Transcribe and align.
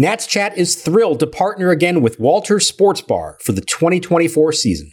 Nats 0.00 0.28
Chat 0.28 0.56
is 0.56 0.76
thrilled 0.76 1.18
to 1.18 1.26
partner 1.26 1.70
again 1.70 2.02
with 2.02 2.20
Walters 2.20 2.68
Sports 2.68 3.00
Bar 3.00 3.36
for 3.42 3.50
the 3.50 3.60
2024 3.60 4.52
season. 4.52 4.92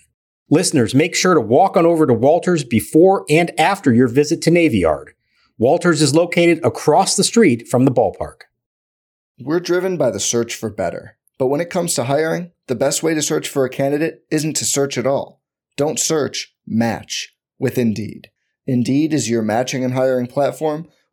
Listeners, 0.49 0.95
make 0.95 1.13
sure 1.13 1.35
to 1.35 1.41
walk 1.41 1.77
on 1.77 1.85
over 1.85 2.07
to 2.07 2.13
Walters 2.15 2.63
before 2.63 3.23
and 3.29 3.51
after 3.59 3.93
your 3.93 4.07
visit 4.07 4.41
to 4.41 4.49
Navy 4.49 4.79
Yard. 4.79 5.13
Walters 5.59 6.01
is 6.01 6.15
located 6.15 6.59
across 6.65 7.15
the 7.15 7.23
street 7.23 7.67
from 7.67 7.85
the 7.85 7.91
ballpark. 7.91 8.45
We're 9.39 9.59
driven 9.59 9.95
by 9.95 10.09
the 10.09 10.19
search 10.19 10.55
for 10.55 10.71
better. 10.71 11.19
But 11.37 11.47
when 11.47 11.61
it 11.61 11.69
comes 11.69 11.93
to 11.93 12.05
hiring, 12.05 12.51
the 12.65 12.73
best 12.73 13.03
way 13.03 13.13
to 13.13 13.21
search 13.21 13.47
for 13.47 13.63
a 13.63 13.69
candidate 13.69 14.25
isn't 14.31 14.55
to 14.55 14.65
search 14.65 14.97
at 14.97 15.05
all. 15.05 15.39
Don't 15.77 15.99
search, 15.99 16.55
match 16.65 17.35
with 17.59 17.77
Indeed. 17.77 18.31
Indeed 18.65 19.13
is 19.13 19.29
your 19.29 19.43
matching 19.43 19.83
and 19.83 19.93
hiring 19.93 20.25
platform 20.25 20.87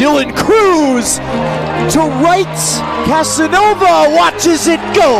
Dylan 0.00 0.36
Crews 0.36 1.16
to 1.92 2.00
right. 2.22 2.46
Casanova 3.06 4.14
watches 4.16 4.66
it 4.68 4.80
go. 4.94 5.16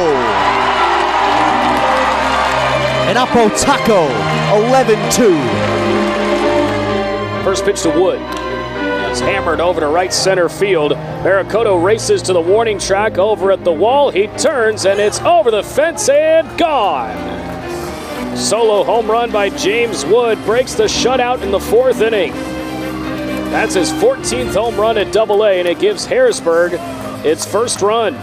And 3.08 3.18
Apo 3.18 3.48
Taco, 3.56 4.06
11 4.66 5.10
2. 5.10 5.34
First 7.42 7.64
pitch 7.64 7.82
to 7.82 7.90
Wood 7.90 8.20
It's 9.10 9.18
hammered 9.18 9.60
over 9.60 9.80
to 9.80 9.88
right 9.88 10.12
center 10.12 10.48
field. 10.48 10.92
Maricoto 10.92 11.82
races 11.82 12.22
to 12.22 12.32
the 12.32 12.40
warning 12.40 12.78
track 12.78 13.18
over 13.18 13.50
at 13.50 13.64
the 13.64 13.72
wall. 13.72 14.10
He 14.10 14.28
turns 14.28 14.86
and 14.86 15.00
it's 15.00 15.20
over 15.20 15.50
the 15.50 15.64
fence 15.64 16.08
and 16.08 16.56
gone. 16.56 17.39
Solo 18.36 18.84
home 18.84 19.10
run 19.10 19.30
by 19.30 19.50
James 19.50 20.06
Wood 20.06 20.42
breaks 20.44 20.74
the 20.74 20.84
shutout 20.84 21.42
in 21.42 21.50
the 21.50 21.60
fourth 21.60 22.00
inning. 22.00 22.32
That's 23.50 23.74
his 23.74 23.90
14th 23.92 24.54
home 24.54 24.76
run 24.76 24.96
at 24.98 25.12
Double 25.12 25.44
A, 25.44 25.58
and 25.58 25.66
it 25.66 25.78
gives 25.80 26.06
Harrisburg 26.06 26.74
its 27.24 27.44
first 27.44 27.82
run. 27.82 28.14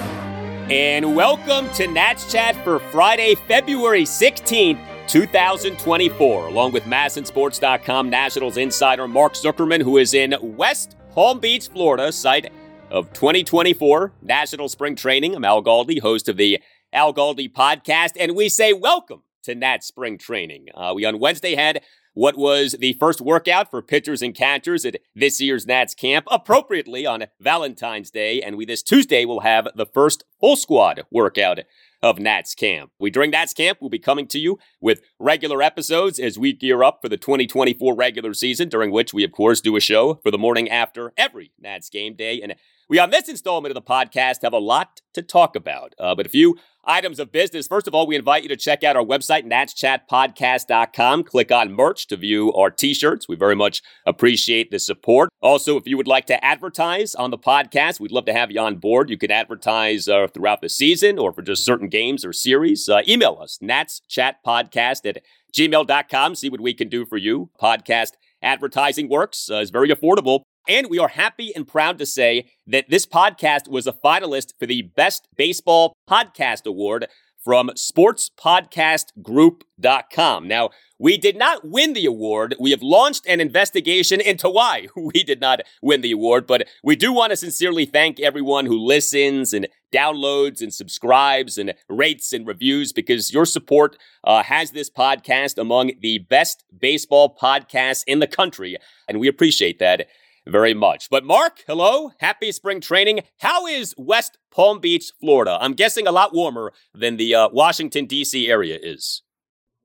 And 0.72 1.16
welcome 1.16 1.70
to 1.74 1.88
Nats 1.88 2.32
Chat 2.32 2.56
for 2.64 2.80
Friday, 2.80 3.36
February 3.36 4.04
16th. 4.04 4.80
2024, 5.08 6.48
along 6.48 6.74
with 6.74 6.84
MASNsports.com 6.84 8.10
Nationals 8.10 8.58
insider 8.58 9.08
Mark 9.08 9.36
Zuckerman, 9.36 9.82
who 9.82 9.98
is 9.98 10.14
in 10.14 10.36
West 10.42 10.98
Palm 11.12 11.40
Beach, 11.40 11.70
Florida, 11.70 12.12
site 12.12 12.52
of 12.92 13.12
2024 13.14 14.12
National 14.22 14.68
Spring 14.68 14.96
Training. 14.96 15.34
I'm 15.34 15.46
Al 15.46 15.64
Galdi, 15.64 16.02
host 16.02 16.28
of 16.28 16.36
the 16.36 16.62
Al 16.92 17.14
Galdi 17.14 17.50
podcast, 17.50 18.18
and 18.20 18.36
we 18.36 18.50
say 18.50 18.74
welcome 18.74 19.24
to 19.48 19.56
Nat 19.56 19.82
Spring 19.82 20.18
Training. 20.18 20.68
Uh, 20.76 20.92
we 20.94 21.06
on 21.06 21.20
Wednesday 21.20 21.56
had 21.56 21.82
what 22.14 22.38
was 22.38 22.76
the 22.80 22.94
first 22.94 23.22
workout 23.22 23.72
for 23.72 23.82
pitchers 23.82 24.22
and 24.22 24.36
catchers 24.36 24.86
at 24.86 24.98
this 25.16 25.40
year's 25.40 25.66
Nats 25.66 25.94
camp, 25.94 26.26
appropriately 26.30 27.06
on 27.06 27.28
Valentine's 27.40 28.12
Day, 28.12 28.42
and 28.42 28.58
we 28.58 28.66
this 28.66 28.84
Tuesday 28.84 29.24
will 29.24 29.42
have 29.42 29.70
the 29.74 29.86
first 29.86 30.26
full 30.42 30.58
squad 30.58 31.04
workout 31.12 31.60
of 32.04 32.20
Nats 32.20 32.56
Camp. 32.56 32.92
We 33.00 33.10
during 33.10 33.32
Nats 33.32 33.54
Camp 33.54 33.82
will 33.82 33.90
be 33.90 34.00
coming 34.00 34.28
to 34.28 34.40
you 34.40 34.60
with 34.82 35.02
regular 35.18 35.62
episodes 35.62 36.20
as 36.20 36.38
we 36.38 36.52
gear 36.52 36.84
up 36.84 37.00
for 37.02 37.08
the 37.08 37.18
2024 37.18 37.96
regular 37.96 38.34
season, 38.34 38.68
during 38.68 38.92
which 38.92 39.14
we 39.14 39.24
of 39.24 39.32
course 39.32 39.62
do 39.62 39.78
a 39.78 39.80
show 39.80 40.16
for 40.16 40.30
the 40.30 40.38
morning 40.38 40.70
after 40.70 41.14
every 41.16 41.54
Nats 41.58 41.90
game 41.90 42.16
day. 42.16 42.42
And 42.42 42.56
we 42.90 43.00
on 43.00 43.12
this 43.12 43.30
installment 43.30 43.72
of 43.72 43.76
the 43.76 43.90
podcast 43.90 44.42
have 44.42 44.54
a 44.54 44.60
lot 44.60 45.02
to 45.14 45.22
talk 45.22 45.56
about, 45.56 45.94
uh, 46.00 46.16
but 46.16 46.26
if 46.26 46.32
few 46.32 46.58
items 46.88 47.20
of 47.20 47.32
business. 47.32 47.68
First 47.68 47.88
of 47.88 47.94
all, 47.94 48.08
we 48.08 48.16
invite 48.16 48.44
you 48.44 48.50
to 48.50 48.56
check 48.56 48.84
out 48.84 48.96
our 48.96 49.04
website, 49.04 49.46
natschatpodcast.com. 49.46 51.24
Click 51.24 51.52
on 51.52 51.74
merch 51.74 52.08
to 52.08 52.18
view 52.18 52.54
our 52.54 52.72
t-shirts. 52.72 53.28
We 53.28 53.36
very 53.36 53.56
much 53.56 53.82
appreciate 54.06 54.72
the 54.72 54.80
support. 54.80 55.30
Also, 55.42 55.78
if 55.78 55.86
you 55.86 55.98
would 55.98 56.08
like 56.08 56.26
to 56.26 56.44
advertise 56.44 57.14
on 57.14 57.32
the 57.32 57.38
podcast, 57.38 58.00
we'd 58.00 58.12
love 58.12 58.26
to 58.26 58.34
have 58.34 58.52
you 58.52 58.60
on 58.60 58.78
board. 58.78 59.10
You 59.10 59.18
can 59.18 59.32
advertise 59.32 60.08
uh, 60.08 60.28
throughout 60.34 60.62
the 60.62 60.70
season 60.70 61.20
or 61.20 61.32
for 61.34 61.42
just 61.42 61.66
certain 61.66 61.90
games 61.90 62.26
or 62.26 62.34
series. 62.34 62.90
Uh, 62.90 63.02
email 63.08 63.38
us, 63.42 63.60
natschatpodcast 63.62 65.06
at 65.06 65.22
gmail.com. 65.56 66.36
See 66.36 66.50
what 66.50 66.62
we 66.62 66.74
can 66.74 66.90
do 66.90 67.06
for 67.06 67.18
you. 67.18 67.50
Podcast 67.62 68.12
advertising 68.42 69.10
works, 69.10 69.50
uh, 69.52 69.58
is 69.58 69.70
very 69.72 69.90
affordable. 69.90 70.42
And 70.68 70.90
we 70.90 71.00
are 71.00 71.08
happy 71.08 71.54
and 71.56 71.66
proud 71.66 71.98
to 72.00 72.06
say 72.06 72.50
that 72.68 72.90
this 72.90 73.06
podcast 73.06 73.70
was 73.70 73.88
a 73.88 73.94
finalist 73.94 74.52
for 74.60 74.66
the 74.66 74.82
Best 74.82 75.30
Baseball 75.38 75.96
Podcast 76.10 76.66
Award 76.66 77.08
from 77.48 77.70
sportspodcastgroup.com. 77.70 80.48
Now, 80.50 80.70
we 81.00 81.18
did 81.18 81.38
not 81.38 81.64
win 81.64 81.94
the 81.94 82.06
award. 82.06 82.56
We 82.60 82.72
have 82.72 82.82
launched 82.82 83.26
an 83.26 83.40
investigation 83.40 84.20
into 84.20 84.50
why 84.50 84.88
we 84.98 85.24
did 85.24 85.40
not 85.40 85.62
win 85.82 86.02
the 86.02 86.12
award, 86.12 86.46
but 86.46 86.68
we 86.84 86.98
do 86.98 87.14
want 87.14 87.30
to 87.30 87.38
sincerely 87.38 87.86
thank 87.86 88.20
everyone 88.20 88.66
who 88.66 88.78
listens 88.78 89.54
and 89.54 89.70
downloads 89.94 90.62
and 90.62 90.74
subscribes 90.74 91.58
and 91.58 91.74
rates 91.88 92.34
and 92.34 92.46
reviews 92.46 92.92
because 92.92 93.32
your 93.32 93.46
support 93.46 93.98
uh, 94.26 94.44
has 94.44 94.72
this 94.72 94.90
podcast 94.90 95.58
among 95.58 95.94
the 96.02 96.18
best 96.18 96.66
baseball 96.78 97.34
podcasts 97.42 98.04
in 98.06 98.20
the 98.20 98.28
country, 98.28 98.76
and 99.08 99.22
we 99.22 99.30
appreciate 99.30 99.80
that 99.80 100.08
very 100.50 100.74
much. 100.74 101.10
But 101.10 101.24
Mark, 101.24 101.64
hello, 101.68 102.12
happy 102.20 102.52
spring 102.52 102.82
training. 102.82 103.22
How 103.40 103.68
is 103.68 103.94
West 103.98 104.38
Palm 104.52 104.80
Beach, 104.80 105.12
Florida? 105.20 105.58
I'm 105.62 105.74
guessing 105.74 106.08
a 106.08 106.12
lot 106.12 106.34
warmer 106.34 106.74
than 106.94 107.18
the 107.18 107.36
uh, 107.36 107.50
Washington, 107.52 108.06
D.C. 108.06 108.50
area 108.50 108.78
is. 108.82 109.22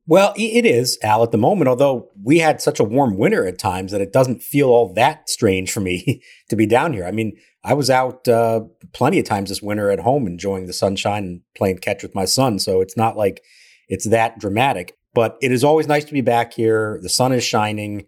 Well, 0.06 0.32
it 0.36 0.66
is, 0.66 0.98
Al, 1.04 1.22
at 1.22 1.30
the 1.30 1.38
moment, 1.38 1.68
although 1.68 2.10
we 2.20 2.40
had 2.40 2.60
such 2.60 2.80
a 2.80 2.84
warm 2.84 3.16
winter 3.16 3.46
at 3.46 3.58
times 3.58 3.92
that 3.92 4.00
it 4.00 4.12
doesn't 4.12 4.42
feel 4.42 4.68
all 4.68 4.92
that 4.94 5.28
strange 5.28 5.70
for 5.70 5.80
me 5.80 6.22
to 6.48 6.56
be 6.56 6.66
down 6.66 6.92
here. 6.92 7.04
I 7.04 7.12
mean, 7.12 7.36
I 7.64 7.74
was 7.74 7.88
out 7.88 8.26
uh, 8.26 8.62
plenty 8.92 9.20
of 9.20 9.24
times 9.24 9.48
this 9.48 9.62
winter 9.62 9.90
at 9.90 10.00
home 10.00 10.26
enjoying 10.26 10.66
the 10.66 10.72
sunshine 10.72 11.24
and 11.24 11.40
playing 11.56 11.78
catch 11.78 12.02
with 12.02 12.16
my 12.16 12.24
son. 12.24 12.58
So 12.58 12.80
it's 12.80 12.96
not 12.96 13.16
like 13.16 13.42
it's 13.88 14.08
that 14.08 14.40
dramatic, 14.40 14.96
but 15.14 15.36
it 15.40 15.52
is 15.52 15.62
always 15.62 15.86
nice 15.86 16.04
to 16.06 16.12
be 16.12 16.20
back 16.20 16.52
here. 16.52 16.98
The 17.00 17.08
sun 17.08 17.32
is 17.32 17.44
shining 17.44 18.06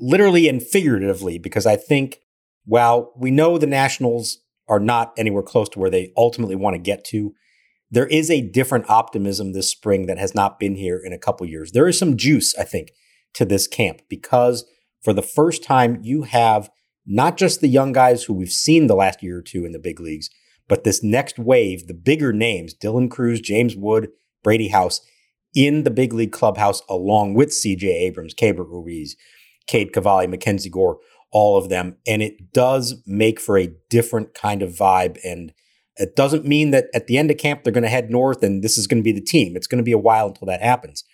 literally 0.00 0.48
and 0.48 0.62
figuratively, 0.62 1.38
because 1.38 1.66
I 1.66 1.76
think 1.76 2.20
while 2.64 3.12
we 3.16 3.30
know 3.30 3.58
the 3.58 3.66
Nationals 3.66 4.38
are 4.68 4.80
not 4.80 5.12
anywhere 5.16 5.42
close 5.42 5.68
to 5.70 5.78
where 5.78 5.90
they 5.90 6.12
ultimately 6.16 6.56
want 6.56 6.74
to 6.74 6.78
get 6.78 7.04
to, 7.06 7.34
there 7.90 8.06
is 8.06 8.30
a 8.30 8.40
different 8.40 8.88
optimism 8.88 9.52
this 9.52 9.68
spring 9.68 10.06
that 10.06 10.18
has 10.18 10.34
not 10.34 10.60
been 10.60 10.76
here 10.76 11.00
in 11.04 11.12
a 11.12 11.18
couple 11.18 11.46
years. 11.46 11.72
There 11.72 11.88
is 11.88 11.98
some 11.98 12.16
juice, 12.16 12.56
I 12.56 12.64
think, 12.64 12.92
to 13.34 13.44
this 13.44 13.66
camp 13.66 14.02
because 14.08 14.64
for 15.02 15.12
the 15.12 15.22
first 15.22 15.62
time, 15.62 16.00
you 16.02 16.22
have 16.22 16.70
not 17.04 17.36
just 17.36 17.60
the 17.60 17.68
young 17.68 17.92
guys 17.92 18.24
who 18.24 18.34
we've 18.34 18.52
seen 18.52 18.86
the 18.86 18.94
last 18.94 19.22
year 19.22 19.38
or 19.38 19.42
two 19.42 19.64
in 19.64 19.72
the 19.72 19.78
big 19.78 19.98
leagues, 19.98 20.30
but 20.68 20.84
this 20.84 21.02
next 21.02 21.38
wave, 21.38 21.88
the 21.88 21.94
bigger 21.94 22.32
names, 22.32 22.74
Dylan 22.74 23.10
Crews, 23.10 23.40
James 23.40 23.74
Wood, 23.74 24.08
Brady 24.44 24.68
House, 24.68 25.00
in 25.52 25.82
the 25.82 25.90
big 25.90 26.12
league 26.12 26.30
clubhouse 26.30 26.82
along 26.88 27.34
with 27.34 27.48
CJ 27.48 27.82
Abrams, 27.82 28.34
Keibert 28.34 28.68
Ruiz, 28.70 29.16
Cade 29.70 29.92
Cavalli, 29.92 30.26
Mackenzie 30.26 30.68
Gore, 30.68 30.98
all 31.30 31.56
of 31.56 31.68
them. 31.68 31.96
And 32.04 32.22
it 32.22 32.52
does 32.52 33.00
make 33.06 33.40
for 33.40 33.56
a 33.56 33.72
different 33.88 34.34
kind 34.34 34.62
of 34.62 34.70
vibe. 34.70 35.16
And 35.24 35.52
it 35.96 36.16
doesn't 36.16 36.44
mean 36.44 36.72
that 36.72 36.86
at 36.92 37.06
the 37.06 37.16
end 37.16 37.30
of 37.30 37.38
camp, 37.38 37.62
they're 37.62 37.72
going 37.72 37.84
to 37.84 37.88
head 37.88 38.10
north 38.10 38.42
and 38.42 38.64
this 38.64 38.76
is 38.76 38.88
going 38.88 39.00
to 39.00 39.04
be 39.04 39.12
the 39.12 39.20
team. 39.20 39.54
It's 39.54 39.68
going 39.68 39.78
to 39.78 39.84
be 39.84 39.92
a 39.92 39.98
while 39.98 40.26
until 40.26 40.46
that 40.46 40.60
happens. 40.60 41.04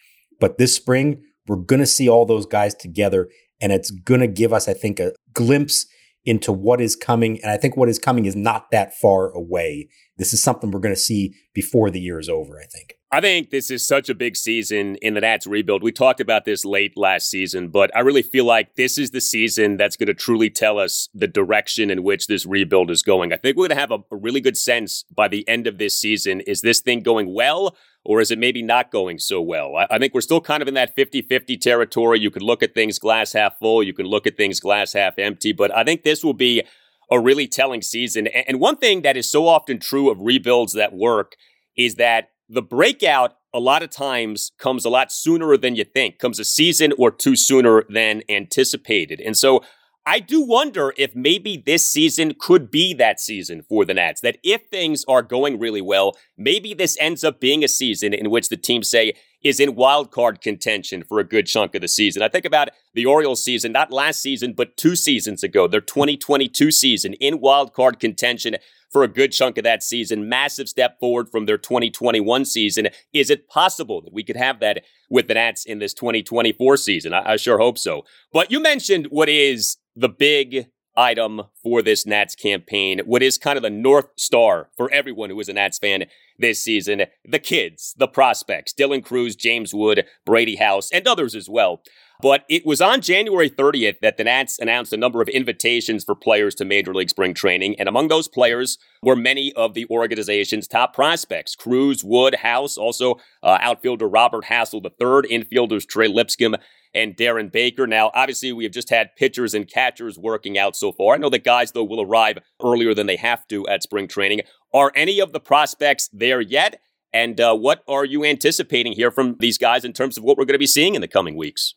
But 0.41 0.56
this 0.56 0.75
spring, 0.75 1.23
we're 1.47 1.56
going 1.56 1.81
to 1.81 1.87
see 1.87 2.08
all 2.08 2.25
those 2.25 2.47
guys 2.47 2.75
together. 2.75 3.29
And 3.61 3.73
it's 3.73 3.91
going 3.91 4.20
to 4.20 4.26
give 4.26 4.55
us, 4.55 4.69
I 4.69 4.75
think, 4.75 5.00
a 5.00 5.12
glimpse 5.35 5.87
into 6.26 6.52
what 6.52 6.81
is 6.81 6.96
coming. 6.96 7.40
And 7.43 7.50
I 7.50 7.56
think 7.56 7.76
what 7.76 7.88
is 7.88 7.99
coming 7.99 8.26
is 8.26 8.37
not 8.37 8.70
that 8.73 8.94
far 8.94 9.31
away. 9.31 9.88
This 10.19 10.34
is 10.34 10.43
something 10.43 10.70
we're 10.70 10.81
going 10.81 10.94
to 10.94 11.00
see 11.00 11.34
before 11.55 11.90
the 11.90 12.00
year 12.00 12.19
is 12.19 12.28
over, 12.28 12.61
I 12.61 12.67
think. 12.67 12.94
I 13.12 13.20
think 13.20 13.50
this 13.50 13.70
is 13.70 13.87
such 13.87 14.08
a 14.08 14.14
big 14.14 14.37
season 14.37 14.96
in 14.96 15.14
the 15.14 15.20
Nats 15.20 15.46
rebuild. 15.46 15.82
We 15.82 15.93
talked 15.93 16.20
about 16.20 16.44
this 16.44 16.64
late 16.64 16.96
last 16.96 17.31
season, 17.31 17.69
but 17.69 17.94
I 17.94 18.00
really 18.00 18.23
feel 18.23 18.44
like 18.44 18.75
this 18.75 18.99
is 18.99 19.12
the 19.12 19.20
season 19.20 19.76
that's 19.76 19.96
going 19.96 20.08
to 20.08 20.14
truly 20.14 20.50
tell 20.50 20.78
us 20.78 21.08
the 21.14 21.28
direction 21.28 21.88
in 21.88 22.02
which 22.02 22.26
this 22.26 22.44
rebuild 22.44 22.90
is 22.90 23.05
going. 23.05 23.32
I 23.32 23.37
think 23.37 23.56
we're 23.56 23.69
going 23.69 23.76
to 23.76 23.81
have 23.81 23.93
a, 23.93 24.00
a 24.11 24.17
really 24.17 24.40
good 24.40 24.58
sense 24.58 25.05
by 25.14 25.28
the 25.28 25.49
end 25.49 25.69
of 25.69 25.78
this 25.78 26.00
season. 26.00 26.40
Is 26.40 26.62
this 26.62 26.81
thing 26.81 27.00
going 27.00 27.32
well? 27.32 27.76
Or 28.06 28.20
is 28.20 28.31
it 28.31 28.38
maybe 28.38 28.62
not 28.62 28.91
going 28.91 29.19
so 29.19 29.43
well? 29.43 29.76
I, 29.76 29.87
I 29.91 29.99
think 29.99 30.14
we're 30.14 30.20
still 30.20 30.41
kind 30.41 30.62
of 30.62 30.69
in 30.69 30.75
that 30.75 30.94
50 30.94 31.23
50 31.23 31.56
territory. 31.58 32.20
You 32.20 32.31
can 32.31 32.43
look 32.43 32.62
at 32.62 32.75
things 32.75 32.99
glass 32.99 33.32
half 33.32 33.58
full, 33.58 33.82
you 33.82 33.93
can 33.93 34.06
look 34.06 34.26
at 34.26 34.37
things 34.37 34.61
glass 34.61 34.93
half 34.93 35.19
empty, 35.19 35.53
but 35.53 35.75
I 35.76 35.85
think 35.85 36.03
this 36.03 36.25
will 36.25 36.35
be 36.35 36.62
a 37.11 37.20
really 37.20 37.47
telling 37.47 37.82
season. 37.82 38.26
And 38.26 38.58
one 38.61 38.76
thing 38.76 39.03
that 39.03 39.17
is 39.17 39.31
so 39.31 39.47
often 39.47 39.79
true 39.79 40.11
of 40.11 40.19
rebuilds 40.20 40.73
that 40.73 40.93
work 40.93 41.37
is 41.76 41.97
that 41.97 42.31
the 42.49 42.62
breakout 42.62 43.37
a 43.53 43.61
lot 43.61 43.82
of 43.82 43.91
times 43.91 44.52
comes 44.59 44.85
a 44.85 44.91
lot 44.91 45.11
sooner 45.11 45.56
than 45.56 45.76
you 45.76 45.85
think, 45.85 46.19
comes 46.19 46.38
a 46.38 46.44
season 46.44 46.93
or 46.99 47.11
two 47.11 47.37
sooner 47.37 47.85
than 47.88 48.23
anticipated. 48.29 49.20
And 49.20 49.37
so 49.37 49.62
I 50.08 50.20
do 50.20 50.41
wonder 50.41 50.94
if 50.97 51.17
maybe 51.17 51.56
this 51.56 51.88
season 51.88 52.37
could 52.38 52.70
be 52.70 52.94
that 52.94 53.19
season 53.19 53.62
for 53.69 53.85
the 53.85 53.93
Nats. 53.93 54.20
That 54.20 54.38
if 54.44 54.62
things 54.70 55.05
are 55.08 55.20
going 55.20 55.58
really 55.58 55.81
well, 55.81 56.17
maybe 56.38 56.75
this 56.75 56.97
ends 57.00 57.25
up 57.25 57.41
being 57.41 57.64
a 57.64 57.69
season 57.69 58.14
in 58.14 58.31
which 58.31 58.49
the 58.49 58.56
team 58.56 58.85
say 58.85 59.14
is 59.43 59.58
in 59.58 59.75
wild 59.75 60.12
card 60.12 60.41
contention 60.41 61.03
for 61.03 61.19
a 61.19 61.25
good 61.25 61.47
chunk 61.47 61.75
of 61.75 61.81
the 61.81 61.88
season. 61.88 62.23
I 62.23 62.29
think 62.29 62.44
about 62.44 62.69
the 62.94 63.05
Orioles 63.05 63.44
season, 63.44 63.73
not 63.73 63.91
last 63.91 64.23
season, 64.23 64.53
but 64.53 64.76
two 64.76 64.94
seasons 64.94 65.43
ago, 65.43 65.67
their 65.67 65.81
2022 65.81 66.70
season 66.70 67.14
in 67.14 67.41
wild 67.41 67.73
card 67.73 67.99
contention 67.99 68.56
for 68.93 69.02
a 69.02 69.09
good 69.09 69.32
chunk 69.32 69.59
of 69.59 69.64
that 69.64 69.82
season. 69.82 70.29
Massive 70.29 70.69
step 70.69 71.00
forward 71.00 71.29
from 71.29 71.47
their 71.47 71.59
2021 71.59 72.44
season. 72.44 72.88
Is 73.12 73.29
it 73.29 73.49
possible 73.49 74.02
that 74.02 74.12
we 74.12 74.23
could 74.23 74.37
have 74.37 74.61
that 74.61 74.85
with 75.11 75.26
the 75.26 75.35
Nats 75.35 75.64
in 75.64 75.81
this 75.81 75.94
2024 75.94 76.76
season? 76.76 77.12
I, 77.12 77.32
I 77.32 77.37
sure 77.37 77.59
hope 77.59 77.76
so. 77.76 78.05
But 78.32 78.52
you 78.52 78.61
mentioned 78.61 79.09
what 79.11 79.29
is 79.29 79.79
the 79.97 80.09
big 80.09 80.67
item 80.97 81.43
for 81.63 81.83
this 81.83 82.07
Nats 82.07 82.35
campaign, 82.35 83.01
what 83.05 83.23
is 83.23 83.39
kind 83.39 83.57
of 83.57 83.63
the 83.63 83.71
North 83.71 84.07
Star 84.17 84.71
for 84.77 84.91
everyone 84.91 85.31
who 85.31 85.41
is 85.41 85.49
a 85.49 85.53
Nats 85.53 85.79
fan 85.79 86.05
this 86.39 86.63
season 86.63 87.03
the 87.25 87.39
kids, 87.39 87.95
the 87.97 88.09
prospects, 88.09 88.73
Dylan 88.73 89.05
Crews, 89.05 89.37
James 89.37 89.75
Wood, 89.75 90.05
Brady 90.25 90.57
House, 90.57 90.91
and 90.93 91.07
others 91.07 91.35
as 91.35 91.49
well. 91.49 91.83
But 92.23 92.45
it 92.49 92.65
was 92.65 92.81
on 92.81 93.03
January 93.03 93.51
30th 93.51 94.01
that 94.01 94.17
the 94.17 94.25
Nats 94.25 94.59
announced 94.59 94.93
a 94.93 94.97
number 94.97 95.21
of 95.21 95.29
invitations 95.29 96.03
for 96.03 96.15
players 96.15 96.55
to 96.57 96.65
Major 96.65 96.95
League 96.95 97.11
Spring 97.11 97.35
Training. 97.35 97.79
And 97.79 97.91
among 97.91 98.09
those 98.09 98.27
players 98.27 98.79
were 99.03 99.17
many 99.17 99.53
of 99.53 99.75
the 99.75 99.87
organization's 99.91 100.67
top 100.67 100.95
prospects 100.95 101.55
Crews, 101.55 102.03
Wood, 102.03 102.37
House, 102.37 102.79
also 102.79 103.17
uh, 103.43 103.59
outfielder 103.61 104.09
Robert 104.09 104.47
Hassell 104.47 104.83
III, 104.83 105.29
infielders 105.31 105.87
Trey 105.87 106.09
Lipscomb 106.09 106.57
and 106.97 107.17
Darren 107.17 107.53
Baker. 107.53 107.87
Now, 107.87 108.11
obviously, 108.15 108.53
we 108.53 108.65
have 108.65 108.73
just 108.73 108.91
had 108.91 109.15
pitchers 109.17 109.55
and 109.55 109.71
catchers 109.71 110.19
working 110.19 110.57
out 110.57 110.75
so 110.75 110.91
far. 110.91 111.15
I 111.15 111.19
know 111.19 111.29
the 111.29 111.39
guys, 111.39 111.73
though, 111.73 111.85
will 111.85 112.01
arrive 112.01 112.39
earlier 112.65 112.95
than 112.95 113.07
they 113.07 113.17
have 113.17 113.47
to 113.49 113.69
at 113.69 113.83
spring 113.83 114.09
training. 114.09 114.41
Are 114.73 114.91
any 114.97 115.21
of 115.21 115.33
the 115.33 115.41
prospects 115.41 116.09
there 116.13 116.41
yet? 116.41 116.81
And 117.13 117.41
uh, 117.41 117.55
what 117.55 117.83
are 117.87 118.05
you 118.05 118.25
anticipating 118.25 118.93
here 118.93 119.11
from 119.11 119.37
these 119.39 119.59
guys 119.59 119.85
in 119.85 119.93
terms 119.93 120.19
of 120.19 120.25
what 120.25 120.37
we're 120.37 120.45
going 120.47 120.55
to 120.55 120.59
be 120.59 120.67
seeing 120.67 120.95
in 120.95 121.03
the 121.03 121.09
coming 121.09 121.37
weeks? 121.37 121.75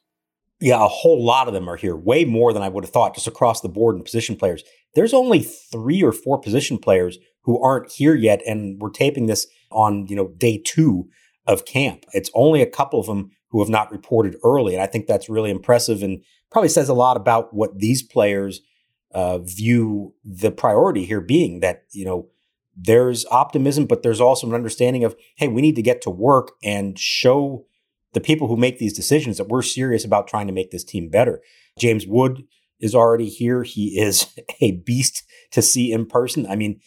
Yeah, 0.61 0.83
a 0.83 0.87
whole 0.87 1.23
lot 1.23 1.47
of 1.47 1.53
them 1.53 1.69
are 1.69 1.77
here, 1.77 1.95
way 1.95 2.25
more 2.25 2.51
than 2.51 2.61
I 2.61 2.69
would 2.69 2.83
have 2.83 2.91
thought 2.91 3.15
just 3.15 3.27
across 3.27 3.61
the 3.61 3.69
board 3.69 3.95
in 3.95 4.03
position 4.03 4.35
players. 4.35 4.63
There's 4.95 5.13
only 5.13 5.41
three 5.41 6.01
or 6.03 6.11
four 6.11 6.39
position 6.39 6.77
players 6.77 7.17
who 7.43 7.61
aren't 7.63 7.91
here 7.91 8.15
yet, 8.15 8.41
and 8.45 8.79
we're 8.81 8.89
taping 8.89 9.27
this 9.27 9.47
on 9.71 10.07
you 10.07 10.15
know 10.15 10.29
day 10.37 10.61
two 10.65 11.07
of 11.47 11.65
camp. 11.65 12.05
It's 12.11 12.31
only 12.33 12.61
a 12.61 12.69
couple 12.69 12.99
of 12.99 13.05
them 13.05 13.31
who 13.49 13.59
have 13.59 13.69
not 13.69 13.91
reported 13.91 14.35
early, 14.43 14.73
and 14.73 14.81
I 14.81 14.87
think 14.87 15.07
that's 15.07 15.29
really 15.29 15.51
impressive 15.51 16.03
and 16.03 16.23
probably 16.51 16.69
says 16.69 16.89
a 16.89 16.93
lot 16.93 17.17
about 17.17 17.53
what 17.53 17.77
these 17.77 18.01
players 18.01 18.61
uh, 19.13 19.39
view 19.39 20.13
the 20.23 20.51
priority 20.51 21.05
here 21.05 21.21
being. 21.21 21.59
That 21.59 21.85
you 21.91 22.05
know 22.05 22.27
there's 22.75 23.25
optimism, 23.31 23.85
but 23.85 24.03
there's 24.03 24.21
also 24.21 24.47
an 24.47 24.53
understanding 24.53 25.03
of 25.03 25.15
hey, 25.35 25.47
we 25.47 25.61
need 25.61 25.75
to 25.75 25.81
get 25.81 26.01
to 26.03 26.09
work 26.09 26.51
and 26.63 26.97
show 26.97 27.65
the 28.13 28.21
people 28.21 28.47
who 28.47 28.57
make 28.57 28.79
these 28.79 28.93
decisions 28.93 29.37
that 29.37 29.49
we're 29.49 29.61
serious 29.61 30.03
about 30.03 30.27
trying 30.27 30.47
to 30.47 30.53
make 30.53 30.71
this 30.71 30.83
team 30.83 31.09
better. 31.09 31.41
James 31.77 32.07
Wood 32.07 32.43
is 32.79 32.95
already 32.95 33.29
here. 33.29 33.63
He 33.63 33.99
is 33.99 34.27
a 34.61 34.71
beast 34.71 35.23
to 35.51 35.61
see 35.61 35.91
in 35.91 36.05
person. 36.05 36.47
I 36.47 36.55
mean, 36.55 36.79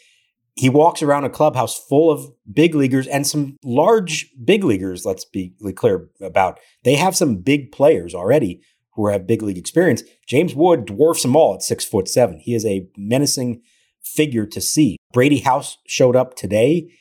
he 0.55 0.69
walks 0.69 1.03
around 1.03 1.25
a 1.25 1.31
clubhouse 1.31 1.79
full 1.79 2.11
of 2.11 2.31
big 2.53 2.75
leaguers 2.75 3.07
and 3.07 3.27
some 3.27 3.59
large 3.65 4.31
big 4.45 4.65
leaguers, 4.65 5.05
let's 5.07 5.25
be 5.25 5.55
clear 5.75 6.09
about. 6.21 6.61
They 6.85 6.97
have 6.97 7.17
some 7.17 7.37
big 7.37 7.73
players 7.73 8.15
already 8.15 8.63
who 8.95 9.09
have 9.09 9.27
big 9.27 9.43
league 9.43 9.59
experience. 9.59 10.03
James 10.27 10.55
Wood 10.55 10.85
dwarfs 10.85 11.23
them 11.23 11.37
all 11.37 11.55
at 11.55 11.63
six 11.63 11.85
foot 11.85 12.09
seven. 12.09 12.39
He 12.39 12.55
is 12.55 12.67
a 12.67 12.87
menacing 12.97 13.63
figure 14.03 14.47
to 14.47 14.61
see. 14.61 14.99
Brady 15.13 15.39
House 15.39 15.79
showed 15.87 16.17
up 16.17 16.35
today. 16.35 16.93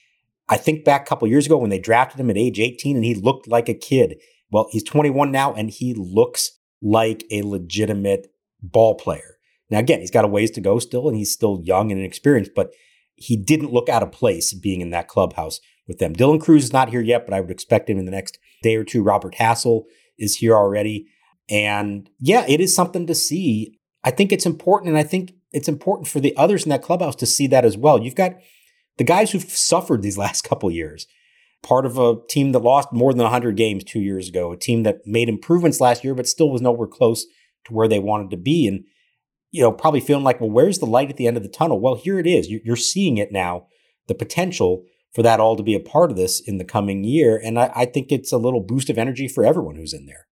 I 0.47 0.57
think 0.57 0.86
back 0.86 1.01
a 1.01 1.06
couple 1.06 1.27
years 1.27 1.45
ago 1.45 1.57
when 1.57 1.69
they 1.69 1.80
drafted 1.80 2.19
him 2.19 2.30
at 2.30 2.38
age 2.38 2.59
18 2.59 2.95
and 2.95 3.06
he 3.06 3.15
looked 3.15 3.47
like 3.47 3.68
a 3.68 3.74
kid. 3.74 4.19
Well, 4.50 4.68
he's 4.71 4.83
21 4.83 5.31
now 5.31 5.54
and 5.54 5.69
he 5.69 5.94
looks 5.94 6.59
like 6.81 7.25
a 7.31 7.42
legitimate 7.42 8.27
ball 8.62 8.95
player. 8.95 9.38
Now, 9.69 9.80
again, 9.80 10.01
he's 10.01 10.12
got 10.12 10.25
a 10.25 10.30
ways 10.30 10.51
to 10.51 10.62
go 10.62 10.80
still 10.80 11.07
and 11.07 11.18
he's 11.18 11.31
still 11.31 11.62
young 11.63 11.92
and 11.92 12.00
inexperienced, 12.00 12.51
but 12.56 12.71
he 13.15 13.37
didn't 13.37 13.73
look 13.73 13.89
out 13.89 14.03
of 14.03 14.11
place 14.11 14.53
being 14.53 14.81
in 14.81 14.89
that 14.91 15.07
clubhouse 15.07 15.59
with 15.87 15.99
them. 15.99 16.13
Dylan 16.13 16.41
Crews 16.41 16.65
is 16.65 16.73
not 16.73 16.89
here 16.89 17.01
yet, 17.01 17.25
but 17.25 17.33
I 17.33 17.41
would 17.41 17.51
expect 17.51 17.89
him 17.89 17.97
in 17.97 18.05
the 18.05 18.11
next 18.11 18.39
day 18.63 18.75
or 18.75 18.83
two. 18.83 19.03
Robert 19.03 19.35
Hassell 19.35 19.83
is 20.17 20.37
here 20.37 20.55
already. 20.55 21.07
And 21.49 22.09
yeah, 22.19 22.45
it 22.47 22.59
is 22.59 22.73
something 22.73 23.07
to 23.07 23.15
see. 23.15 23.77
I 24.03 24.11
think 24.11 24.31
it's 24.31 24.45
important, 24.45 24.89
and 24.89 24.97
I 24.97 25.03
think 25.03 25.33
it's 25.51 25.67
important 25.67 26.07
for 26.07 26.19
the 26.19 26.35
others 26.37 26.63
in 26.63 26.69
that 26.69 26.81
clubhouse 26.81 27.15
to 27.17 27.25
see 27.25 27.47
that 27.47 27.65
as 27.65 27.77
well. 27.77 28.01
You've 28.01 28.15
got 28.15 28.35
the 28.97 29.03
guys 29.03 29.31
who've 29.31 29.43
suffered 29.43 30.01
these 30.01 30.17
last 30.25 30.43
couple 30.43 30.71
years, 30.71 31.07
part 31.61 31.85
of 31.85 31.97
a 31.97 32.15
team 32.29 32.53
that 32.53 32.59
lost 32.59 32.93
more 32.93 33.13
than 33.13 33.23
100 33.23 33.57
games 33.57 33.83
two 33.83 33.99
years 33.99 34.29
ago, 34.29 34.51
a 34.51 34.57
team 34.57 34.83
that 34.83 35.05
made 35.05 35.29
improvements 35.29 35.81
last 35.81 36.03
year, 36.03 36.15
but 36.15 36.27
still 36.27 36.49
was 36.49 36.61
nowhere 36.61 36.87
close 36.87 37.25
to 37.65 37.73
where 37.73 37.87
they 37.87 37.99
wanted 37.99 38.31
to 38.31 38.37
be. 38.37 38.67
And, 38.67 38.85
you 39.51 39.62
know, 39.62 39.71
probably 39.71 40.00
feeling 40.00 40.24
like, 40.24 40.39
well, 40.39 40.50
where's 40.50 40.80
the 40.80 40.86
light 40.86 41.09
at 41.09 41.18
the 41.18 41.27
end 41.27 41.38
of 41.38 41.44
the 41.44 41.50
tunnel? 41.50 41.80
Well, 41.80 41.95
here 41.95 42.19
it 42.19 42.27
is. 42.27 42.50
You're 42.50 42.75
seeing 42.75 43.18
it 43.18 43.31
now, 43.31 43.68
the 44.07 44.15
potential 44.15 44.83
for 45.13 45.21
that 45.24 45.39
all 45.39 45.57
to 45.57 45.63
be 45.63 45.75
a 45.75 45.80
part 45.80 46.09
of 46.09 46.18
this 46.18 46.39
in 46.39 46.57
the 46.57 46.63
coming 46.63 47.03
year. 47.03 47.39
And 47.44 47.59
I, 47.59 47.71
I 47.75 47.86
think 47.86 48.12
it's 48.12 48.31
a 48.31 48.38
little 48.38 48.62
boost 48.62 48.89
of 48.89 48.98
energy 48.98 49.27
for 49.27 49.45
everyone 49.45 49.75
who's 49.75 49.94
in 49.94 50.06
there. 50.06 50.27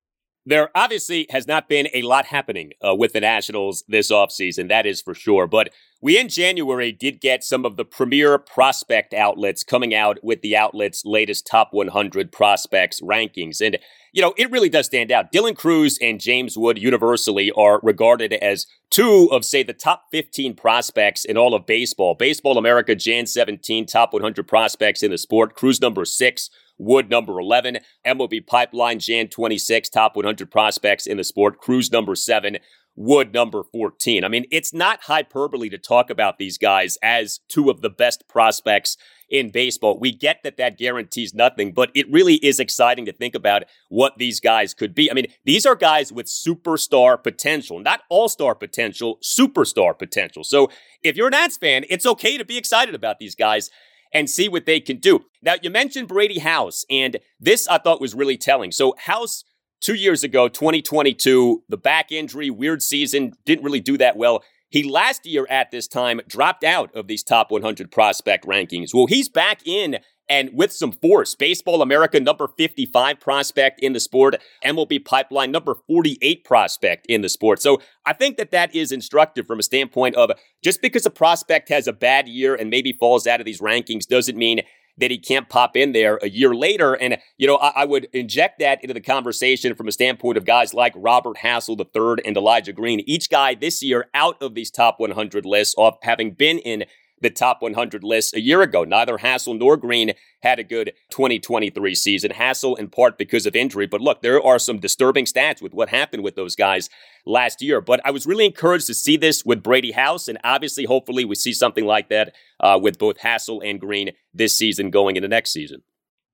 There 0.49 0.71
obviously 0.73 1.27
has 1.29 1.45
not 1.45 1.69
been 1.69 1.89
a 1.93 2.01
lot 2.01 2.25
happening 2.25 2.71
uh, 2.83 2.95
with 2.95 3.13
the 3.13 3.19
Nationals 3.19 3.83
this 3.87 4.11
offseason, 4.11 4.67
that 4.69 4.87
is 4.87 4.99
for 4.99 5.13
sure. 5.13 5.45
But 5.45 5.69
we 6.01 6.17
in 6.17 6.27
January 6.27 6.91
did 6.91 7.21
get 7.21 7.43
some 7.43 7.65
of 7.65 7.77
the 7.77 7.85
premier 7.85 8.39
prospect 8.39 9.13
outlets 9.13 9.63
coming 9.63 9.93
out 9.93 10.17
with 10.23 10.41
the 10.41 10.57
outlet's 10.57 11.05
latest 11.05 11.45
top 11.45 11.69
100 11.71 12.31
prospects 12.31 12.99
rankings. 12.99 13.61
And, 13.61 13.77
you 14.11 14.23
know, 14.23 14.33
it 14.37 14.49
really 14.49 14.69
does 14.69 14.87
stand 14.87 15.11
out. 15.11 15.31
Dylan 15.31 15.55
Crews 15.55 15.99
and 16.01 16.19
James 16.19 16.57
Wood 16.57 16.79
universally 16.79 17.51
are 17.51 17.79
regarded 17.83 18.33
as 18.33 18.65
two 18.89 19.29
of, 19.31 19.45
say, 19.45 19.61
the 19.61 19.73
top 19.73 20.05
15 20.11 20.55
prospects 20.55 21.25
in 21.25 21.37
all 21.37 21.53
of 21.53 21.67
baseball. 21.67 22.15
Baseball 22.15 22.57
America, 22.57 22.95
Jan 22.95 23.27
17, 23.27 23.85
top 23.85 24.13
100 24.13 24.47
prospects 24.47 25.03
in 25.03 25.11
the 25.11 25.19
sport. 25.19 25.53
Crews 25.53 25.79
number 25.79 26.05
six. 26.05 26.49
Wood 26.79 27.09
number 27.09 27.39
11, 27.39 27.79
MLB 28.07 28.47
Pipeline 28.47 28.99
Jan 28.99 29.27
26, 29.27 29.89
top 29.89 30.15
100 30.15 30.49
prospects 30.49 31.05
in 31.05 31.17
the 31.17 31.23
sport, 31.23 31.59
Crews, 31.59 31.91
number 31.91 32.15
7, 32.15 32.57
Wood 32.95 33.33
number 33.33 33.63
14. 33.63 34.23
I 34.23 34.27
mean, 34.27 34.45
it's 34.51 34.73
not 34.73 35.03
hyperbole 35.03 35.69
to 35.69 35.77
talk 35.77 36.09
about 36.09 36.37
these 36.37 36.57
guys 36.57 36.97
as 37.01 37.39
two 37.47 37.69
of 37.69 37.81
the 37.81 37.89
best 37.89 38.27
prospects 38.27 38.97
in 39.29 39.51
baseball. 39.51 39.97
We 39.99 40.11
get 40.11 40.43
that 40.43 40.57
that 40.57 40.77
guarantees 40.77 41.33
nothing, 41.33 41.71
but 41.71 41.91
it 41.95 42.11
really 42.11 42.35
is 42.35 42.59
exciting 42.59 43.05
to 43.05 43.13
think 43.13 43.35
about 43.35 43.63
what 43.87 44.17
these 44.17 44.39
guys 44.39 44.73
could 44.73 44.93
be. 44.93 45.09
I 45.09 45.13
mean, 45.13 45.27
these 45.45 45.65
are 45.65 45.75
guys 45.75 46.11
with 46.11 46.25
superstar 46.25 47.21
potential, 47.21 47.79
not 47.79 48.01
all 48.09 48.27
star 48.27 48.55
potential, 48.55 49.19
superstar 49.23 49.97
potential. 49.97 50.43
So 50.43 50.69
if 51.03 51.15
you're 51.15 51.27
an 51.27 51.31
Nats 51.31 51.57
fan, 51.57 51.85
it's 51.89 52.05
okay 52.05 52.37
to 52.37 52.43
be 52.43 52.57
excited 52.57 52.95
about 52.95 53.19
these 53.19 53.35
guys 53.35 53.69
and 54.13 54.29
see 54.29 54.49
what 54.49 54.65
they 54.65 54.79
can 54.79 54.97
do. 54.97 55.25
Now, 55.41 55.55
you 55.61 55.69
mentioned 55.69 56.07
Brady 56.07 56.39
House, 56.39 56.85
and 56.89 57.17
this 57.39 57.67
I 57.67 57.77
thought 57.77 58.01
was 58.01 58.15
really 58.15 58.37
telling. 58.37 58.71
So, 58.71 58.95
House, 58.97 59.43
two 59.81 59.95
years 59.95 60.23
ago, 60.23 60.47
2022, 60.47 61.63
the 61.69 61.77
back 61.77 62.11
injury, 62.11 62.49
weird 62.49 62.81
season, 62.81 63.33
didn't 63.45 63.63
really 63.63 63.79
do 63.79 63.97
that 63.97 64.17
well. 64.17 64.43
He 64.69 64.83
last 64.83 65.25
year 65.25 65.47
at 65.49 65.71
this 65.71 65.87
time 65.87 66.21
dropped 66.27 66.63
out 66.63 66.93
of 66.95 67.07
these 67.07 67.23
top 67.23 67.49
100 67.49 67.91
prospect 67.91 68.45
rankings. 68.45 68.93
Well, 68.93 69.07
he's 69.07 69.29
back 69.29 69.65
in 69.65 69.97
and 70.29 70.51
with 70.53 70.71
some 70.71 70.91
force. 70.91 71.35
Baseball 71.35 71.81
America, 71.81 72.19
number 72.19 72.47
55 72.47 73.19
prospect 73.19 73.79
in 73.79 73.93
the 73.93 73.99
sport. 73.99 74.35
MLB 74.63 75.03
Pipeline, 75.03 75.51
number 75.51 75.75
48 75.87 76.43
prospect 76.43 77.05
in 77.07 77.21
the 77.21 77.29
sport. 77.29 77.61
So 77.61 77.81
I 78.05 78.13
think 78.13 78.37
that 78.37 78.51
that 78.51 78.73
is 78.75 78.91
instructive 78.91 79.47
from 79.47 79.59
a 79.59 79.63
standpoint 79.63 80.15
of 80.15 80.31
just 80.63 80.81
because 80.81 81.05
a 81.05 81.09
prospect 81.09 81.69
has 81.69 81.87
a 81.87 81.93
bad 81.93 82.27
year 82.27 82.55
and 82.55 82.69
maybe 82.69 82.93
falls 82.93 83.25
out 83.27 83.39
of 83.39 83.45
these 83.45 83.59
rankings 83.59 84.07
doesn't 84.07 84.37
mean 84.37 84.61
that 84.99 85.11
he 85.11 85.17
can't 85.17 85.49
pop 85.49 85.75
in 85.75 85.93
there 85.93 86.19
a 86.21 86.29
year 86.29 86.53
later. 86.53 86.93
And, 86.93 87.17
you 87.37 87.47
know, 87.47 87.55
I, 87.55 87.69
I 87.81 87.85
would 87.85 88.09
inject 88.13 88.59
that 88.59 88.81
into 88.83 88.93
the 88.93 89.01
conversation 89.01 89.73
from 89.75 89.87
a 89.87 89.91
standpoint 89.91 90.37
of 90.37 90.45
guys 90.45 90.73
like 90.73 90.93
Robert 90.95 91.37
Hassell 91.37 91.79
III 91.79 92.23
and 92.25 92.35
Elijah 92.35 92.73
Green. 92.73 93.01
Each 93.05 93.29
guy 93.29 93.55
this 93.55 93.81
year 93.81 94.09
out 94.13 94.41
of 94.41 94.55
these 94.55 94.69
top 94.69 94.99
100 94.99 95.45
lists 95.45 95.75
off 95.77 95.97
having 96.01 96.31
been 96.31 96.59
in 96.59 96.83
the 97.21 97.29
top 97.29 97.61
100 97.61 98.03
list 98.03 98.35
a 98.35 98.41
year 98.41 98.61
ago. 98.61 98.83
Neither 98.83 99.17
Hassell 99.17 99.57
nor 99.57 99.77
Green 99.77 100.13
had 100.41 100.59
a 100.59 100.63
good 100.63 100.93
2023 101.09 101.95
season. 101.95 102.31
Hassell 102.31 102.77
in 102.77 102.89
part 102.89 103.17
because 103.17 103.45
of 103.45 103.55
injury, 103.55 103.87
but 103.87 104.01
look, 104.01 104.21
there 104.21 104.41
are 104.41 104.59
some 104.59 104.79
disturbing 104.79 105.25
stats 105.25 105.61
with 105.61 105.73
what 105.73 105.89
happened 105.89 106.23
with 106.23 106.35
those 106.35 106.55
guys 106.55 106.89
last 107.25 107.61
year. 107.61 107.81
But 107.81 108.01
I 108.05 108.11
was 108.11 108.25
really 108.25 108.45
encouraged 108.45 108.87
to 108.87 108.93
see 108.93 109.17
this 109.17 109.43
with 109.45 109.63
Brady 109.63 109.91
House, 109.91 110.27
and 110.27 110.37
obviously, 110.43 110.85
hopefully, 110.85 111.25
we 111.25 111.35
see 111.35 111.53
something 111.53 111.85
like 111.85 112.09
that 112.09 112.33
uh, 112.59 112.79
with 112.81 112.97
both 112.97 113.19
Hassell 113.19 113.61
and 113.63 113.79
Green 113.79 114.11
this 114.33 114.57
season 114.57 114.89
going 114.89 115.15
into 115.15 115.27
next 115.27 115.51
season. 115.51 115.81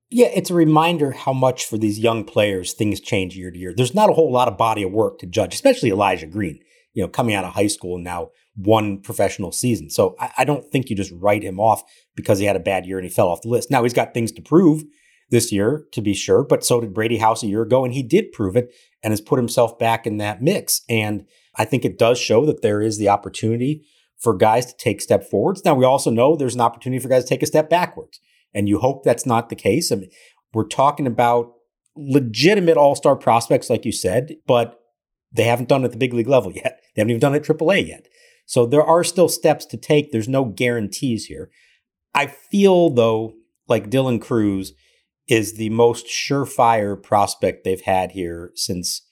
Yeah, 0.08 0.28
it's 0.34 0.50
a 0.50 0.54
reminder 0.54 1.10
how 1.10 1.32
much 1.32 1.64
for 1.64 1.78
these 1.78 1.98
young 1.98 2.24
players 2.24 2.72
things 2.72 3.00
change 3.00 3.36
year 3.36 3.50
to 3.50 3.58
year. 3.58 3.74
There's 3.76 3.94
not 3.94 4.08
a 4.08 4.12
whole 4.12 4.30
lot 4.30 4.46
of 4.46 4.56
body 4.56 4.84
of 4.84 4.92
work 4.92 5.18
to 5.18 5.26
judge, 5.26 5.52
especially 5.52 5.90
Elijah 5.90 6.28
Green, 6.28 6.60
you 6.92 7.02
know, 7.02 7.08
coming 7.08 7.34
out 7.34 7.44
of 7.44 7.54
high 7.54 7.66
school 7.66 7.96
and 7.96 8.04
now 8.04 8.30
one 8.56 9.00
professional 9.00 9.52
season. 9.52 9.90
So 9.90 10.16
I, 10.18 10.30
I, 10.38 10.44
don't 10.44 10.64
think 10.70 10.88
you 10.88 10.96
just 10.96 11.12
write 11.12 11.42
him 11.42 11.60
off 11.60 11.82
because 12.14 12.38
he 12.38 12.46
had 12.46 12.56
a 12.56 12.60
bad 12.60 12.86
year 12.86 12.98
and 12.98 13.06
he 13.06 13.12
fell 13.12 13.28
off 13.28 13.42
the 13.42 13.48
list. 13.48 13.70
Now 13.70 13.82
he's 13.82 13.92
got 13.92 14.14
things 14.14 14.32
to 14.32 14.42
prove 14.42 14.82
this 15.30 15.52
year, 15.52 15.84
to 15.92 16.00
be 16.00 16.14
sure, 16.14 16.44
but 16.44 16.64
so 16.64 16.80
did 16.80 16.94
Brady 16.94 17.18
House 17.18 17.42
a 17.42 17.48
year 17.48 17.62
ago, 17.62 17.84
and 17.84 17.92
he 17.92 18.02
did 18.02 18.32
prove 18.32 18.56
it 18.56 18.72
and 19.02 19.10
has 19.12 19.20
put 19.20 19.38
himself 19.38 19.78
back 19.78 20.06
in 20.06 20.18
that 20.18 20.40
mix. 20.40 20.82
And 20.88 21.26
I 21.56 21.64
think 21.64 21.84
it 21.84 21.98
does 21.98 22.18
show 22.18 22.46
that 22.46 22.62
there 22.62 22.80
is 22.80 22.98
the 22.98 23.08
opportunity 23.08 23.84
for 24.18 24.34
guys 24.34 24.66
to 24.66 24.76
take 24.76 25.00
step 25.00 25.24
forwards. 25.28 25.64
Now 25.64 25.74
we 25.74 25.84
also 25.84 26.10
know 26.10 26.36
there's 26.36 26.54
an 26.54 26.60
opportunity 26.60 27.00
for 27.00 27.08
guys 27.08 27.24
to 27.24 27.28
take 27.28 27.42
a 27.42 27.46
step 27.46 27.68
backwards. 27.68 28.20
And 28.54 28.68
you 28.68 28.78
hope 28.78 29.04
that's 29.04 29.26
not 29.26 29.48
the 29.48 29.56
case. 29.56 29.92
I 29.92 29.96
mean, 29.96 30.10
we're 30.54 30.66
talking 30.66 31.06
about 31.06 31.52
legitimate 31.96 32.76
all-star 32.76 33.16
prospects, 33.16 33.68
like 33.68 33.84
you 33.84 33.92
said, 33.92 34.36
but 34.46 34.80
they 35.32 35.44
haven't 35.44 35.68
done 35.68 35.82
it 35.82 35.86
at 35.86 35.90
the 35.92 35.98
big 35.98 36.14
league 36.14 36.28
level 36.28 36.52
yet. 36.52 36.80
They 36.94 37.02
haven't 37.02 37.10
even 37.10 37.20
done 37.20 37.34
it 37.34 37.48
at 37.48 37.58
AAA 37.58 37.88
yet. 37.88 38.06
So 38.46 38.64
there 38.64 38.84
are 38.84 39.04
still 39.04 39.28
steps 39.28 39.66
to 39.66 39.76
take. 39.76 40.10
There's 40.10 40.28
no 40.28 40.44
guarantees 40.44 41.26
here. 41.26 41.50
I 42.14 42.26
feel, 42.26 42.90
though, 42.90 43.34
like 43.68 43.90
Dylan 43.90 44.20
Crews 44.20 44.72
is 45.28 45.54
the 45.54 45.70
most 45.70 46.06
surefire 46.06 47.00
prospect 47.00 47.64
they've 47.64 47.80
had 47.80 48.12
here 48.12 48.52
since 48.54 49.02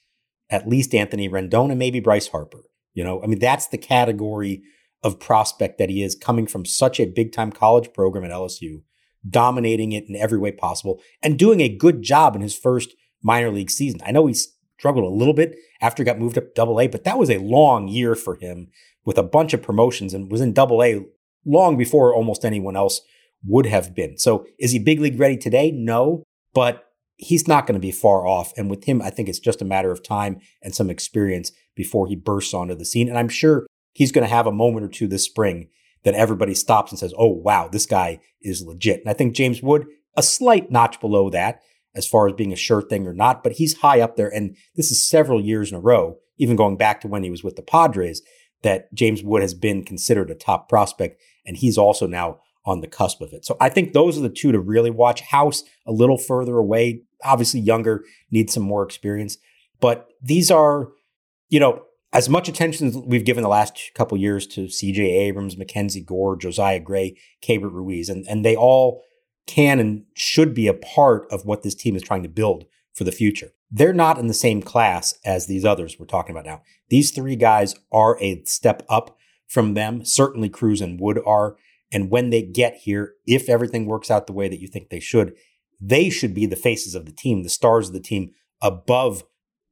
at 0.49 0.67
least 0.67 0.95
Anthony 0.95 1.27
Rendon 1.27 1.69
and 1.69 1.79
maybe 1.79 1.99
Bryce 1.99 2.29
Harper. 2.29 2.63
You 2.93 3.03
know, 3.03 3.21
I 3.21 3.27
mean, 3.27 3.39
that's 3.39 3.67
the 3.67 3.77
category 3.77 4.63
of 5.03 5.19
prospect 5.19 5.77
that 5.77 5.89
he 5.89 6.01
is 6.01 6.15
coming 6.15 6.47
from 6.47 6.65
such 6.65 6.99
a 6.99 7.05
big 7.05 7.31
time 7.31 7.51
college 7.51 7.93
program 7.93 8.23
at 8.23 8.31
LSU, 8.31 8.81
dominating 9.29 9.91
it 9.91 10.05
in 10.07 10.15
every 10.15 10.39
way 10.39 10.51
possible 10.51 11.01
and 11.21 11.37
doing 11.37 11.59
a 11.59 11.75
good 11.75 12.01
job 12.01 12.35
in 12.35 12.41
his 12.41 12.57
first 12.57 12.95
minor 13.21 13.51
league 13.51 13.69
season. 13.69 13.99
I 14.05 14.11
know 14.11 14.25
he 14.27 14.35
struggled 14.77 15.05
a 15.05 15.15
little 15.15 15.33
bit 15.33 15.55
after 15.81 16.03
he 16.03 16.05
got 16.05 16.19
moved 16.19 16.37
up 16.37 16.53
double 16.55 16.79
A, 16.79 16.87
but 16.87 17.03
that 17.03 17.17
was 17.17 17.29
a 17.29 17.37
long 17.39 17.87
year 17.87 18.15
for 18.15 18.35
him 18.35 18.67
with 19.05 19.17
a 19.17 19.23
bunch 19.23 19.53
of 19.53 19.61
promotions 19.61 20.13
and 20.13 20.31
was 20.31 20.41
in 20.41 20.53
double 20.53 20.83
A 20.83 21.05
long 21.45 21.77
before 21.77 22.13
almost 22.13 22.43
anyone 22.43 22.75
else 22.75 23.01
would 23.45 23.65
have 23.65 23.93
been. 23.93 24.17
So 24.17 24.45
is 24.59 24.71
he 24.71 24.79
big 24.79 24.99
league 24.99 25.19
ready 25.19 25.37
today? 25.37 25.71
No, 25.71 26.23
but 26.53 26.85
he's 27.17 27.47
not 27.47 27.67
going 27.67 27.79
to 27.79 27.85
be 27.85 27.91
far 27.91 28.27
off. 28.27 28.53
And 28.57 28.69
with 28.69 28.85
him, 28.85 29.01
I 29.01 29.09
think 29.09 29.29
it's 29.29 29.39
just 29.39 29.61
a 29.61 29.65
matter 29.65 29.91
of 29.91 30.03
time 30.03 30.39
and 30.61 30.75
some 30.75 30.89
experience 30.89 31.51
before 31.75 32.07
he 32.07 32.15
bursts 32.15 32.53
onto 32.53 32.75
the 32.75 32.85
scene. 32.85 33.07
And 33.07 33.17
I'm 33.17 33.29
sure 33.29 33.67
he's 33.93 34.11
going 34.11 34.27
to 34.27 34.33
have 34.33 34.47
a 34.47 34.51
moment 34.51 34.85
or 34.85 34.89
two 34.89 35.07
this 35.07 35.23
spring 35.23 35.69
that 36.03 36.15
everybody 36.15 36.53
stops 36.53 36.91
and 36.91 36.99
says, 36.99 37.13
oh, 37.17 37.29
wow, 37.29 37.67
this 37.67 37.85
guy 37.85 38.19
is 38.41 38.63
legit. 38.65 39.01
And 39.01 39.09
I 39.09 39.13
think 39.13 39.35
James 39.35 39.61
Wood, 39.61 39.85
a 40.17 40.23
slight 40.23 40.71
notch 40.71 40.99
below 40.99 41.29
that 41.29 41.61
as 41.95 42.07
far 42.07 42.27
as 42.27 42.33
being 42.33 42.53
a 42.53 42.57
sure 42.57 42.81
thing 42.81 43.07
or 43.07 43.13
not, 43.13 43.43
but 43.43 43.53
he's 43.53 43.77
high 43.77 44.01
up 44.01 44.15
there. 44.15 44.33
And 44.33 44.55
this 44.75 44.91
is 44.91 45.07
several 45.07 45.41
years 45.41 45.71
in 45.71 45.77
a 45.77 45.81
row, 45.81 46.17
even 46.37 46.55
going 46.55 46.77
back 46.77 47.01
to 47.01 47.07
when 47.07 47.23
he 47.23 47.29
was 47.29 47.43
with 47.43 47.55
the 47.55 47.61
Padres, 47.61 48.21
that 48.63 48.93
James 48.93 49.23
Wood 49.23 49.41
has 49.41 49.53
been 49.53 49.83
considered 49.83 50.29
a 50.29 50.35
top 50.35 50.67
prospect, 50.67 51.21
and 51.45 51.57
he's 51.57 51.77
also 51.77 52.07
now 52.07 52.39
on 52.65 52.81
the 52.81 52.87
cusp 52.87 53.21
of 53.21 53.31
it. 53.31 53.45
So 53.45 53.55
I 53.61 53.69
think 53.69 53.93
those 53.93 54.17
are 54.17 54.21
the 54.21 54.29
two 54.29 54.51
to 54.51 54.59
really 54.59 54.89
watch. 54.89 55.21
House 55.21 55.63
a 55.85 55.91
little 55.91 56.17
further 56.17 56.57
away, 56.57 57.03
obviously 57.23 57.59
younger, 57.59 58.03
needs 58.31 58.53
some 58.53 58.63
more 58.63 58.83
experience, 58.83 59.37
but 59.79 60.07
these 60.21 60.49
are, 60.49 60.89
you 61.49 61.59
know, 61.59 61.83
as 62.11 62.29
much 62.29 62.47
attention 62.47 62.87
as 62.87 62.97
we've 62.97 63.25
given 63.25 63.43
the 63.43 63.49
last 63.49 63.91
couple 63.93 64.17
years 64.17 64.47
to 64.47 64.65
CJ 64.65 64.99
Abrams, 64.99 65.57
Mackenzie 65.57 66.01
Gore, 66.01 66.37
Josiah 66.37 66.79
Gray, 66.79 67.17
Keibert 67.43 67.73
Ruiz, 67.73 68.09
and, 68.09 68.25
and 68.27 68.43
they 68.43 68.55
all 68.55 69.03
can 69.47 69.79
and 69.79 70.03
should 70.13 70.53
be 70.53 70.67
a 70.67 70.73
part 70.73 71.27
of 71.31 71.45
what 71.45 71.63
this 71.63 71.75
team 71.75 71.95
is 71.95 72.01
trying 72.01 72.23
to 72.23 72.29
build 72.29 72.65
for 72.93 73.03
the 73.03 73.11
future. 73.11 73.51
They're 73.69 73.93
not 73.93 74.17
in 74.17 74.27
the 74.27 74.33
same 74.33 74.61
class 74.61 75.13
as 75.25 75.47
these 75.47 75.65
others 75.65 75.97
we're 75.99 76.05
talking 76.05 76.31
about 76.35 76.45
now. 76.45 76.61
These 76.89 77.11
three 77.11 77.35
guys 77.35 77.75
are 77.91 78.17
a 78.21 78.43
step 78.45 78.83
up 78.89 79.17
from 79.47 79.73
them. 79.73 80.05
Certainly 80.05 80.49
Crews 80.49 80.81
and 80.81 80.99
Wood 80.99 81.19
are. 81.25 81.57
And 81.91 82.09
when 82.09 82.29
they 82.29 82.41
get 82.41 82.77
here, 82.77 83.13
if 83.25 83.49
everything 83.49 83.85
works 83.85 84.09
out 84.09 84.27
the 84.27 84.33
way 84.33 84.47
that 84.47 84.59
you 84.59 84.67
think 84.67 84.89
they 84.89 84.99
should, 84.99 85.33
they 85.79 86.09
should 86.09 86.33
be 86.33 86.45
the 86.45 86.55
faces 86.55 86.95
of 86.95 87.05
the 87.05 87.11
team, 87.11 87.43
the 87.43 87.49
stars 87.49 87.87
of 87.87 87.93
the 87.93 87.99
team 87.99 88.31
above 88.61 89.23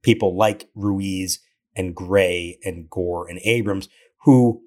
people 0.04 0.36
like 0.36 0.70
Ruiz 0.76 1.40
and 1.76 1.96
Gray 1.96 2.60
and 2.64 2.90
Gore 2.90 3.28
and 3.28 3.40
Abrams, 3.44 3.90
who, 4.24 4.62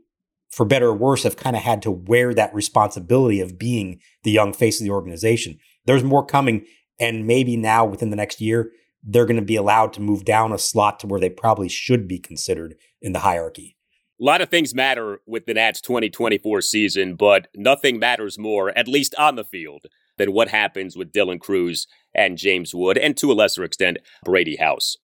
for 0.56 0.64
better 0.64 0.86
or 0.88 0.94
worse, 0.94 1.22
have 1.24 1.36
kind 1.36 1.54
of 1.54 1.60
had 1.60 1.82
to 1.82 1.90
wear 1.90 2.32
that 2.32 2.54
responsibility 2.54 3.40
of 3.40 3.58
being 3.58 4.00
the 4.22 4.30
young 4.30 4.54
face 4.54 4.80
of 4.80 4.84
the 4.84 4.90
organization. 4.90 5.58
There's 5.84 6.02
more 6.02 6.24
coming. 6.24 6.64
And 6.98 7.26
maybe 7.26 7.58
now 7.58 7.84
within 7.84 8.08
the 8.08 8.16
next 8.16 8.40
year, 8.40 8.72
they're 9.02 9.26
going 9.26 9.38
to 9.38 9.42
be 9.42 9.56
allowed 9.56 9.92
to 9.92 10.00
move 10.00 10.24
down 10.24 10.54
a 10.54 10.58
slot 10.58 10.98
to 11.00 11.06
where 11.06 11.20
they 11.20 11.28
probably 11.28 11.68
should 11.68 12.08
be 12.08 12.18
considered 12.18 12.74
in 13.02 13.12
the 13.12 13.18
hierarchy. 13.18 13.76
A 14.18 14.24
lot 14.24 14.40
of 14.40 14.48
things 14.48 14.74
matter 14.74 15.20
with 15.26 15.44
the 15.44 15.52
Nats 15.52 15.82
2024 15.82 16.62
season, 16.62 17.16
but 17.16 17.48
nothing 17.54 17.98
matters 17.98 18.38
more, 18.38 18.70
at 18.78 18.88
least 18.88 19.14
on 19.16 19.36
the 19.36 19.44
field, 19.44 19.84
than 20.16 20.32
what 20.32 20.48
happens 20.48 20.96
with 20.96 21.12
Dylan 21.12 21.38
Crews 21.38 21.86
and 22.14 22.38
James 22.38 22.74
Wood, 22.74 22.96
and 22.96 23.14
to 23.18 23.30
a 23.30 23.34
lesser 23.34 23.62
extent, 23.62 23.98
Brady 24.24 24.56
House. 24.56 24.96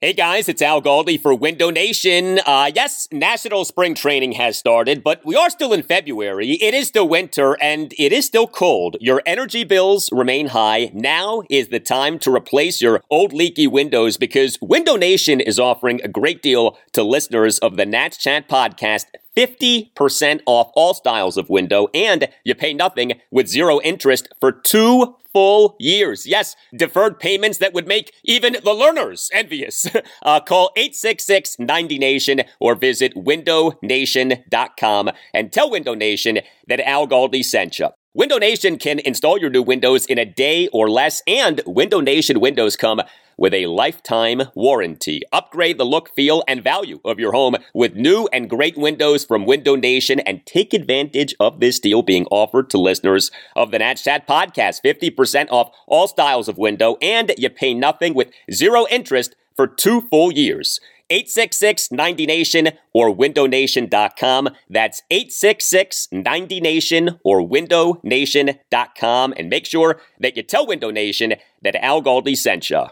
Hey 0.00 0.12
guys, 0.12 0.48
it's 0.48 0.62
Al 0.62 0.80
Galdi 0.80 1.20
for 1.20 1.34
Window 1.34 1.70
Nation. 1.70 2.38
Uh, 2.46 2.70
yes, 2.72 3.08
National 3.10 3.64
Spring 3.64 3.96
Training 3.96 4.30
has 4.30 4.56
started, 4.56 5.02
but 5.02 5.26
we 5.26 5.34
are 5.34 5.50
still 5.50 5.72
in 5.72 5.82
February. 5.82 6.52
It 6.52 6.72
is 6.72 6.86
still 6.86 7.08
winter 7.08 7.56
and 7.60 7.92
it 7.98 8.12
is 8.12 8.24
still 8.24 8.46
cold. 8.46 8.96
Your 9.00 9.22
energy 9.26 9.64
bills 9.64 10.08
remain 10.12 10.50
high. 10.50 10.92
Now 10.94 11.42
is 11.50 11.70
the 11.70 11.80
time 11.80 12.20
to 12.20 12.32
replace 12.32 12.80
your 12.80 13.02
old 13.10 13.32
leaky 13.32 13.66
windows 13.66 14.16
because 14.16 14.56
Window 14.62 14.94
Nation 14.94 15.40
is 15.40 15.58
offering 15.58 16.00
a 16.04 16.08
great 16.08 16.42
deal 16.42 16.78
to 16.92 17.02
listeners 17.02 17.58
of 17.58 17.76
the 17.76 17.84
Nats 17.84 18.18
Chat 18.18 18.48
podcast 18.48 19.06
50% 19.36 20.40
off 20.46 20.70
all 20.74 20.94
styles 20.94 21.36
of 21.36 21.48
window, 21.48 21.88
and 21.94 22.28
you 22.44 22.54
pay 22.54 22.72
nothing 22.74 23.20
with 23.30 23.48
zero 23.48 23.80
interest 23.80 24.28
for 24.40 24.52
two 24.52 25.16
full 25.32 25.76
years. 25.78 26.26
Yes, 26.26 26.56
deferred 26.76 27.20
payments 27.20 27.58
that 27.58 27.72
would 27.72 27.86
make 27.86 28.12
even 28.24 28.54
the 28.54 28.74
Lerners 28.74 29.28
envious. 29.32 29.86
Uh, 30.22 30.40
call 30.40 30.70
866-90Nation 30.76 32.44
or 32.60 32.74
visit 32.74 33.14
windownation.com 33.14 35.10
and 35.32 35.52
tell 35.52 35.70
Window 35.70 35.94
Nation 35.94 36.40
that 36.66 36.80
Al 36.80 37.06
Galdi 37.06 37.44
sent 37.44 37.78
you. 37.78 37.88
Window 38.14 38.38
Nation 38.38 38.78
can 38.78 38.98
install 39.00 39.38
your 39.38 39.50
new 39.50 39.62
windows 39.62 40.06
in 40.06 40.18
a 40.18 40.24
day 40.24 40.68
or 40.68 40.90
less, 40.90 41.22
and 41.26 41.62
Window 41.66 42.00
Nation 42.00 42.40
windows 42.40 42.74
come 42.74 43.00
with 43.38 43.54
a 43.54 43.66
lifetime 43.66 44.42
warranty. 44.54 45.22
Upgrade 45.32 45.78
the 45.78 45.84
look, 45.84 46.14
feel, 46.14 46.42
and 46.46 46.62
value 46.62 47.00
of 47.04 47.18
your 47.18 47.32
home 47.32 47.56
with 47.72 47.94
new 47.94 48.28
and 48.32 48.50
great 48.50 48.76
windows 48.76 49.24
from 49.24 49.46
Window 49.46 49.76
Nation 49.76 50.20
and 50.20 50.44
take 50.44 50.74
advantage 50.74 51.34
of 51.40 51.60
this 51.60 51.78
deal 51.78 52.02
being 52.02 52.26
offered 52.30 52.68
to 52.70 52.78
listeners 52.78 53.30
of 53.56 53.70
the 53.70 53.78
Nats 53.78 54.02
Chat 54.02 54.26
podcast. 54.26 54.82
50% 54.84 55.46
off 55.50 55.70
all 55.86 56.08
styles 56.08 56.48
of 56.48 56.58
window, 56.58 56.96
and 57.00 57.32
you 57.38 57.48
pay 57.48 57.72
nothing 57.72 58.12
with 58.12 58.30
zero 58.52 58.86
interest 58.90 59.36
for 59.56 59.66
two 59.66 60.02
full 60.02 60.32
years. 60.32 60.80
866 61.10 61.90
90 61.90 62.26
Nation 62.26 62.68
or 62.92 63.14
windownation.com. 63.14 64.50
That's 64.68 65.02
866 65.10 66.08
90 66.12 66.60
Nation 66.60 67.18
or 67.24 67.40
windownation.com. 67.40 69.34
And 69.36 69.48
make 69.48 69.64
sure 69.66 70.00
that 70.20 70.36
you 70.36 70.42
tell 70.42 70.66
Window 70.66 70.90
Nation 70.90 71.34
that 71.62 71.74
Al 71.82 72.02
Galdi 72.02 72.36
sent 72.36 72.70
you. 72.70 72.84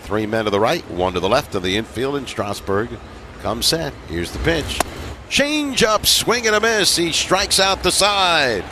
Three 0.00 0.26
men 0.26 0.44
to 0.44 0.50
the 0.50 0.60
right, 0.60 0.88
one 0.90 1.14
to 1.14 1.20
the 1.20 1.28
left 1.28 1.54
of 1.54 1.62
the 1.62 1.76
infield 1.76 2.16
in 2.16 2.26
Strasburg. 2.26 2.90
Come 3.40 3.62
set. 3.62 3.92
Here's 4.08 4.32
the 4.32 4.38
pitch. 4.40 4.80
Change 5.28 5.82
up, 5.82 6.04
swing 6.04 6.46
and 6.46 6.54
a 6.54 6.60
miss. 6.60 6.96
He 6.96 7.12
strikes 7.12 7.58
out 7.58 7.82
the 7.82 7.90
side. 7.90 8.64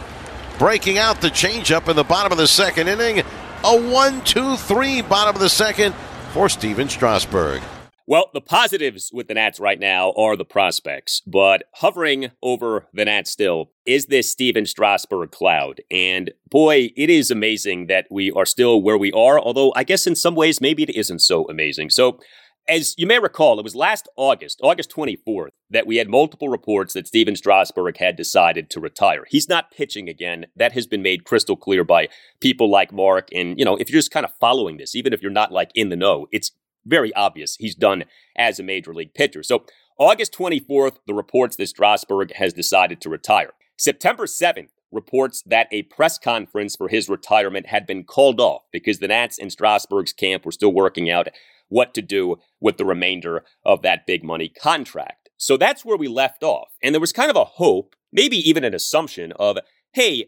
Breaking 0.59 0.99
out 0.99 1.21
the 1.23 1.29
changeup 1.29 1.89
in 1.89 1.97
the 1.97 2.05
bottom 2.05 2.33
of 2.33 2.39
the 2.39 2.47
second 2.47 2.89
inning. 2.89 3.25
A 3.65 3.81
one, 3.91 4.23
two, 4.25 4.57
three, 4.57 5.01
bottom 5.01 5.35
of 5.35 5.41
the 5.41 5.49
second 5.49 5.95
for 6.33 6.49
Stephen 6.49 6.89
Strasburg. 6.89 7.63
Well, 8.11 8.29
the 8.35 8.41
positives 8.41 9.13
with 9.15 9.29
the 9.29 9.35
Nats 9.35 9.61
right 9.61 9.79
now 9.79 10.11
are 10.17 10.35
the 10.35 10.45
prospects, 10.45 11.23
but 11.29 11.63
hovering 11.75 12.33
over 12.43 12.89
the 12.93 13.05
Nats 13.05 13.31
still 13.31 13.71
is 13.87 14.07
this 14.07 14.29
Stephen 14.29 14.67
Strasburg 14.67 15.31
cloud. 15.31 15.81
And 15.93 16.33
boy, 16.51 16.91
it 16.97 17.09
is 17.09 17.31
amazing 17.31 17.87
that 17.87 18.09
we 18.11 18.33
are 18.33 18.45
still 18.45 18.83
where 18.83 18.99
we 18.99 19.13
are, 19.13 19.39
although 19.39 19.73
I 19.77 19.85
guess 19.85 20.09
in 20.09 20.17
some 20.17 20.35
ways 20.35 20.61
maybe 20.61 20.83
it 20.83 20.91
isn't 20.91 21.21
so 21.21 21.49
amazing. 21.49 21.91
So, 21.91 22.19
as 22.69 22.95
you 22.99 23.07
may 23.07 23.21
recall, 23.21 23.59
it 23.59 23.65
was 23.65 23.77
last 23.77 24.09
August, 24.17 24.61
August 24.61 24.91
24th, 24.91 25.51
that 25.71 25.87
we 25.87 25.97
had 25.97 26.09
multiple 26.09 26.49
reports 26.49 26.95
that 26.95 27.07
Stephen 27.07 27.35
Strasburg 27.35 27.97
had 27.97 28.17
decided 28.17 28.71
to 28.71 28.81
retire. 28.81 29.25
He's 29.29 29.49
not 29.49 29.71
pitching 29.71 30.09
again. 30.09 30.47
That 30.57 30.73
has 30.73 30.87
been 30.87 31.03
made 31.03 31.25
crystal 31.25 31.57
clear 31.57 31.85
by 31.85 32.09
people 32.41 32.71
like 32.71 32.93
Mark. 32.93 33.29
And, 33.33 33.59
you 33.59 33.65
know, 33.65 33.77
if 33.77 33.89
you're 33.89 33.99
just 33.99 34.13
kind 34.13 34.27
of 34.27 34.33
following 34.41 34.77
this, 34.77 34.95
even 34.95 35.13
if 35.13 35.23
you're 35.23 35.31
not 35.31 35.53
like 35.53 35.71
in 35.75 35.89
the 35.89 35.97
know, 35.97 36.27
it's 36.33 36.53
very 36.85 37.15
obvious 37.15 37.57
he's 37.57 37.75
done 37.75 38.05
as 38.37 38.59
a 38.59 38.63
major 38.63 38.95
league 38.95 39.15
pitcher. 39.15 39.43
So, 39.43 39.65
August 39.99 40.33
24th, 40.33 40.97
the 41.07 41.13
reports 41.13 41.57
that 41.57 41.69
Strasburg 41.69 42.33
has 42.37 42.55
decided 42.55 43.03
to 43.03 43.11
retire. 43.11 43.51
September 43.77 44.25
7th, 44.25 44.69
reports 44.93 45.43
that 45.47 45.69
a 45.71 45.83
press 45.83 46.19
conference 46.19 46.77
for 46.77 46.89
his 46.89 47.09
retirement 47.09 47.67
had 47.67 47.87
been 47.87 48.05
called 48.05 48.41
off 48.41 48.63
because 48.73 48.99
the 48.99 49.09
Nats 49.09 49.39
and 49.39 49.53
Strasburg's 49.53 50.13
camp 50.13 50.45
were 50.45 50.53
still 50.53 50.73
working 50.73 51.11
out 51.11 51.29
what 51.69 51.95
to 51.95 52.03
do 52.03 52.37
with 52.61 52.77
the 52.77 52.85
remainder 52.85 53.45
of 53.65 53.83
that 53.83 54.07
big 54.07 54.25
money 54.25 54.49
contract. 54.49 55.31
So 55.37 55.57
that's 55.57 55.85
where 55.85 55.97
we 55.97 56.09
left 56.09 56.43
off. 56.43 56.69
And 56.83 56.95
there 56.95 57.01
was 57.01 57.13
kind 57.13 57.31
of 57.31 57.37
a 57.37 57.45
hope, 57.45 57.95
maybe 58.13 58.37
even 58.37 58.65
an 58.65 58.75
assumption 58.75 59.33
of, 59.33 59.59
hey, 59.93 60.27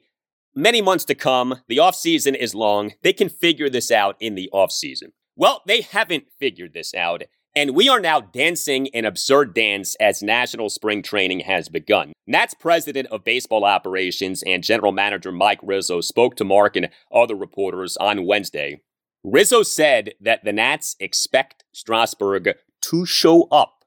many 0.54 0.80
months 0.80 1.04
to 1.06 1.14
come, 1.14 1.56
the 1.68 1.78
offseason 1.78 2.36
is 2.36 2.54
long, 2.54 2.92
they 3.02 3.12
can 3.12 3.28
figure 3.28 3.68
this 3.68 3.90
out 3.90 4.16
in 4.20 4.36
the 4.36 4.48
offseason. 4.54 5.12
Well, 5.34 5.62
they 5.66 5.80
haven't 5.80 6.26
figured 6.38 6.74
this 6.74 6.94
out, 6.94 7.22
and 7.54 7.74
we 7.74 7.88
are 7.88 8.00
now 8.00 8.20
dancing 8.20 8.88
an 8.94 9.06
absurd 9.06 9.54
dance 9.54 9.94
as 9.96 10.22
national 10.22 10.68
spring 10.68 11.02
training 11.02 11.40
has 11.40 11.68
begun. 11.70 12.12
Nats 12.26 12.54
president 12.54 13.08
of 13.08 13.24
baseball 13.24 13.64
operations 13.64 14.42
and 14.42 14.62
general 14.62 14.92
manager 14.92 15.32
Mike 15.32 15.60
Rizzo 15.62 16.00
spoke 16.02 16.36
to 16.36 16.44
Mark 16.44 16.76
and 16.76 16.90
other 17.10 17.34
reporters 17.34 17.96
on 17.96 18.26
Wednesday. 18.26 18.80
Rizzo 19.24 19.62
said 19.62 20.12
that 20.20 20.44
the 20.44 20.52
Nats 20.52 20.96
expect 21.00 21.64
Strasburg 21.72 22.50
to 22.82 23.06
show 23.06 23.44
up 23.44 23.84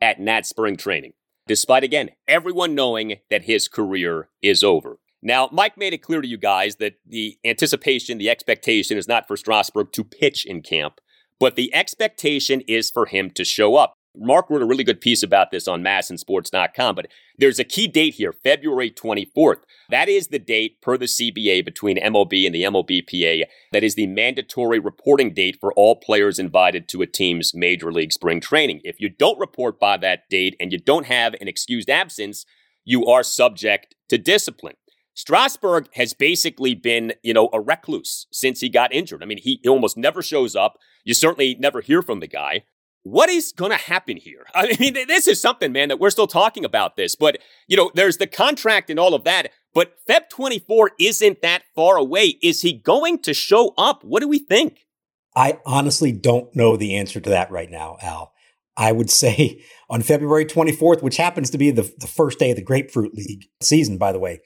at 0.00 0.20
Nats 0.20 0.48
spring 0.48 0.76
training, 0.76 1.12
despite 1.46 1.84
again 1.84 2.10
everyone 2.26 2.74
knowing 2.74 3.16
that 3.28 3.44
his 3.44 3.68
career 3.68 4.28
is 4.40 4.62
over. 4.62 4.98
Now, 5.22 5.48
Mike 5.52 5.76
made 5.76 5.92
it 5.92 6.02
clear 6.02 6.20
to 6.20 6.28
you 6.28 6.38
guys 6.38 6.76
that 6.76 6.94
the 7.06 7.38
anticipation, 7.44 8.18
the 8.18 8.30
expectation 8.30 8.96
is 8.96 9.08
not 9.08 9.26
for 9.26 9.36
Strasburg 9.36 9.92
to 9.92 10.04
pitch 10.04 10.46
in 10.46 10.62
camp, 10.62 11.00
but 11.40 11.56
the 11.56 11.74
expectation 11.74 12.62
is 12.62 12.90
for 12.90 13.06
him 13.06 13.30
to 13.30 13.44
show 13.44 13.76
up. 13.76 13.94
Mark 14.16 14.50
wrote 14.50 14.62
a 14.62 14.66
really 14.66 14.84
good 14.84 15.00
piece 15.00 15.22
about 15.22 15.50
this 15.50 15.68
on 15.68 15.82
masnsports.com, 15.82 16.94
but 16.94 17.06
there's 17.36 17.58
a 17.58 17.64
key 17.64 17.86
date 17.86 18.14
here, 18.14 18.32
February 18.32 18.90
24th. 18.90 19.60
That 19.90 20.08
is 20.08 20.28
the 20.28 20.38
date 20.38 20.80
per 20.80 20.96
the 20.96 21.06
CBA 21.06 21.64
between 21.64 21.98
MLB 21.98 22.46
and 22.46 22.54
the 22.54 22.64
MLBPA. 22.64 23.44
That 23.72 23.84
is 23.84 23.94
the 23.94 24.06
mandatory 24.06 24.78
reporting 24.78 25.34
date 25.34 25.58
for 25.60 25.72
all 25.74 25.96
players 25.96 26.38
invited 26.38 26.88
to 26.88 27.02
a 27.02 27.06
team's 27.06 27.54
major 27.54 27.92
league 27.92 28.12
spring 28.12 28.40
training. 28.40 28.80
If 28.82 29.00
you 29.00 29.08
don't 29.08 29.38
report 29.38 29.78
by 29.78 29.96
that 29.98 30.28
date 30.28 30.56
and 30.58 30.72
you 30.72 30.78
don't 30.78 31.06
have 31.06 31.34
an 31.40 31.48
excused 31.48 31.90
absence, 31.90 32.44
you 32.84 33.06
are 33.06 33.22
subject 33.22 33.94
to 34.08 34.18
discipline. 34.18 34.76
Strasburg 35.18 35.88
has 35.94 36.14
basically 36.14 36.76
been, 36.76 37.12
you 37.24 37.34
know, 37.34 37.50
a 37.52 37.60
recluse 37.60 38.28
since 38.30 38.60
he 38.60 38.68
got 38.68 38.94
injured. 38.94 39.20
I 39.20 39.26
mean, 39.26 39.38
he 39.42 39.60
almost 39.66 39.96
never 39.96 40.22
shows 40.22 40.54
up. 40.54 40.78
You 41.02 41.12
certainly 41.12 41.56
never 41.58 41.80
hear 41.80 42.02
from 42.02 42.20
the 42.20 42.28
guy. 42.28 42.62
What 43.02 43.28
is 43.28 43.50
going 43.50 43.72
to 43.72 43.76
happen 43.76 44.16
here? 44.16 44.46
I 44.54 44.76
mean, 44.78 44.94
this 45.08 45.26
is 45.26 45.40
something, 45.40 45.72
man, 45.72 45.88
that 45.88 45.98
we're 45.98 46.10
still 46.10 46.28
talking 46.28 46.64
about 46.64 46.94
this. 46.94 47.16
But, 47.16 47.38
you 47.66 47.76
know, 47.76 47.90
there's 47.96 48.18
the 48.18 48.28
contract 48.28 48.90
and 48.90 49.00
all 49.00 49.12
of 49.12 49.24
that. 49.24 49.50
But 49.74 49.94
Feb 50.08 50.28
24 50.30 50.92
isn't 51.00 51.42
that 51.42 51.64
far 51.74 51.96
away. 51.96 52.38
Is 52.40 52.62
he 52.62 52.72
going 52.72 53.18
to 53.22 53.34
show 53.34 53.74
up? 53.76 54.04
What 54.04 54.20
do 54.20 54.28
we 54.28 54.38
think? 54.38 54.86
I 55.34 55.58
honestly 55.66 56.12
don't 56.12 56.54
know 56.54 56.76
the 56.76 56.96
answer 56.96 57.18
to 57.18 57.30
that 57.30 57.50
right 57.50 57.72
now, 57.72 57.96
Al. 58.02 58.34
I 58.76 58.92
would 58.92 59.10
say 59.10 59.64
on 59.90 60.02
February 60.02 60.44
24th, 60.44 61.02
which 61.02 61.16
happens 61.16 61.50
to 61.50 61.58
be 61.58 61.72
the, 61.72 61.92
the 61.98 62.06
first 62.06 62.38
day 62.38 62.50
of 62.50 62.56
the 62.56 62.62
Grapefruit 62.62 63.14
League 63.14 63.46
season, 63.60 63.98
by 63.98 64.12
the 64.12 64.20
way, 64.20 64.42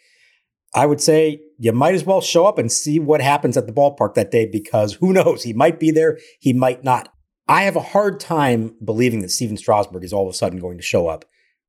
I 0.75 0.87
would 0.87 1.01
say 1.01 1.41
you 1.59 1.73
might 1.73 1.95
as 1.95 2.05
well 2.05 2.21
show 2.21 2.47
up 2.47 2.59
and 2.59 2.73
see 2.73 2.99
what 2.99 3.21
happens 3.21 3.57
at 3.57 3.67
the 3.67 3.73
ballpark 3.73 4.15
that 4.15 4.31
day 4.31 4.47
because 4.47 4.95
who 4.95 5.13
knows? 5.13 5.43
He 5.43 5.53
might 5.53 5.79
be 5.79 5.91
there, 5.91 6.19
he 6.41 6.53
might 6.53 6.83
not. 6.83 7.13
I 7.49 7.63
have 7.63 7.77
a 7.77 7.81
hard 7.81 8.21
time 8.21 8.77
believing 8.83 9.21
that 9.21 9.31
Stephen 9.31 9.57
Strasburg 9.57 10.05
is 10.05 10.13
all 10.13 10.27
of 10.27 10.33
a 10.33 10.37
sudden 10.37 10.59
going 10.59 10.79
to 10.79 10.83
show 10.83 11.09
up 11.09 11.25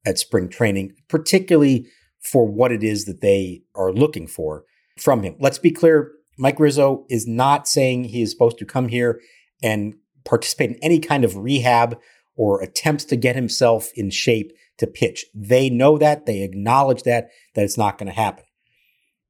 at 0.06 0.20
spring 0.20 0.48
training, 0.48 0.94
particularly 1.10 1.88
for 2.22 2.46
what 2.46 2.72
it 2.72 2.84
is 2.84 3.06
that 3.06 3.22
they 3.22 3.64
are 3.76 3.92
looking 3.92 4.28
for 4.28 4.64
from 4.98 5.24
him. 5.24 5.36
Let's 5.40 5.60
be 5.60 5.72
clear 5.72 6.12
Mike 6.38 6.60
Rizzo 6.60 7.06
is 7.10 7.28
not 7.28 7.68
saying 7.68 8.06
he 8.06 8.22
is 8.22 8.32
supposed 8.32 8.58
to 8.60 8.66
come 8.66 8.88
here 8.88 9.20
and 9.62 9.96
participate 10.24 10.72
in 10.72 10.80
any 10.82 11.00
kind 11.00 11.26
of 11.26 11.38
rehab 11.38 12.00
or 12.36 12.62
attempts 12.62 13.04
to 13.06 13.16
get 13.16 13.36
himself 13.36 13.90
in 13.96 14.10
shape 14.10 14.52
to 14.78 14.88
pitch. 14.88 15.26
They 15.36 15.70
know 15.70 15.98
that, 15.98 16.26
they 16.26 16.42
acknowledge 16.42 17.04
that, 17.04 17.30
that 17.56 17.66
it's 17.66 17.78
not 17.78 17.98
going 17.98 18.08
to 18.08 18.16
happen 18.16 18.46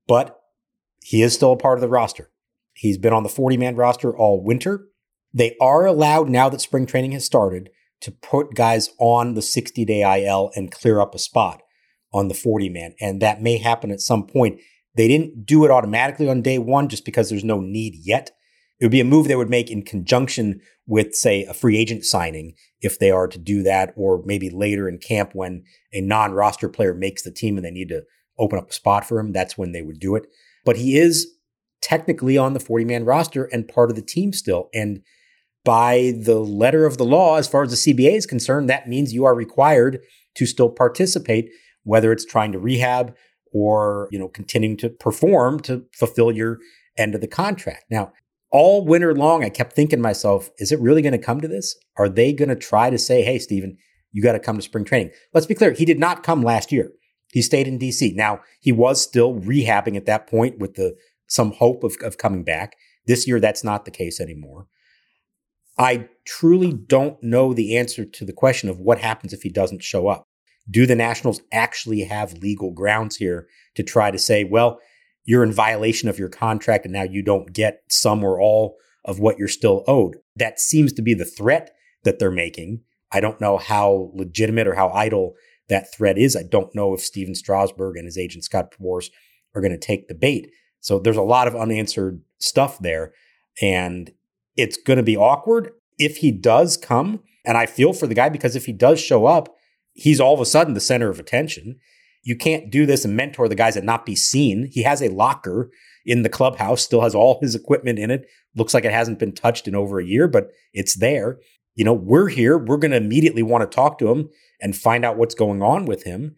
but 0.07 0.39
he 1.01 1.21
is 1.21 1.33
still 1.33 1.51
a 1.53 1.57
part 1.57 1.77
of 1.77 1.81
the 1.81 1.89
roster. 1.89 2.29
He's 2.73 2.97
been 2.97 3.13
on 3.13 3.23
the 3.23 3.29
40 3.29 3.57
man 3.57 3.75
roster 3.75 4.15
all 4.15 4.43
winter. 4.43 4.87
They 5.33 5.55
are 5.61 5.85
allowed, 5.85 6.29
now 6.29 6.49
that 6.49 6.61
spring 6.61 6.85
training 6.85 7.11
has 7.11 7.25
started, 7.25 7.69
to 8.01 8.11
put 8.11 8.53
guys 8.53 8.89
on 8.99 9.33
the 9.33 9.41
60 9.41 9.85
day 9.85 10.23
IL 10.25 10.51
and 10.55 10.71
clear 10.71 10.99
up 10.99 11.15
a 11.15 11.19
spot 11.19 11.61
on 12.13 12.27
the 12.27 12.33
40 12.33 12.69
man. 12.69 12.93
And 12.99 13.21
that 13.21 13.41
may 13.41 13.57
happen 13.57 13.91
at 13.91 14.01
some 14.01 14.27
point. 14.27 14.59
They 14.95 15.07
didn't 15.07 15.45
do 15.45 15.65
it 15.65 15.71
automatically 15.71 16.29
on 16.29 16.41
day 16.41 16.59
one 16.59 16.89
just 16.89 17.05
because 17.05 17.29
there's 17.29 17.43
no 17.43 17.59
need 17.59 17.95
yet. 17.95 18.31
It 18.79 18.85
would 18.85 18.91
be 18.91 18.99
a 18.99 19.05
move 19.05 19.27
they 19.27 19.35
would 19.35 19.49
make 19.49 19.71
in 19.71 19.83
conjunction 19.83 20.59
with, 20.85 21.15
say, 21.15 21.45
a 21.45 21.53
free 21.53 21.77
agent 21.77 22.03
signing 22.03 22.55
if 22.81 22.99
they 22.99 23.11
are 23.11 23.27
to 23.27 23.39
do 23.39 23.63
that, 23.63 23.93
or 23.95 24.21
maybe 24.25 24.49
later 24.49 24.89
in 24.89 24.97
camp 24.97 25.31
when 25.33 25.63
a 25.93 26.01
non 26.01 26.33
roster 26.33 26.67
player 26.67 26.93
makes 26.93 27.23
the 27.23 27.31
team 27.31 27.55
and 27.55 27.65
they 27.65 27.71
need 27.71 27.89
to 27.89 28.03
open 28.39 28.59
up 28.59 28.69
a 28.69 28.73
spot 28.73 29.05
for 29.05 29.19
him, 29.19 29.31
that's 29.31 29.57
when 29.57 29.71
they 29.71 29.81
would 29.81 29.99
do 29.99 30.15
it. 30.15 30.25
But 30.65 30.77
he 30.77 30.97
is 30.97 31.27
technically 31.81 32.37
on 32.37 32.53
the 32.53 32.59
40 32.59 32.85
man 32.85 33.05
roster 33.05 33.45
and 33.45 33.67
part 33.67 33.89
of 33.89 33.95
the 33.95 34.01
team 34.01 34.33
still. 34.33 34.69
And 34.73 35.01
by 35.65 36.13
the 36.17 36.39
letter 36.39 36.85
of 36.85 36.97
the 36.97 37.05
law, 37.05 37.37
as 37.37 37.47
far 37.47 37.63
as 37.63 37.83
the 37.83 37.93
CBA 37.93 38.15
is 38.15 38.25
concerned, 38.25 38.69
that 38.69 38.87
means 38.87 39.13
you 39.13 39.25
are 39.25 39.35
required 39.35 39.99
to 40.35 40.45
still 40.45 40.69
participate, 40.69 41.49
whether 41.83 42.11
it's 42.11 42.25
trying 42.25 42.51
to 42.53 42.59
rehab 42.59 43.15
or, 43.53 44.09
you 44.11 44.19
know, 44.19 44.27
continuing 44.27 44.77
to 44.77 44.89
perform 44.89 45.59
to 45.61 45.85
fulfill 45.93 46.31
your 46.31 46.59
end 46.97 47.15
of 47.15 47.21
the 47.21 47.27
contract. 47.27 47.85
Now, 47.89 48.11
all 48.51 48.85
winter 48.85 49.15
long, 49.15 49.43
I 49.43 49.49
kept 49.49 49.73
thinking 49.73 49.99
to 49.99 50.03
myself, 50.03 50.49
is 50.57 50.71
it 50.71 50.79
really 50.79 51.01
going 51.01 51.13
to 51.13 51.17
come 51.17 51.41
to 51.41 51.47
this? 51.47 51.75
Are 51.97 52.09
they 52.09 52.33
going 52.33 52.49
to 52.49 52.55
try 52.55 52.89
to 52.89 52.97
say, 52.97 53.23
hey, 53.23 53.39
Stephen, 53.39 53.77
you 54.11 54.21
got 54.21 54.33
to 54.33 54.39
come 54.39 54.57
to 54.57 54.61
spring 54.61 54.85
training? 54.85 55.11
Let's 55.33 55.47
be 55.47 55.55
clear, 55.55 55.71
he 55.71 55.85
did 55.85 55.99
not 55.99 56.23
come 56.23 56.43
last 56.43 56.71
year. 56.71 56.91
He 57.33 57.41
stayed 57.41 57.67
in 57.67 57.79
DC. 57.79 58.13
Now, 58.15 58.41
he 58.61 58.71
was 58.71 59.01
still 59.01 59.33
rehabbing 59.33 59.97
at 59.97 60.05
that 60.05 60.27
point 60.27 60.59
with 60.59 60.75
the 60.75 60.95
some 61.25 61.51
hope 61.53 61.83
of, 61.83 61.97
of 62.03 62.19
coming 62.19 62.43
back. 62.43 62.75
This 63.07 63.27
year, 63.27 63.39
that's 63.39 63.63
not 63.63 63.85
the 63.85 63.91
case 63.91 64.21
anymore. 64.21 64.67
I 65.79 66.09
truly 66.27 66.71
don't 66.71 67.21
know 67.23 67.51
the 67.51 67.75
answer 67.75 68.05
to 68.05 68.23
the 68.23 68.33
question 68.33 68.69
of 68.69 68.79
what 68.79 68.99
happens 68.99 69.33
if 69.33 69.41
he 69.41 69.49
doesn't 69.49 69.81
show 69.81 70.09
up. 70.09 70.27
Do 70.69 70.85
the 70.85 70.95
Nationals 70.95 71.41
actually 71.51 72.03
have 72.03 72.33
legal 72.33 72.69
grounds 72.69 73.15
here 73.15 73.47
to 73.73 73.81
try 73.81 74.11
to 74.11 74.19
say, 74.19 74.43
well, 74.43 74.79
you're 75.25 75.43
in 75.43 75.51
violation 75.51 76.09
of 76.09 76.19
your 76.19 76.29
contract 76.29 76.85
and 76.85 76.93
now 76.93 77.01
you 77.01 77.23
don't 77.23 77.51
get 77.51 77.81
some 77.89 78.23
or 78.23 78.39
all 78.39 78.75
of 79.03 79.19
what 79.19 79.39
you're 79.39 79.47
still 79.47 79.83
owed? 79.87 80.17
That 80.35 80.59
seems 80.59 80.93
to 80.93 81.01
be 81.01 81.15
the 81.15 81.25
threat 81.25 81.71
that 82.03 82.19
they're 82.19 82.29
making. 82.29 82.81
I 83.11 83.21
don't 83.21 83.41
know 83.41 83.57
how 83.57 84.11
legitimate 84.13 84.67
or 84.67 84.75
how 84.75 84.89
idle 84.89 85.33
that 85.69 85.93
threat 85.93 86.17
is. 86.17 86.35
I 86.35 86.43
don't 86.43 86.73
know 86.75 86.93
if 86.93 87.01
Stephen 87.01 87.35
Strasburg 87.35 87.97
and 87.97 88.05
his 88.05 88.17
agent 88.17 88.43
Scott 88.43 88.73
Boras 88.79 89.09
are 89.55 89.61
going 89.61 89.71
to 89.71 89.77
take 89.77 90.07
the 90.07 90.15
bait. 90.15 90.49
So 90.79 90.99
there's 90.99 91.17
a 91.17 91.21
lot 91.21 91.47
of 91.47 91.55
unanswered 91.55 92.21
stuff 92.39 92.79
there. 92.79 93.13
And 93.61 94.11
it's 94.55 94.77
going 94.77 94.97
to 94.97 95.03
be 95.03 95.17
awkward 95.17 95.71
if 95.97 96.17
he 96.17 96.31
does 96.31 96.77
come. 96.77 97.21
And 97.45 97.57
I 97.57 97.65
feel 97.65 97.93
for 97.93 98.07
the 98.07 98.15
guy 98.15 98.29
because 98.29 98.55
if 98.55 98.65
he 98.65 98.73
does 98.73 98.99
show 98.99 99.25
up, 99.25 99.55
he's 99.93 100.19
all 100.19 100.33
of 100.33 100.41
a 100.41 100.45
sudden 100.45 100.73
the 100.73 100.79
center 100.79 101.09
of 101.09 101.19
attention. 101.19 101.79
You 102.23 102.35
can't 102.35 102.71
do 102.71 102.85
this 102.85 103.05
and 103.05 103.15
mentor 103.15 103.47
the 103.47 103.55
guys 103.55 103.75
and 103.75 103.85
not 103.85 104.05
be 104.05 104.15
seen. 104.15 104.69
He 104.71 104.83
has 104.83 105.01
a 105.01 105.09
locker 105.09 105.69
in 106.05 106.23
the 106.23 106.29
clubhouse, 106.29 106.81
still 106.81 107.01
has 107.01 107.15
all 107.15 107.39
his 107.41 107.55
equipment 107.55 107.99
in 107.99 108.11
it. 108.11 108.25
Looks 108.55 108.73
like 108.73 108.85
it 108.85 108.91
hasn't 108.91 109.19
been 109.19 109.33
touched 109.33 109.67
in 109.67 109.75
over 109.75 109.99
a 109.99 110.05
year, 110.05 110.27
but 110.27 110.51
it's 110.73 110.95
there. 110.95 111.39
You 111.75 111.85
know, 111.85 111.93
we're 111.93 112.27
here. 112.27 112.57
We're 112.57 112.77
going 112.77 112.91
to 112.91 112.97
immediately 112.97 113.43
want 113.43 113.69
to 113.69 113.75
talk 113.75 113.97
to 113.99 114.09
him 114.09 114.29
and 114.61 114.75
find 114.75 115.03
out 115.03 115.17
what's 115.17 115.35
going 115.35 115.61
on 115.61 115.85
with 115.85 116.03
him. 116.03 116.35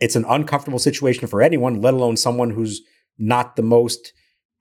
It's 0.00 0.16
an 0.16 0.26
uncomfortable 0.28 0.78
situation 0.78 1.26
for 1.26 1.40
anyone, 1.40 1.80
let 1.80 1.94
alone 1.94 2.16
someone 2.16 2.50
who's 2.50 2.82
not 3.18 3.56
the 3.56 3.62
most 3.62 4.12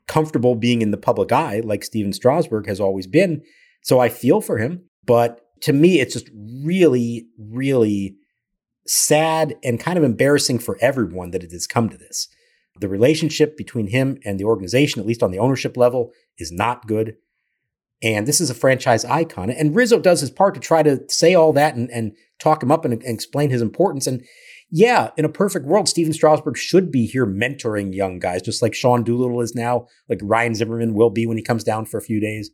comfortable 0.08 0.56
being 0.56 0.82
in 0.82 0.92
the 0.92 0.98
public 0.98 1.32
eye, 1.32 1.62
like 1.64 1.84
Stephen 1.84 2.14
Strasburg 2.14 2.68
has 2.68 2.80
always 2.80 3.08
been. 3.08 3.42
So 3.82 4.00
I 4.00 4.10
feel 4.10 4.42
for 4.42 4.58
him. 4.58 4.84
But 5.06 5.42
to 5.62 5.74
me, 5.74 6.00
it's 6.00 6.14
just 6.14 6.30
really, 6.64 7.28
really 7.38 8.16
sad 8.86 9.56
and 9.64 9.80
kind 9.80 9.98
of 9.98 10.04
embarrassing 10.04 10.60
for 10.60 10.78
everyone 10.82 11.32
that 11.32 11.44
it 11.44 11.52
has 11.52 11.68
come 11.68 11.90
to 11.90 11.98
this. 11.98 12.28
The 12.80 12.90
relationship 12.90 13.56
between 13.56 13.88
him 13.88 14.18
and 14.26 14.40
the 14.40 14.46
organization, 14.46 15.00
at 15.00 15.08
least 15.08 15.24
on 15.24 15.32
the 15.32 15.40
ownership 15.40 15.78
level, 15.78 16.12
is 16.38 16.52
not 16.52 16.88
good. 16.88 17.16
And 18.04 18.28
this 18.28 18.42
is 18.42 18.50
a 18.50 18.56
franchise 18.56 19.06
icon. 19.06 19.50
And 19.50 19.76
Rizzo 19.76 19.98
does 19.98 20.20
his 20.20 20.30
part 20.30 20.54
to 20.56 20.60
try 20.60 20.84
to 20.84 21.00
say 21.08 21.34
all 21.34 21.54
that 21.54 21.76
and, 21.76 21.89
and 21.89 22.12
talk 22.38 22.62
him 22.62 22.72
up 22.72 22.84
and, 22.84 22.94
and 22.94 23.04
explain 23.04 23.50
his 23.50 23.62
importance. 23.62 24.06
And 24.06 24.24
yeah, 24.70 25.12
in 25.18 25.24
a 25.24 25.30
perfect 25.30 25.66
world, 25.66 25.88
Stephen 25.88 26.13
Strasburg 26.13 26.58
should 26.58 26.92
be 26.92 27.06
here 27.06 27.26
mentoring 27.26 27.96
young 27.96 28.20
guys, 28.20 28.42
just 28.42 28.62
like 28.62 28.74
Sean 28.74 29.04
Doolittle 29.04 29.39
is 29.39 29.56
now, 29.56 29.88
like 30.10 30.20
Ryan 30.22 30.54
Zimmerman 30.54 30.94
will 30.94 31.12
be 31.12 31.26
when 31.26 31.38
he 31.38 31.44
comes 31.44 31.63
down 31.63 31.86
for 31.86 31.98
a 31.98 32.02
few 32.02 32.20
days. 32.20 32.52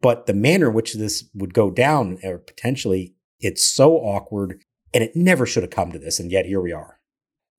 But 0.00 0.26
the 0.26 0.34
manner 0.34 0.68
in 0.68 0.74
which 0.74 0.94
this 0.94 1.28
would 1.32 1.54
go 1.54 1.70
down, 1.70 2.18
or 2.24 2.38
potentially, 2.38 3.14
it's 3.38 3.64
so 3.64 3.96
awkward 3.98 4.62
and 4.92 5.04
it 5.04 5.14
never 5.14 5.46
should 5.46 5.62
have 5.62 5.70
come 5.70 5.92
to 5.92 5.98
this. 5.98 6.18
And 6.18 6.32
yet 6.32 6.46
here 6.46 6.60
we 6.60 6.72
are. 6.72 6.98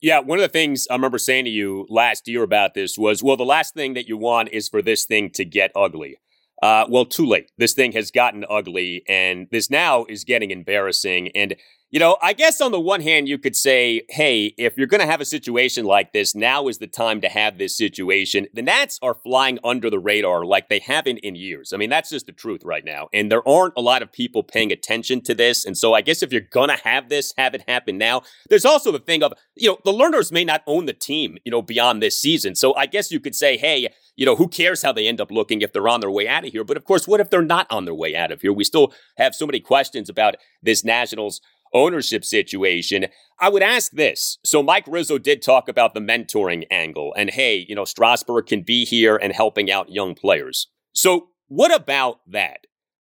Yeah, 0.01 0.19
one 0.19 0.37
of 0.37 0.43
the 0.43 0.49
things 0.49 0.85
I 0.91 0.95
remember 0.95 1.17
saying 1.17 1.45
to 1.45 1.49
you 1.49 1.87
last 1.89 2.27
year 2.27 2.43
about 2.43 2.73
this 2.73 2.97
was, 2.97 3.23
well, 3.23 3.37
the 3.37 3.45
last 3.45 3.73
thing 3.73 3.93
that 3.93 4.07
you 4.07 4.17
want 4.17 4.49
is 4.51 4.67
for 4.67 4.81
this 4.81 5.05
thing 5.05 5.29
to 5.31 5.45
get 5.45 5.71
ugly. 5.75 6.17
Uh, 6.63 6.85
well, 6.87 7.03
too 7.03 7.25
late. 7.25 7.51
This 7.57 7.73
thing 7.73 7.91
has 7.91 8.09
gotten 8.09 8.45
ugly, 8.49 9.03
and 9.09 9.47
this 9.51 9.69
now 9.69 10.05
is 10.07 10.23
getting 10.23 10.49
embarrassing. 10.49 11.27
And 11.35 11.57
you 11.93 11.99
know, 11.99 12.17
I 12.23 12.33
guess 12.33 12.59
on 12.59 12.71
the 12.71 12.79
one 12.79 13.01
hand, 13.01 13.29
you 13.29 13.37
could 13.37 13.55
say, 13.55 14.01
hey, 14.09 14.55
if 14.57 14.79
you're 14.79 14.87
going 14.87 14.99
to 14.99 15.05
have 15.05 15.21
a 15.21 15.25
situation 15.25 15.85
like 15.85 16.11
this, 16.11 16.33
now 16.33 16.67
is 16.67 16.79
the 16.79 16.87
time 16.87 17.21
to 17.21 17.29
have 17.29 17.59
this 17.59 17.77
situation. 17.77 18.47
The 18.51 18.63
Nats 18.63 18.97
are 19.03 19.13
flying 19.13 19.59
under 19.63 19.91
the 19.91 19.99
radar 19.99 20.43
like 20.43 20.69
they 20.69 20.79
haven't 20.79 21.19
in 21.19 21.35
years. 21.35 21.71
I 21.71 21.77
mean, 21.77 21.91
that's 21.91 22.09
just 22.09 22.25
the 22.25 22.31
truth 22.31 22.61
right 22.65 22.83
now. 22.83 23.09
And 23.13 23.31
there 23.31 23.47
aren't 23.47 23.75
a 23.77 23.81
lot 23.81 24.01
of 24.01 24.11
people 24.11 24.41
paying 24.41 24.71
attention 24.71 25.21
to 25.21 25.35
this. 25.35 25.65
And 25.65 25.77
so 25.77 25.93
I 25.93 26.01
guess 26.01 26.23
if 26.23 26.31
you're 26.31 26.41
going 26.41 26.69
to 26.69 26.83
have 26.83 27.09
this, 27.09 27.31
have 27.37 27.53
it 27.53 27.69
happen 27.69 27.99
now. 27.99 28.23
There's 28.49 28.65
also 28.65 28.91
the 28.91 28.97
thing 28.97 29.21
of, 29.21 29.33
you 29.55 29.69
know, 29.69 29.77
the 29.85 29.93
Lerners 29.93 30.31
may 30.31 30.43
not 30.43 30.63
own 30.65 30.87
the 30.87 30.93
team, 30.93 31.37
you 31.45 31.51
know, 31.51 31.61
beyond 31.61 32.01
this 32.01 32.19
season. 32.19 32.55
So 32.55 32.73
I 32.75 32.87
guess 32.87 33.11
you 33.11 33.19
could 33.19 33.35
say, 33.35 33.55
hey, 33.55 33.87
you 34.15 34.25
know, 34.25 34.35
who 34.35 34.47
cares 34.47 34.81
how 34.81 34.93
they 34.93 35.07
end 35.07 35.21
up 35.21 35.31
looking 35.31 35.61
if 35.61 35.73
they're 35.73 35.87
on 35.87 35.99
their 35.99 36.11
way 36.11 36.27
out 36.27 36.45
of 36.45 36.51
here? 36.51 36.63
But 36.63 36.77
of 36.77 36.85
course, 36.85 37.07
what 37.07 37.19
if 37.19 37.29
they're 37.29 37.43
not 37.43 37.67
on 37.69 37.85
their 37.85 37.93
way 37.93 38.15
out 38.15 38.31
of 38.31 38.41
here? 38.41 38.53
We 38.53 38.63
still 38.63 38.93
have 39.17 39.35
so 39.35 39.45
many 39.45 39.59
questions 39.59 40.09
about 40.09 40.35
this 40.61 40.83
Nationals 40.83 41.39
ownership 41.73 42.23
situation. 42.23 43.07
I 43.39 43.49
would 43.49 43.63
ask 43.63 43.91
this. 43.91 44.37
So 44.45 44.63
Mike 44.63 44.85
Rizzo 44.87 45.17
did 45.17 45.41
talk 45.41 45.67
about 45.67 45.93
the 45.93 45.99
mentoring 45.99 46.65
angle 46.69 47.13
and 47.17 47.29
hey, 47.29 47.65
you 47.67 47.75
know, 47.75 47.85
Strasburg 47.85 48.45
can 48.45 48.61
be 48.61 48.85
here 48.85 49.15
and 49.15 49.33
helping 49.33 49.71
out 49.71 49.91
young 49.91 50.15
players. 50.15 50.67
So 50.93 51.29
what 51.47 51.73
about 51.73 52.19
that? 52.27 52.61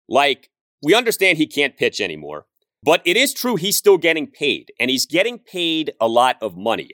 Like, 0.07 0.49
we 0.81 0.93
understand 0.93 1.37
he 1.37 1.47
can't 1.47 1.77
pitch 1.77 1.99
anymore, 1.99 2.45
but 2.83 3.01
it 3.05 3.17
is 3.17 3.33
true 3.33 3.55
he's 3.55 3.77
still 3.77 3.97
getting 3.97 4.27
paid 4.27 4.71
and 4.79 4.89
he's 4.89 5.05
getting 5.05 5.39
paid 5.39 5.91
a 5.99 6.07
lot 6.07 6.37
of 6.41 6.55
money. 6.55 6.91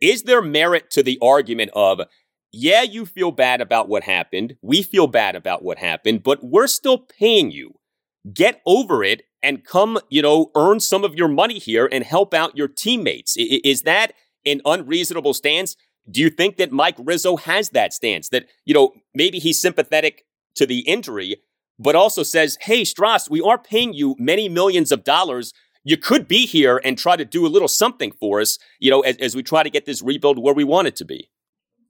Is 0.00 0.22
there 0.22 0.42
merit 0.42 0.90
to 0.92 1.02
the 1.02 1.18
argument 1.22 1.70
of, 1.74 2.00
yeah, 2.52 2.82
you 2.82 3.06
feel 3.06 3.32
bad 3.32 3.60
about 3.60 3.88
what 3.88 4.04
happened. 4.04 4.56
We 4.62 4.82
feel 4.82 5.06
bad 5.06 5.36
about 5.36 5.62
what 5.62 5.78
happened, 5.78 6.22
but 6.22 6.40
we're 6.42 6.66
still 6.66 6.98
paying 6.98 7.50
you. 7.50 7.74
Get 8.32 8.60
over 8.66 9.04
it 9.04 9.22
and 9.46 9.64
come, 9.64 9.98
you 10.10 10.20
know, 10.20 10.50
earn 10.56 10.80
some 10.80 11.04
of 11.04 11.14
your 11.14 11.28
money 11.28 11.58
here 11.58 11.88
and 11.90 12.04
help 12.04 12.34
out 12.34 12.56
your 12.56 12.68
teammates. 12.68 13.36
Is 13.38 13.82
that 13.82 14.12
an 14.44 14.60
unreasonable 14.64 15.32
stance? 15.32 15.76
Do 16.10 16.20
you 16.20 16.30
think 16.30 16.56
that 16.56 16.72
Mike 16.72 16.96
Rizzo 16.98 17.36
has 17.36 17.70
that 17.70 17.92
stance 17.92 18.28
that, 18.30 18.46
you 18.64 18.74
know, 18.74 18.92
maybe 19.14 19.38
he's 19.38 19.60
sympathetic 19.60 20.24
to 20.56 20.66
the 20.66 20.80
injury, 20.80 21.36
but 21.78 21.94
also 21.94 22.22
says, 22.22 22.58
hey, 22.60 22.82
Stras, 22.82 23.30
we 23.30 23.40
are 23.40 23.58
paying 23.58 23.92
you 23.92 24.16
many 24.18 24.48
millions 24.48 24.90
of 24.92 25.04
dollars. 25.04 25.52
You 25.84 25.96
could 25.96 26.26
be 26.26 26.46
here 26.46 26.80
and 26.84 26.98
try 26.98 27.16
to 27.16 27.24
do 27.24 27.46
a 27.46 27.48
little 27.48 27.68
something 27.68 28.12
for 28.12 28.40
us, 28.40 28.58
you 28.80 28.90
know, 28.90 29.00
as, 29.02 29.16
as 29.18 29.36
we 29.36 29.42
try 29.42 29.62
to 29.62 29.70
get 29.70 29.86
this 29.86 30.02
rebuild 30.02 30.38
where 30.42 30.54
we 30.54 30.64
want 30.64 30.88
it 30.88 30.96
to 30.96 31.04
be. 31.04 31.30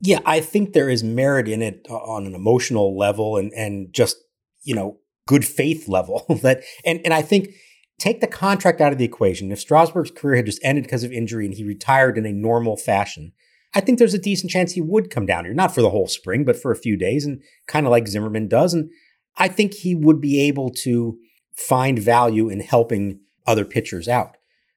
Yeah, 0.00 0.18
I 0.26 0.40
think 0.40 0.74
there 0.74 0.90
is 0.90 1.02
merit 1.02 1.48
in 1.48 1.62
it 1.62 1.86
on 1.88 2.26
an 2.26 2.34
emotional 2.34 2.98
level 2.98 3.38
and 3.38 3.50
and 3.54 3.94
just, 3.94 4.18
you 4.62 4.74
know, 4.74 4.98
good 5.26 5.44
faith 5.44 5.88
level 5.88 6.24
that 6.42 6.62
and 6.84 7.00
and 7.04 7.12
I 7.12 7.22
think 7.22 7.50
take 7.98 8.20
the 8.20 8.26
contract 8.26 8.80
out 8.80 8.92
of 8.92 8.98
the 8.98 9.04
equation. 9.04 9.52
If 9.52 9.60
Strasburg's 9.60 10.10
career 10.10 10.36
had 10.36 10.46
just 10.46 10.60
ended 10.62 10.84
because 10.84 11.04
of 11.04 11.12
injury 11.12 11.46
and 11.46 11.54
he 11.54 11.64
retired 11.64 12.18
in 12.18 12.26
a 12.26 12.32
normal 12.32 12.76
fashion, 12.76 13.32
I 13.74 13.80
think 13.80 13.98
there's 13.98 14.14
a 14.14 14.18
decent 14.18 14.50
chance 14.50 14.72
he 14.72 14.80
would 14.80 15.10
come 15.10 15.26
down 15.26 15.44
here, 15.44 15.54
not 15.54 15.74
for 15.74 15.82
the 15.82 15.90
whole 15.90 16.06
spring, 16.06 16.44
but 16.44 16.56
for 16.56 16.70
a 16.70 16.76
few 16.76 16.96
days, 16.96 17.24
and 17.24 17.42
kind 17.66 17.86
of 17.86 17.90
like 17.90 18.08
Zimmerman 18.08 18.48
does. 18.48 18.74
And 18.74 18.90
I 19.36 19.48
think 19.48 19.74
he 19.74 19.94
would 19.94 20.20
be 20.20 20.40
able 20.42 20.70
to 20.82 21.18
find 21.54 21.98
value 21.98 22.48
in 22.48 22.60
helping 22.60 23.20
other 23.46 23.64
pitchers 23.64 24.08
out. 24.08 24.36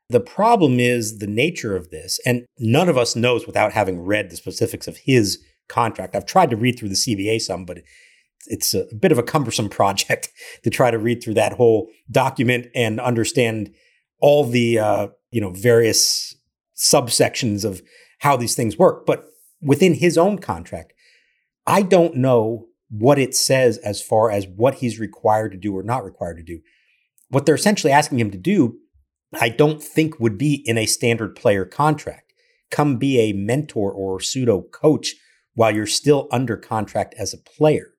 The 0.09 0.19
problem 0.19 0.79
is 0.79 1.19
the 1.19 1.27
nature 1.27 1.75
of 1.75 1.91
this, 1.91 2.19
and 2.25 2.45
none 2.57 2.89
of 2.89 2.97
us 2.97 3.15
knows 3.15 3.45
without 3.45 3.73
having 3.73 4.01
read 4.01 4.29
the 4.29 4.37
specifics 4.37 4.87
of 4.87 4.97
his 4.97 5.43
contract. 5.67 6.15
I've 6.15 6.25
tried 6.25 6.49
to 6.49 6.57
read 6.57 6.79
through 6.79 6.89
the 6.89 6.95
CBA 6.95 7.41
some, 7.41 7.63
but 7.63 7.79
it's 8.47 8.73
a 8.73 8.85
bit 8.99 9.11
of 9.11 9.17
a 9.17 9.23
cumbersome 9.23 9.69
project 9.79 10.29
to 10.63 10.69
try 10.69 10.91
to 10.91 10.99
read 10.99 11.23
through 11.23 11.35
that 11.35 11.53
whole 11.53 11.89
document 12.11 12.67
and 12.75 12.99
understand 12.99 13.73
all 14.21 14.43
the 14.43 14.79
uh, 14.79 15.07
you 15.31 15.41
know 15.41 15.51
various 15.51 16.35
subsections 16.75 17.65
of 17.65 17.81
how 18.19 18.37
these 18.37 18.55
things 18.55 18.77
work. 18.77 19.05
But 19.05 19.25
within 19.61 19.93
his 19.95 20.17
own 20.17 20.39
contract, 20.39 20.93
I 21.65 21.81
don't 21.81 22.15
know 22.15 22.67
what 22.89 23.19
it 23.19 23.35
says 23.35 23.77
as 23.77 24.01
far 24.01 24.31
as 24.31 24.47
what 24.47 24.75
he's 24.75 24.99
required 24.99 25.51
to 25.51 25.57
do 25.57 25.75
or 25.77 25.83
not 25.83 26.03
required 26.03 26.37
to 26.37 26.43
do. 26.43 26.59
What 27.29 27.45
they're 27.45 27.55
essentially 27.55 27.93
asking 27.93 28.19
him 28.19 28.31
to 28.31 28.37
do, 28.37 28.79
I 29.39 29.49
don't 29.49 29.83
think 29.83 30.19
would 30.19 30.37
be 30.37 30.63
in 30.65 30.77
a 30.77 30.87
standard 30.87 31.35
player 31.35 31.65
contract. 31.65 32.33
Come 32.71 32.97
be 32.97 33.19
a 33.19 33.33
mentor 33.33 33.91
or 33.91 34.19
pseudo 34.19 34.61
coach 34.61 35.15
while 35.53 35.73
you're 35.73 35.85
still 35.85 36.27
under 36.31 36.57
contract 36.57 37.13
as 37.17 37.33
a 37.33 37.37
player. 37.37 37.91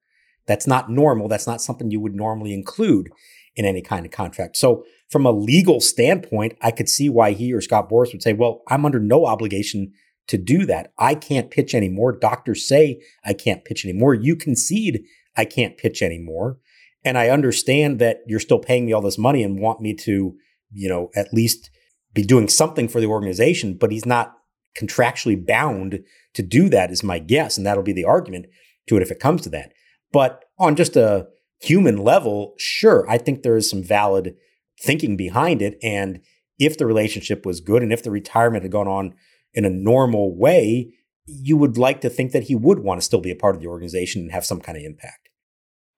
That's 0.50 0.66
not 0.66 0.90
normal. 0.90 1.28
That's 1.28 1.46
not 1.46 1.62
something 1.62 1.92
you 1.92 2.00
would 2.00 2.16
normally 2.16 2.52
include 2.52 3.08
in 3.54 3.64
any 3.64 3.80
kind 3.80 4.04
of 4.04 4.10
contract. 4.10 4.56
So, 4.56 4.84
from 5.08 5.24
a 5.24 5.30
legal 5.30 5.80
standpoint, 5.80 6.56
I 6.60 6.72
could 6.72 6.88
see 6.88 7.08
why 7.08 7.34
he 7.34 7.52
or 7.52 7.60
Scott 7.60 7.88
Boras 7.88 8.10
would 8.10 8.20
say, 8.20 8.32
Well, 8.32 8.62
I'm 8.66 8.84
under 8.84 8.98
no 8.98 9.26
obligation 9.26 9.92
to 10.26 10.36
do 10.36 10.66
that. 10.66 10.92
I 10.98 11.14
can't 11.14 11.52
pitch 11.52 11.72
anymore. 11.72 12.18
Doctors 12.18 12.66
say 12.66 13.00
I 13.24 13.32
can't 13.32 13.64
pitch 13.64 13.84
anymore. 13.84 14.12
You 14.12 14.34
concede 14.34 15.04
I 15.36 15.44
can't 15.44 15.78
pitch 15.78 16.02
anymore. 16.02 16.58
And 17.04 17.16
I 17.16 17.28
understand 17.28 18.00
that 18.00 18.22
you're 18.26 18.40
still 18.40 18.58
paying 18.58 18.86
me 18.86 18.92
all 18.92 19.02
this 19.02 19.18
money 19.18 19.44
and 19.44 19.60
want 19.60 19.80
me 19.80 19.94
to, 19.98 20.34
you 20.72 20.88
know, 20.88 21.10
at 21.14 21.32
least 21.32 21.70
be 22.12 22.24
doing 22.24 22.48
something 22.48 22.88
for 22.88 23.00
the 23.00 23.06
organization, 23.06 23.76
but 23.78 23.92
he's 23.92 24.04
not 24.04 24.34
contractually 24.76 25.46
bound 25.46 26.00
to 26.34 26.42
do 26.42 26.68
that, 26.70 26.90
is 26.90 27.04
my 27.04 27.20
guess. 27.20 27.56
And 27.56 27.64
that'll 27.64 27.84
be 27.84 27.92
the 27.92 28.04
argument 28.04 28.46
to 28.88 28.96
it 28.96 29.02
if 29.02 29.12
it 29.12 29.20
comes 29.20 29.42
to 29.42 29.48
that. 29.50 29.72
But 30.12 30.44
on 30.59 30.77
just 30.77 30.96
a 30.96 31.29
human 31.61 31.96
level, 31.96 32.55
sure, 32.59 33.09
I 33.09 33.18
think 33.18 33.42
there 33.42 33.57
is 33.57 33.68
some 33.68 33.83
valid 33.83 34.35
thinking 34.83 35.16
behind 35.16 35.62
it. 35.62 35.79
And 35.83 36.20
if 36.59 36.79
the 36.79 36.87
relationship 36.87 37.46
was 37.46 37.61
good 37.61 37.83
and 37.83 37.92
if 37.92 38.03
the 38.03 38.11
retirement 38.11 38.62
had 38.62 38.73
gone 38.73 38.88
on 38.88 39.14
in 39.55 39.64
a 39.64 39.70
normal 39.70 40.37
way, 40.37 40.92
you 41.27 41.57
would 41.57 41.79
like 41.79 42.01
to 42.01 42.11
think 42.11 42.33
that 42.33 42.44
he 42.44 42.55
would 42.55 42.81
want 42.81 43.01
to 43.01 43.05
still 43.05 43.20
be 43.20 43.31
a 43.31 43.37
part 43.37 43.55
of 43.55 43.61
the 43.61 43.68
organization 43.68 44.23
and 44.23 44.33
have 44.33 44.44
some 44.44 44.61
kind 44.61 44.77
of 44.77 44.85
impact. 44.85 45.29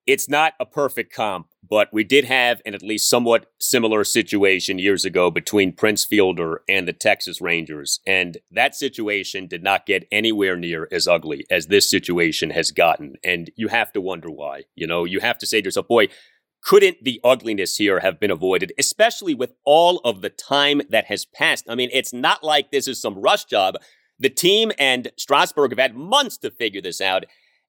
It's 0.05 0.29
not 0.29 0.53
a 0.59 0.65
perfect 0.65 1.13
comp, 1.13 1.47
but 1.73 1.91
we 1.91 2.03
did 2.03 2.25
have 2.25 2.61
an 2.67 2.75
at 2.75 2.83
least 2.83 3.09
somewhat 3.09 3.47
similar 3.59 4.03
situation 4.03 4.77
years 4.77 5.05
ago 5.05 5.31
between 5.31 5.73
Prince 5.73 6.05
Fielder 6.05 6.61
and 6.69 6.87
the 6.87 6.93
Texas 6.93 7.41
Rangers. 7.41 7.99
And 8.05 8.37
that 8.51 8.75
situation 8.75 9.47
did 9.47 9.63
not 9.63 9.87
get 9.87 10.07
anywhere 10.11 10.55
near 10.55 10.87
as 10.91 11.07
ugly 11.07 11.47
as 11.49 11.65
this 11.65 11.89
situation 11.89 12.51
has 12.51 12.69
gotten. 12.69 13.15
And 13.23 13.49
you 13.55 13.69
have 13.69 13.91
to 13.93 14.01
wonder 14.01 14.29
why. 14.29 14.65
You 14.75 14.85
know, 14.85 15.03
you 15.03 15.19
have 15.21 15.39
to 15.39 15.47
say 15.47 15.61
to 15.61 15.65
yourself, 15.65 15.87
boy, 15.87 16.09
couldn't 16.63 17.03
the 17.03 17.19
ugliness 17.23 17.77
here 17.77 18.01
have 18.01 18.19
been 18.19 18.29
avoided, 18.29 18.71
especially 18.77 19.33
with 19.33 19.55
all 19.65 19.97
of 20.05 20.21
the 20.21 20.29
time 20.29 20.83
that 20.89 21.05
has 21.05 21.25
passed? 21.25 21.65
I 21.67 21.73
mean, 21.73 21.89
it's 21.91 22.13
not 22.13 22.43
like 22.43 22.69
this 22.69 22.87
is 22.87 23.01
some 23.01 23.17
rush 23.17 23.45
job. 23.45 23.77
The 24.19 24.29
team 24.29 24.71
and 24.77 25.11
Strasburg 25.17 25.71
have 25.71 25.79
had 25.79 25.95
months 25.95 26.37
to 26.37 26.51
figure 26.51 26.81
this 26.81 27.01
out 27.01 27.23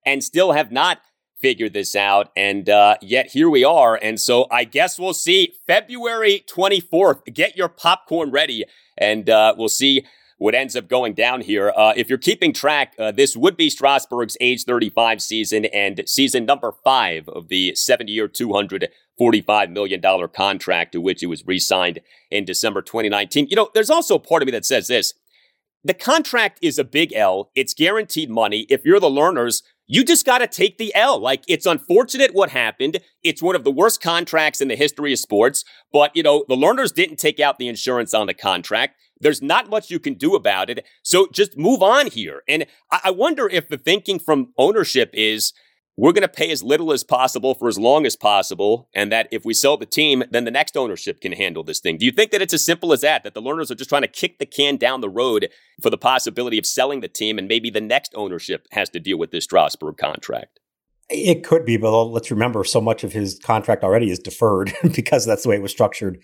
and 0.04 0.22
still 0.22 0.52
have 0.52 0.70
not 0.70 1.00
figure 1.44 1.68
this 1.68 1.94
out. 1.94 2.32
And 2.34 2.70
uh, 2.70 2.96
yet 3.02 3.32
here 3.32 3.50
we 3.50 3.64
are. 3.64 3.98
And 4.00 4.18
so 4.18 4.46
I 4.50 4.64
guess 4.64 4.98
we'll 4.98 5.12
see 5.12 5.52
February 5.66 6.42
24th. 6.48 7.34
Get 7.34 7.54
your 7.54 7.68
popcorn 7.68 8.30
ready 8.30 8.64
and 8.96 9.28
uh, 9.28 9.54
we'll 9.58 9.68
see 9.68 10.06
what 10.38 10.54
ends 10.54 10.74
up 10.74 10.88
going 10.88 11.12
down 11.12 11.42
here. 11.42 11.70
Uh, 11.76 11.92
if 11.98 12.08
you're 12.08 12.16
keeping 12.16 12.54
track, 12.54 12.94
uh, 12.98 13.12
this 13.12 13.36
would 13.36 13.58
be 13.58 13.68
Strasburg's 13.68 14.38
age 14.40 14.64
35 14.64 15.20
season 15.20 15.66
and 15.66 16.00
season 16.06 16.46
number 16.46 16.72
five 16.82 17.28
of 17.28 17.48
the 17.48 17.74
70 17.74 18.10
year, 18.10 18.26
$245 18.26 19.70
million 19.70 20.00
contract 20.28 20.92
to 20.92 21.00
which 21.02 21.20
he 21.20 21.26
was 21.26 21.46
re 21.46 21.58
signed 21.58 22.00
in 22.30 22.46
December 22.46 22.80
2019. 22.80 23.48
You 23.50 23.56
know, 23.56 23.68
there's 23.74 23.90
also 23.90 24.14
a 24.14 24.18
part 24.18 24.42
of 24.42 24.46
me 24.46 24.52
that 24.52 24.64
says 24.64 24.86
this 24.86 25.12
the 25.84 25.94
contract 25.94 26.58
is 26.62 26.78
a 26.78 26.84
big 26.84 27.12
L. 27.12 27.50
It's 27.54 27.74
guaranteed 27.74 28.30
money. 28.30 28.60
If 28.70 28.86
you're 28.86 29.00
the 29.00 29.10
Lerners, 29.10 29.62
you 29.86 30.04
just 30.04 30.24
got 30.24 30.38
to 30.38 30.46
take 30.46 30.78
the 30.78 30.94
L. 30.94 31.18
Like, 31.18 31.44
it's 31.46 31.66
unfortunate 31.66 32.34
what 32.34 32.50
happened. 32.50 33.00
It's 33.22 33.42
one 33.42 33.56
of 33.56 33.64
the 33.64 33.70
worst 33.70 34.00
contracts 34.00 34.60
in 34.60 34.68
the 34.68 34.76
history 34.76 35.12
of 35.12 35.18
sports. 35.18 35.64
But, 35.92 36.14
you 36.14 36.22
know, 36.22 36.44
the 36.48 36.56
Lerners 36.56 36.94
didn't 36.94 37.16
take 37.16 37.40
out 37.40 37.58
the 37.58 37.68
insurance 37.68 38.14
on 38.14 38.26
the 38.26 38.34
contract. 38.34 38.96
There's 39.20 39.42
not 39.42 39.70
much 39.70 39.90
you 39.90 39.98
can 39.98 40.14
do 40.14 40.34
about 40.34 40.70
it. 40.70 40.84
So 41.02 41.28
just 41.32 41.56
move 41.56 41.82
on 41.82 42.08
here. 42.08 42.42
And 42.48 42.66
I 42.90 43.10
wonder 43.10 43.48
if 43.48 43.68
the 43.68 43.78
thinking 43.78 44.18
from 44.18 44.52
ownership 44.58 45.10
is, 45.12 45.52
we're 45.96 46.12
going 46.12 46.22
to 46.22 46.28
pay 46.28 46.50
as 46.50 46.62
little 46.62 46.92
as 46.92 47.04
possible 47.04 47.54
for 47.54 47.68
as 47.68 47.78
long 47.78 48.04
as 48.04 48.16
possible, 48.16 48.88
and 48.94 49.12
that 49.12 49.28
if 49.30 49.44
we 49.44 49.54
sell 49.54 49.76
the 49.76 49.86
team, 49.86 50.24
then 50.30 50.44
the 50.44 50.50
next 50.50 50.76
ownership 50.76 51.20
can 51.20 51.32
handle 51.32 51.62
this 51.62 51.78
thing. 51.78 51.98
Do 51.98 52.04
you 52.04 52.10
think 52.10 52.32
that 52.32 52.42
it's 52.42 52.54
as 52.54 52.64
simple 52.64 52.92
as 52.92 53.02
that? 53.02 53.22
That 53.22 53.34
the 53.34 53.42
Lerners 53.42 53.70
are 53.70 53.76
just 53.76 53.90
trying 53.90 54.02
to 54.02 54.08
kick 54.08 54.38
the 54.38 54.46
can 54.46 54.76
down 54.76 55.00
the 55.00 55.08
road 55.08 55.48
for 55.80 55.90
the 55.90 55.98
possibility 55.98 56.58
of 56.58 56.66
selling 56.66 57.00
the 57.00 57.08
team, 57.08 57.38
and 57.38 57.46
maybe 57.46 57.70
the 57.70 57.80
next 57.80 58.12
ownership 58.16 58.66
has 58.72 58.90
to 58.90 59.00
deal 59.00 59.18
with 59.18 59.30
this 59.30 59.44
Strasburg 59.44 59.96
contract? 59.96 60.58
It 61.10 61.44
could 61.44 61.64
be, 61.64 61.76
but 61.76 62.04
let's 62.04 62.30
remember 62.30 62.64
so 62.64 62.80
much 62.80 63.04
of 63.04 63.12
his 63.12 63.38
contract 63.38 63.84
already 63.84 64.10
is 64.10 64.18
deferred 64.18 64.72
because 64.94 65.24
that's 65.24 65.44
the 65.44 65.50
way 65.50 65.56
it 65.56 65.62
was 65.62 65.70
structured 65.70 66.18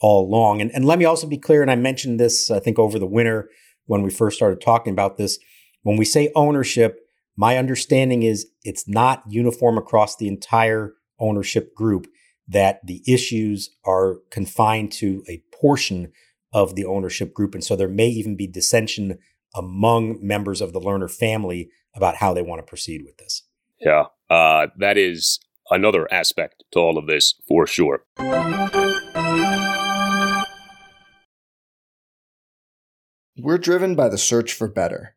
all 0.00 0.26
along. 0.26 0.60
And, 0.60 0.70
and 0.74 0.84
let 0.84 0.98
me 0.98 1.04
also 1.06 1.26
be 1.26 1.38
clear, 1.38 1.62
and 1.62 1.70
I 1.70 1.76
mentioned 1.76 2.20
this, 2.20 2.50
I 2.50 2.60
think, 2.60 2.78
over 2.78 2.98
the 2.98 3.06
winter 3.06 3.48
when 3.86 4.02
we 4.02 4.10
first 4.10 4.36
started 4.36 4.60
talking 4.60 4.92
about 4.92 5.16
this. 5.16 5.38
When 5.82 5.96
we 5.96 6.04
say 6.04 6.32
ownership, 6.34 6.98
my 7.36 7.56
understanding 7.58 8.22
is 8.22 8.46
it's 8.62 8.88
not 8.88 9.22
uniform 9.28 9.78
across 9.78 10.16
the 10.16 10.28
entire 10.28 10.94
ownership 11.18 11.74
group, 11.74 12.06
that 12.48 12.80
the 12.86 13.02
issues 13.06 13.70
are 13.84 14.18
confined 14.30 14.92
to 14.92 15.24
a 15.28 15.42
portion 15.52 16.12
of 16.52 16.74
the 16.74 16.84
ownership 16.84 17.34
group. 17.34 17.54
And 17.54 17.64
so 17.64 17.74
there 17.74 17.88
may 17.88 18.08
even 18.08 18.36
be 18.36 18.46
dissension 18.46 19.18
among 19.54 20.18
members 20.20 20.60
of 20.60 20.72
the 20.72 20.80
Lerner 20.80 21.10
family 21.10 21.70
about 21.94 22.16
how 22.16 22.34
they 22.34 22.42
want 22.42 22.60
to 22.60 22.66
proceed 22.66 23.02
with 23.04 23.16
this. 23.16 23.42
Yeah, 23.80 24.06
uh, 24.30 24.68
that 24.78 24.96
is 24.96 25.40
another 25.70 26.12
aspect 26.12 26.64
to 26.72 26.78
all 26.78 26.98
of 26.98 27.06
this 27.06 27.34
for 27.48 27.66
sure. 27.66 28.04
We're 33.36 33.58
driven 33.58 33.94
by 33.94 34.08
the 34.08 34.18
search 34.18 34.52
for 34.52 34.68
better. 34.68 35.16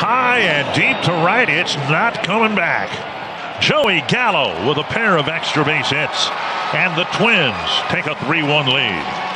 high 0.00 0.38
and 0.38 0.66
deep 0.74 0.96
to 1.04 1.12
right. 1.22 1.46
It's 1.46 1.76
not 1.90 2.24
coming 2.24 2.56
back. 2.56 2.88
Joey 3.60 4.02
Gallo 4.08 4.66
with 4.66 4.78
a 4.78 4.84
pair 4.84 5.18
of 5.18 5.28
extra 5.28 5.62
base 5.62 5.90
hits. 5.90 6.30
And 6.72 6.96
the 6.96 7.04
Twins 7.12 7.68
take 7.90 8.06
a 8.06 8.14
3 8.24 8.42
1 8.42 8.66
lead. 8.66 9.30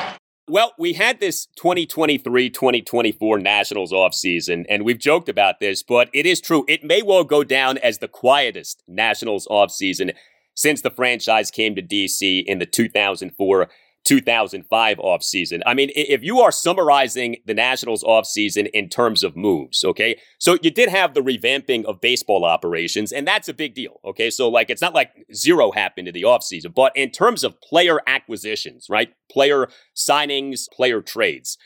Well, 0.48 0.72
we 0.78 0.94
had 0.94 1.20
this 1.20 1.46
2023 1.56 2.48
2024 2.48 3.38
Nationals 3.40 3.92
offseason, 3.92 4.64
and 4.70 4.84
we've 4.84 4.98
joked 4.98 5.28
about 5.28 5.60
this, 5.60 5.82
but 5.82 6.08
it 6.14 6.24
is 6.24 6.40
true. 6.40 6.64
It 6.66 6.82
may 6.82 7.02
well 7.02 7.24
go 7.24 7.44
down 7.44 7.76
as 7.78 7.98
the 7.98 8.08
quietest 8.08 8.82
Nationals 8.88 9.46
offseason 9.50 10.14
since 10.54 10.80
the 10.80 10.90
franchise 10.90 11.50
came 11.50 11.74
to 11.74 11.82
DC 11.82 12.42
in 12.46 12.58
the 12.58 12.66
2004 12.66 13.68
2005 14.04 14.98
offseason. 14.98 15.60
I 15.66 15.74
mean, 15.74 15.90
if 15.94 16.22
you 16.22 16.40
are 16.40 16.52
summarizing 16.52 17.36
the 17.46 17.54
Nationals 17.54 18.04
offseason 18.04 18.68
in 18.72 18.88
terms 18.88 19.24
of 19.24 19.36
moves, 19.36 19.82
okay? 19.84 20.18
So 20.38 20.58
you 20.62 20.70
did 20.70 20.88
have 20.90 21.14
the 21.14 21.20
revamping 21.20 21.84
of 21.84 22.00
baseball 22.00 22.44
operations, 22.44 23.12
and 23.12 23.26
that's 23.26 23.48
a 23.48 23.54
big 23.54 23.74
deal, 23.74 24.00
okay? 24.04 24.30
So, 24.30 24.48
like, 24.48 24.70
it's 24.70 24.82
not 24.82 24.94
like 24.94 25.10
zero 25.34 25.72
happened 25.72 26.08
in 26.08 26.14
the 26.14 26.22
offseason, 26.22 26.74
but 26.74 26.96
in 26.96 27.10
terms 27.10 27.44
of 27.44 27.60
player 27.60 28.00
acquisitions, 28.06 28.86
right? 28.88 29.12
Player 29.30 29.68
signings, 29.96 30.70
player 30.70 31.00
trades. 31.00 31.56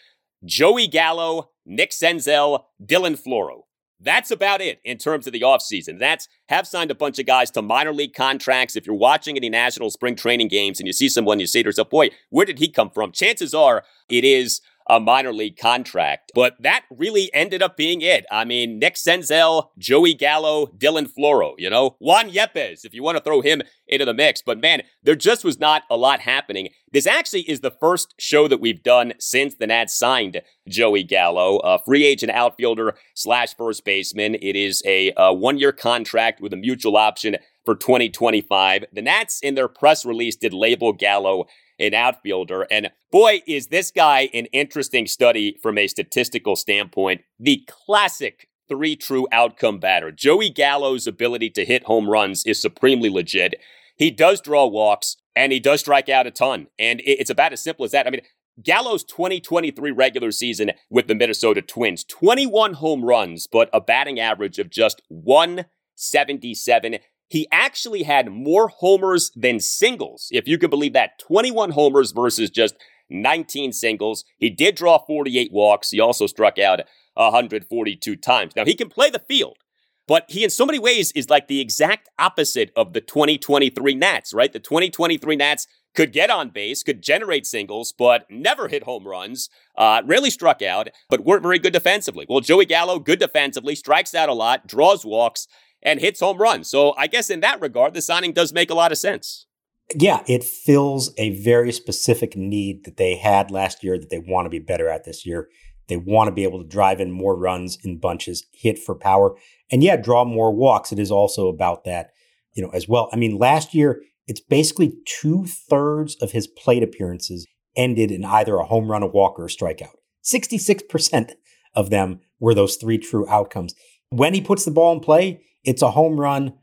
Joey 0.45 0.87
Gallo, 0.87 1.51
Nick 1.67 1.91
Senzel, 1.91 2.65
Dylan 2.83 3.21
Floro. 3.21 3.63
That's 4.01 4.31
about 4.31 4.61
it 4.61 4.81
in 4.85 4.97
terms 4.97 5.27
of 5.27 5.33
the 5.33 5.41
offseason. 5.41 5.99
That's 5.99 6.29
have 6.49 6.67
signed 6.67 6.91
a 6.91 6.95
bunch 6.95 7.19
of 7.19 7.27
guys 7.27 7.51
to 7.53 7.63
minor 7.63 7.93
league 7.93 8.15
contracts. 8.15 8.77
If 8.77 8.87
you're 8.87 8.95
watching 8.95 9.37
any 9.37 9.49
national 9.49 9.91
spring 9.91 10.15
training 10.15 10.49
games 10.49 10.79
and 10.79 10.87
you 10.87 10.93
see 10.93 11.09
someone, 11.09 11.41
you 11.41 11.47
say 11.47 11.63
to 11.63 11.69
yourself, 11.69 11.91
boy, 11.91 12.11
where 12.31 12.47
did 12.47 12.61
he 12.61 12.69
come 12.69 12.91
from? 12.91 13.11
Chances 13.11 13.55
are 13.55 13.83
it 14.09 14.25
is 14.25 14.61
a 14.89 14.99
minor 14.99 15.33
league 15.33 15.57
contract. 15.57 16.33
But 16.35 16.55
that 16.61 16.85
really 16.91 17.33
ended 17.35 17.63
up 17.63 17.77
being 17.77 18.01
it. 18.01 18.25
I 18.31 18.45
mean, 18.45 18.79
Nick 18.79 18.95
Senzel, 18.95 19.69
Joey 19.79 20.15
Gallo, 20.15 20.67
Dylan 20.67 21.09
Floro, 21.13 21.55
you 21.59 21.69
know, 21.69 21.97
Juan 21.99 22.31
Yepez, 22.31 22.85
if 22.85 22.95
you 22.95 23.03
want 23.03 23.17
to 23.19 23.23
throw 23.23 23.41
him 23.41 23.63
into 23.87 24.05
the 24.05 24.15
mix. 24.15 24.43
But 24.43 24.61
man, 24.61 24.83
there 25.03 25.15
just 25.15 25.45
was 25.45 25.59
not 25.59 25.83
a 25.91 25.97
lot 25.97 26.21
happening. 26.21 26.69
This 26.93 27.07
actually 27.07 27.43
is 27.43 27.61
the 27.61 27.71
first 27.71 28.15
show 28.19 28.49
that 28.49 28.61
we've 28.61 28.83
done 28.83 29.13
since 29.19 29.55
the 29.55 29.67
Nats 29.67 29.95
signed 29.95 30.41
Joey 30.69 31.03
Gallo, 31.03 31.59
a 31.59 31.79
free 31.79 32.05
agent 32.05 32.33
outfielder 32.33 32.95
slash 33.15 33.55
first 33.57 33.85
baseman. 33.85 34.37
It 34.37 34.57
is 34.57 34.83
a, 34.87 35.13
a 35.17 35.33
one 35.33 35.59
year 35.59 35.73
contract 35.73 36.41
with 36.41 36.53
a 36.53 36.57
mutual 36.57 36.97
option 36.97 37.37
for 37.65 37.75
2025. 37.75 38.87
The 38.93 39.03
Nats, 39.03 39.41
in 39.43 39.55
their 39.55 39.69
press 39.69 40.07
release, 40.07 40.37
did 40.37 40.55
label 40.55 40.93
Gallo 40.93 41.47
an 41.79 41.95
outfielder. 41.95 42.67
And 42.71 42.91
boy, 43.11 43.43
is 43.47 43.69
this 43.69 43.91
guy 43.91 44.29
an 44.35 44.47
interesting 44.47 45.07
study 45.07 45.57
from 45.63 45.79
a 45.79 45.87
statistical 45.87 46.57
standpoint. 46.57 47.23
The 47.39 47.67
classic 47.67 48.49
three 48.69 48.97
true 48.97 49.27
outcome 49.33 49.79
batter. 49.79 50.11
Joey 50.13 50.51
Gallo's 50.51 51.07
ability 51.07 51.51
to 51.51 51.65
hit 51.65 51.85
home 51.85 52.09
runs 52.09 52.45
is 52.45 52.61
supremely 52.61 53.09
legit. 53.09 53.55
He 53.97 54.11
does 54.11 54.41
draw 54.41 54.67
walks 54.67 55.17
and 55.35 55.53
he 55.53 55.61
does 55.61 55.81
strike 55.81 56.09
out 56.09 56.27
a 56.27 56.31
ton. 56.31 56.67
And 56.79 57.01
it's 57.05 57.31
about 57.31 57.53
as 57.53 57.63
simple 57.63 57.85
as 57.85 57.93
that. 57.93 58.07
I 58.07 58.11
mean, 58.11 58.21
Gallo's 58.63 59.05
2023 59.05 59.91
regular 59.93 60.33
season 60.33 60.73
with 60.91 61.07
the 61.07 61.15
Minnesota 61.15 61.63
Twins 61.63 62.05
21 62.05 62.75
home 62.75 63.05
runs, 63.05 63.47
but 63.47 63.71
a 63.73 63.81
batting 63.81 64.19
average 64.19 64.59
of 64.59 64.69
just 64.69 65.01
177 65.09 66.99
he 67.29 67.47
actually 67.53 68.03
had 68.03 68.31
more 68.31 68.69
homers 68.69 69.31
than 69.37 69.61
singles, 69.61 70.29
if 70.33 70.49
you 70.49 70.59
can 70.59 70.71
believe 70.71 70.95
that. 70.95 71.19
21 71.19 71.71
homers 71.71 72.13
versus 72.13 72.51
just 72.51 72.75
19 73.11 73.73
singles. 73.73 74.25
He 74.39 74.51
did 74.51 74.75
draw 74.75 74.99
48 74.99 75.53
walks. 75.53 75.91
He 75.91 76.01
also 76.01 76.27
struck 76.27 76.59
out 76.59 76.81
142 77.15 78.17
times. 78.17 78.57
Now, 78.57 78.65
he 78.65 78.75
can 78.75 78.89
play 78.89 79.11
the 79.11 79.19
field, 79.19 79.59
but 80.07 80.25
he, 80.29 80.45
in 80.45 80.51
so 80.51 80.65
many 80.65 80.79
ways, 80.79 81.13
is 81.13 81.29
like 81.29 81.49
the 81.49 81.61
exact 81.61 82.09
opposite 82.19 82.73
of 82.75 82.93
the 82.93 83.01
2023 83.01 83.95
Nats, 83.95 84.33
right? 84.33 84.53
The 84.53 84.59
2023 84.59 85.37
Nats 85.37 85.67
could 85.95 86.13
get 86.13 86.31
on 86.31 86.51
base, 86.51 86.83
could 86.83 87.03
generate 87.03 87.47
singles, 87.47 87.93
but 87.97 88.25
never 88.31 88.69
hit 88.69 88.85
home 88.85 89.07
runs, 89.07 89.49
uh, 89.77 90.03
rarely 90.05 90.31
struck 90.31 90.63
out, 90.63 90.89
but 91.11 91.25
weren't 91.25 91.43
very 91.43 91.59
good 91.59 91.73
defensively. 91.73 92.25
Well, 92.29 92.41
Joey 92.41 92.67
Gallo, 92.67 92.99
good 92.99 93.19
defensively, 93.19 93.75
strikes 93.75 94.15
out 94.15 94.29
a 94.29 94.35
lot, 94.35 94.67
draws 94.67 95.05
walks, 95.05 95.49
and 95.83 96.01
hits 96.01 96.21
home 96.21 96.39
runs. 96.39 96.69
So 96.69 96.95
I 96.97 97.07
guess 97.07 97.31
in 97.31 97.41
that 97.41 97.61
regard, 97.61 97.95
the 97.95 98.03
signing 98.03 98.33
does 98.33 98.53
make 98.53 98.71
a 98.71 98.75
lot 98.75 98.93
of 98.93 98.99
sense. 98.99 99.47
Yeah, 99.95 100.23
it 100.27 100.45
fills 100.45 101.13
a 101.17 101.41
very 101.41 101.73
specific 101.73 102.37
need 102.37 102.85
that 102.85 102.99
they 102.99 103.17
had 103.17 103.51
last 103.51 103.83
year 103.83 103.99
that 103.99 104.11
they 104.11 104.19
want 104.19 104.47
to 104.47 104.51
be 104.51 104.59
better 104.59 104.89
at 104.89 105.05
this 105.05 105.25
year. 105.25 105.49
They 105.89 105.97
want 105.97 106.29
to 106.29 106.33
be 106.33 106.45
able 106.45 106.63
to 106.63 106.69
drive 106.69 107.01
in 107.01 107.11
more 107.11 107.35
runs 107.37 107.79
in 107.83 107.99
bunches, 107.99 108.45
hit 108.53 108.79
for 108.79 108.95
power, 108.95 109.35
and 109.71 109.83
yeah, 109.83 109.97
draw 109.97 110.25
more 110.25 110.55
walks. 110.55 110.93
It 110.93 110.99
is 110.99 111.11
also 111.11 111.49
about 111.49 111.85
that, 111.85 112.11
you 112.55 112.63
know, 112.63 112.69
as 112.71 112.87
well. 112.87 113.09
I 113.13 113.17
mean, 113.17 113.39
last 113.39 113.75
year, 113.75 114.03
it's 114.27 114.41
basically 114.41 114.93
two 115.07 115.47
thirds 115.47 116.17
of 116.17 116.33
his 116.33 116.47
plate 116.47 116.83
appearances 116.83 117.47
ended 117.75 118.11
in 118.11 118.25
either 118.25 118.57
a 118.57 118.67
home 118.67 118.91
run, 118.91 119.03
a 119.03 119.07
walk, 119.07 119.39
or 119.39 119.47
a 119.47 119.49
strikeout. 119.49 119.95
66% 120.23 121.33
of 121.75 121.89
them 121.89 122.21
were 122.39 122.55
those 122.55 122.77
three 122.77 122.99
true 122.99 123.27
outcomes. 123.29 123.75
When 124.11 124.35
he 124.35 124.43
puts 124.43 124.65
the 124.67 124.71
ball 124.71 124.93
in 124.93 125.01
play, 125.01 125.41
it's 125.65 125.83
a 125.83 125.91
home 125.91 126.19
run 126.19 126.55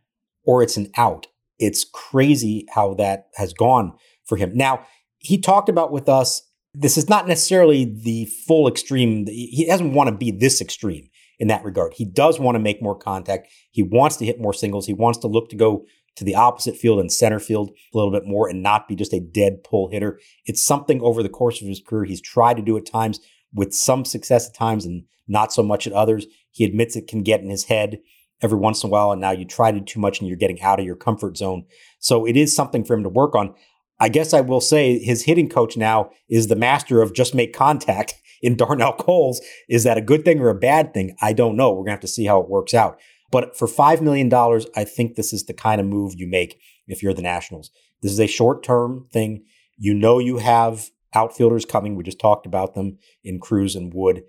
or 0.45 0.63
it's 0.63 0.77
an 0.77 0.91
out. 0.97 1.27
It's 1.60 1.86
crazy 1.93 2.65
how 2.73 2.93
that 2.95 3.27
has 3.36 3.53
gone 3.53 3.93
for 4.25 4.38
him. 4.38 4.51
Now, 4.55 4.86
he 5.19 5.39
talked 5.39 5.69
about 5.69 5.91
with 5.91 6.10
us, 6.10 6.41
this 6.73 6.97
is 6.97 7.08
not 7.08 7.27
necessarily 7.27 7.86
the 7.86 8.25
full 8.47 8.67
extreme. 8.67 9.25
He 9.27 9.65
doesn't 9.67 9.93
want 9.93 10.10
to 10.10 10.15
be 10.15 10.31
this 10.31 10.60
extreme 10.60 11.10
in 11.39 11.47
that 11.47 11.63
regard. 11.63 11.93
He 11.93 12.05
does 12.05 12.39
want 12.39 12.55
to 12.55 12.60
make 12.60 12.81
more 12.81 12.97
contact. 12.97 13.47
He 13.71 13.81
wants 13.81 14.17
to 14.17 14.25
hit 14.25 14.41
more 14.41 14.53
singles. 14.53 14.86
He 14.86 14.93
wants 14.93 15.19
to 15.19 15.27
look 15.27 15.49
to 15.49 15.55
go 15.55 15.86
to 16.15 16.23
the 16.23 16.36
opposite 16.36 16.77
field 16.77 16.99
and 16.99 17.12
center 17.12 17.39
field 17.39 17.71
a 17.93 17.97
little 17.97 18.12
bit 18.12 18.25
more 18.25 18.47
and 18.47 18.63
not 18.63 18.88
be 18.88 18.95
just 18.95 19.13
a 19.13 19.19
dead 19.19 19.63
pull 19.63 19.89
hitter. 19.89 20.19
It's 20.45 20.63
something 20.63 21.01
over 21.01 21.21
the 21.21 21.29
course 21.29 21.62
of 21.62 21.67
his 21.67 21.81
career 21.86 22.05
he's 22.05 22.21
tried 22.21 22.58
to 22.58 22.63
do 22.63 22.77
at 22.77 22.86
times 22.86 23.19
with 23.53 23.73
some 23.73 24.05
success 24.05 24.47
at 24.47 24.55
times 24.55 24.86
and 24.86 25.03
not 25.27 25.51
so 25.51 25.63
much 25.63 25.88
at 25.88 25.93
others. 25.93 26.25
He 26.51 26.63
admits 26.63 26.95
it 26.95 27.08
can 27.08 27.23
get 27.23 27.41
in 27.41 27.49
his 27.49 27.65
head 27.65 27.99
every 28.41 28.58
once 28.58 28.84
in 28.84 28.89
a 28.89 28.91
while, 28.91 29.12
and 29.12 29.21
now 29.21 29.32
you 29.32 29.45
try 29.45 29.71
to 29.71 29.80
do 29.80 29.86
too 29.86 30.00
much 30.00 30.19
and 30.19 30.28
you're 30.28 30.38
getting 30.38 30.62
out 30.62 30.80
of 30.80 30.86
your 30.86 30.95
comfort 30.95 31.38
zone. 31.38 31.65
So 32.00 32.26
it 32.26 32.36
is 32.36 32.56
something 32.56 32.84
for 32.84 32.93
him 32.93 33.04
to 33.04 33.10
work 33.10 33.36
on. 33.36 33.54
I 34.00 34.10
guess 34.10 34.34
I 34.34 34.41
will 34.41 34.62
say 34.62 35.00
his 35.00 35.24
hitting 35.24 35.50
coach 35.50 35.78
now 35.78 36.10
is 36.30 36.48
the 36.48 36.56
master 36.56 37.02
of 37.02 37.13
just 37.13 37.34
make 37.34 37.54
contact 37.54 38.15
in 38.41 38.56
Darnell 38.56 38.93
Coles. 38.93 39.41
Is 39.69 39.84
that 39.84 39.98
a 39.98 40.02
good 40.02 40.26
thing 40.26 40.39
or 40.39 40.50
a 40.50 40.56
bad 40.56 40.93
thing? 40.93 41.15
I 41.21 41.34
don't 41.34 41.56
know. 41.56 41.71
We're 41.71 41.78
going 41.78 41.88
to 41.88 41.91
have 41.91 42.00
to 42.02 42.08
see 42.08 42.26
how 42.26 42.41
it 42.41 42.50
works 42.50 42.74
out. 42.74 43.00
But 43.32 43.58
for 43.58 43.67
$5 43.67 44.02
million, 44.02 44.32
I 44.76 44.84
think 44.84 45.15
this 45.15 45.34
is 45.34 45.45
the 45.45 45.54
kind 45.54 45.82
of 45.82 45.88
move 45.88 46.13
you 46.15 46.28
make 46.28 46.60
if 46.88 47.02
you're 47.02 47.13
the 47.13 47.21
Nationals. 47.21 47.71
This 48.02 48.12
is 48.12 48.19
a 48.19 48.28
short 48.28 48.63
term 48.63 49.08
thing. 49.12 49.45
You 49.78 49.93
know 49.93 50.19
you 50.19 50.38
have 50.38 50.89
outfielders 51.13 51.65
coming. 51.65 51.95
We 51.95 52.04
just 52.04 52.19
talked 52.19 52.45
about 52.45 52.76
them 52.76 52.98
in 53.24 53.39
Crews 53.39 53.76
and 53.76 53.93
Wood. 53.93 54.24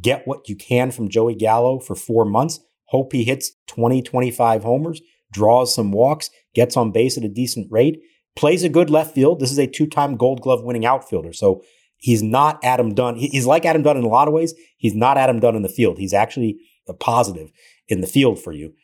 Get 0.00 0.26
what 0.26 0.48
you 0.48 0.56
can 0.56 0.90
from 0.90 1.08
Joey 1.08 1.34
Gallo 1.34 1.78
for 1.78 1.94
four 1.94 2.24
months. 2.24 2.60
Hope 2.90 3.12
he 3.12 3.24
hits 3.24 3.52
20, 3.68 4.02
25 4.02 4.64
homers, 4.64 5.00
draws 5.32 5.74
some 5.74 5.92
walks, 5.92 6.28
gets 6.54 6.76
on 6.76 6.90
base 6.90 7.16
at 7.16 7.24
a 7.24 7.28
decent 7.28 7.68
rate, 7.70 8.00
plays 8.36 8.64
a 8.64 8.68
good 8.68 8.90
left 8.90 9.14
field. 9.14 9.38
This 9.38 9.52
is 9.52 9.58
a 9.58 9.66
two 9.66 9.86
time 9.86 10.16
gold 10.16 10.40
glove 10.40 10.64
winning 10.64 10.84
outfielder. 10.84 11.32
So 11.32 11.62
he's 11.96 12.22
not 12.22 12.58
Adam 12.64 12.94
Dunn. 12.94 13.16
He's 13.16 13.46
like 13.46 13.64
Adam 13.64 13.82
Dunn 13.82 13.96
in 13.96 14.04
a 14.04 14.08
lot 14.08 14.28
of 14.28 14.34
ways. 14.34 14.54
He's 14.76 14.94
not 14.94 15.18
Adam 15.18 15.38
Dunn 15.38 15.56
in 15.56 15.62
the 15.62 15.68
field. 15.68 15.98
He's 15.98 16.14
actually 16.14 16.58
a 16.88 16.94
positive 16.94 17.52
in 17.88 18.00
the 18.00 18.06
field 18.06 18.42
for 18.42 18.52
you. 18.52 18.74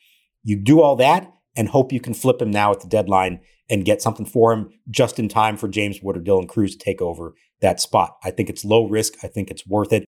You 0.45 0.57
do 0.57 0.81
all 0.81 0.95
that 0.97 1.33
and 1.57 1.69
hope 1.69 1.93
you 1.93 2.01
can 2.01 2.15
flip 2.15 2.41
him 2.41 2.51
now 2.51 2.71
at 2.71 2.81
the 2.81 2.89
deadline 2.89 3.41
and 3.69 3.85
get 3.85 4.03
something 4.03 4.27
for 4.27 4.53
him 4.53 4.71
just 4.89 5.19
in 5.19 5.29
time 5.29 5.57
for 5.57 5.67
James 5.67 6.01
Wood 6.01 6.17
or 6.17 6.21
Dylan 6.21 6.49
Crews 6.49 6.77
to 6.77 6.85
take 6.85 7.03
over 7.03 7.35
that 7.61 7.81
spot. 7.81 8.17
I 8.23 8.31
think 8.31 8.49
it's 8.49 8.65
low 8.65 8.87
risk. 8.87 9.15
I 9.25 9.27
think 9.27 9.51
it's 9.51 9.67
worth 9.67 9.93
it. 9.93 10.05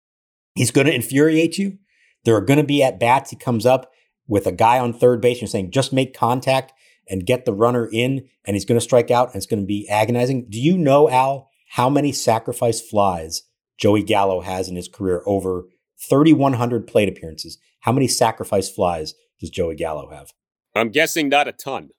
He's 0.54 0.70
going 0.70 0.86
to 0.86 0.94
infuriate 0.94 1.58
you. 1.58 1.80
There 2.26 2.36
are 2.36 2.42
going 2.42 2.58
to 2.58 2.64
be 2.64 2.84
at 2.84 3.00
bats. 3.00 3.30
He 3.30 3.36
comes 3.36 3.66
up 3.66 3.92
with 4.28 4.46
a 4.48 4.52
guy 4.52 4.80
on 4.80 4.94
third 4.94 5.22
base 5.22 5.42
and 5.42 5.50
saying, 5.50 5.72
just 5.72 5.94
make 5.94 6.14
contact 6.14 6.74
and 7.10 7.26
get 7.26 7.46
the 7.46 7.54
runner 7.54 7.90
in, 7.92 8.28
and 8.46 8.56
he's 8.56 8.66
going 8.66 8.80
to 8.80 8.84
strike 8.84 9.10
out, 9.10 9.28
and 9.30 9.38
it's 9.38 9.46
going 9.46 9.62
to 9.62 9.66
be 9.66 9.88
agonizing. 9.90 10.48
Do 10.50 10.60
you 10.60 10.78
know, 10.78 11.10
Al, 11.10 11.50
how 11.70 11.90
many 11.90 12.12
sacrifice 12.12 12.82
flies 12.82 13.44
Joey 13.78 14.04
Gallo 14.04 14.42
has 14.42 14.68
in 14.68 14.76
his 14.76 14.90
career? 14.90 15.24
Over 15.26 15.66
3,100 16.10 16.86
plate 16.88 17.10
appearances. 17.10 17.58
How 17.82 17.92
many 17.92 18.08
sacrifice 18.08 18.70
flies 18.70 19.14
does 19.40 19.50
Joey 19.50 19.76
Gallo 19.76 20.10
have? 20.10 20.34
I'm 20.76 20.90
guessing 20.90 21.30
not 21.30 21.48
a 21.48 21.54
ton. 21.54 21.90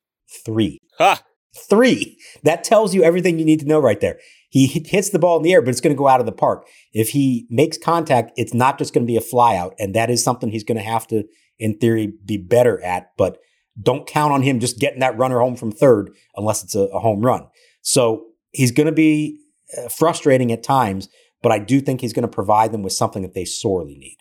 Three. 0.44 0.78
Ha! 0.98 1.22
Three. 1.56 2.18
That 2.42 2.64
tells 2.64 2.94
you 2.94 3.02
everything 3.02 3.38
you 3.38 3.44
need 3.44 3.60
to 3.60 3.66
know 3.66 3.80
right 3.80 4.00
there. 4.00 4.18
He 4.48 4.66
hits 4.66 5.10
the 5.10 5.18
ball 5.18 5.36
in 5.36 5.42
the 5.42 5.52
air, 5.52 5.60
but 5.60 5.70
it's 5.70 5.80
going 5.80 5.94
to 5.94 5.98
go 5.98 6.08
out 6.08 6.20
of 6.20 6.26
the 6.26 6.32
park. 6.32 6.66
If 6.92 7.10
he 7.10 7.46
makes 7.50 7.76
contact, 7.76 8.32
it's 8.36 8.54
not 8.54 8.78
just 8.78 8.94
going 8.94 9.06
to 9.06 9.10
be 9.10 9.16
a 9.16 9.20
flyout. 9.20 9.72
And 9.78 9.94
that 9.94 10.10
is 10.10 10.24
something 10.24 10.50
he's 10.50 10.64
going 10.64 10.78
to 10.78 10.84
have 10.84 11.06
to, 11.08 11.24
in 11.58 11.78
theory, 11.78 12.14
be 12.24 12.38
better 12.38 12.82
at. 12.82 13.12
But 13.18 13.38
don't 13.80 14.06
count 14.06 14.32
on 14.32 14.42
him 14.42 14.58
just 14.58 14.78
getting 14.78 15.00
that 15.00 15.18
runner 15.18 15.40
home 15.40 15.56
from 15.56 15.70
third 15.70 16.10
unless 16.34 16.64
it's 16.64 16.74
a, 16.74 16.84
a 16.84 16.98
home 16.98 17.20
run. 17.20 17.46
So 17.82 18.26
he's 18.52 18.72
going 18.72 18.86
to 18.86 18.92
be 18.92 19.40
uh, 19.76 19.88
frustrating 19.88 20.50
at 20.50 20.62
times, 20.62 21.08
but 21.42 21.52
I 21.52 21.58
do 21.58 21.80
think 21.80 22.00
he's 22.00 22.12
going 22.12 22.22
to 22.22 22.28
provide 22.28 22.72
them 22.72 22.82
with 22.82 22.94
something 22.94 23.22
that 23.22 23.34
they 23.34 23.44
sorely 23.44 23.96
need. 23.96 24.16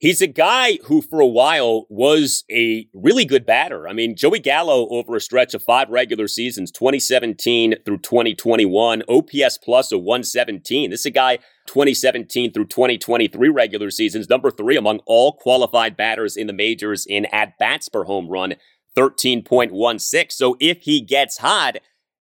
He's 0.00 0.22
a 0.22 0.28
guy 0.28 0.78
who, 0.84 1.02
for 1.02 1.18
a 1.18 1.26
while, 1.26 1.86
was 1.88 2.44
a 2.48 2.86
really 2.94 3.24
good 3.24 3.44
batter. 3.44 3.88
I 3.88 3.92
mean, 3.92 4.14
Joey 4.14 4.38
Gallo, 4.38 4.86
over 4.90 5.16
a 5.16 5.20
stretch 5.20 5.54
of 5.54 5.62
five 5.62 5.88
regular 5.88 6.28
seasons, 6.28 6.70
2017 6.70 7.74
through 7.84 7.98
2021, 7.98 9.02
OPS 9.08 9.58
plus 9.58 9.90
a 9.90 9.98
117. 9.98 10.90
This 10.90 11.00
is 11.00 11.06
a 11.06 11.10
guy, 11.10 11.38
2017 11.66 12.52
through 12.52 12.66
2023 12.66 13.48
regular 13.48 13.90
seasons, 13.90 14.28
number 14.28 14.52
three 14.52 14.76
among 14.76 15.00
all 15.04 15.32
qualified 15.32 15.96
batters 15.96 16.36
in 16.36 16.46
the 16.46 16.52
majors 16.52 17.04
in 17.04 17.26
at 17.32 17.58
bats 17.58 17.88
per 17.88 18.04
home 18.04 18.28
run, 18.28 18.54
13.16. 18.96 20.30
So 20.30 20.56
if 20.60 20.82
he 20.82 21.00
gets 21.00 21.38
hot, 21.38 21.78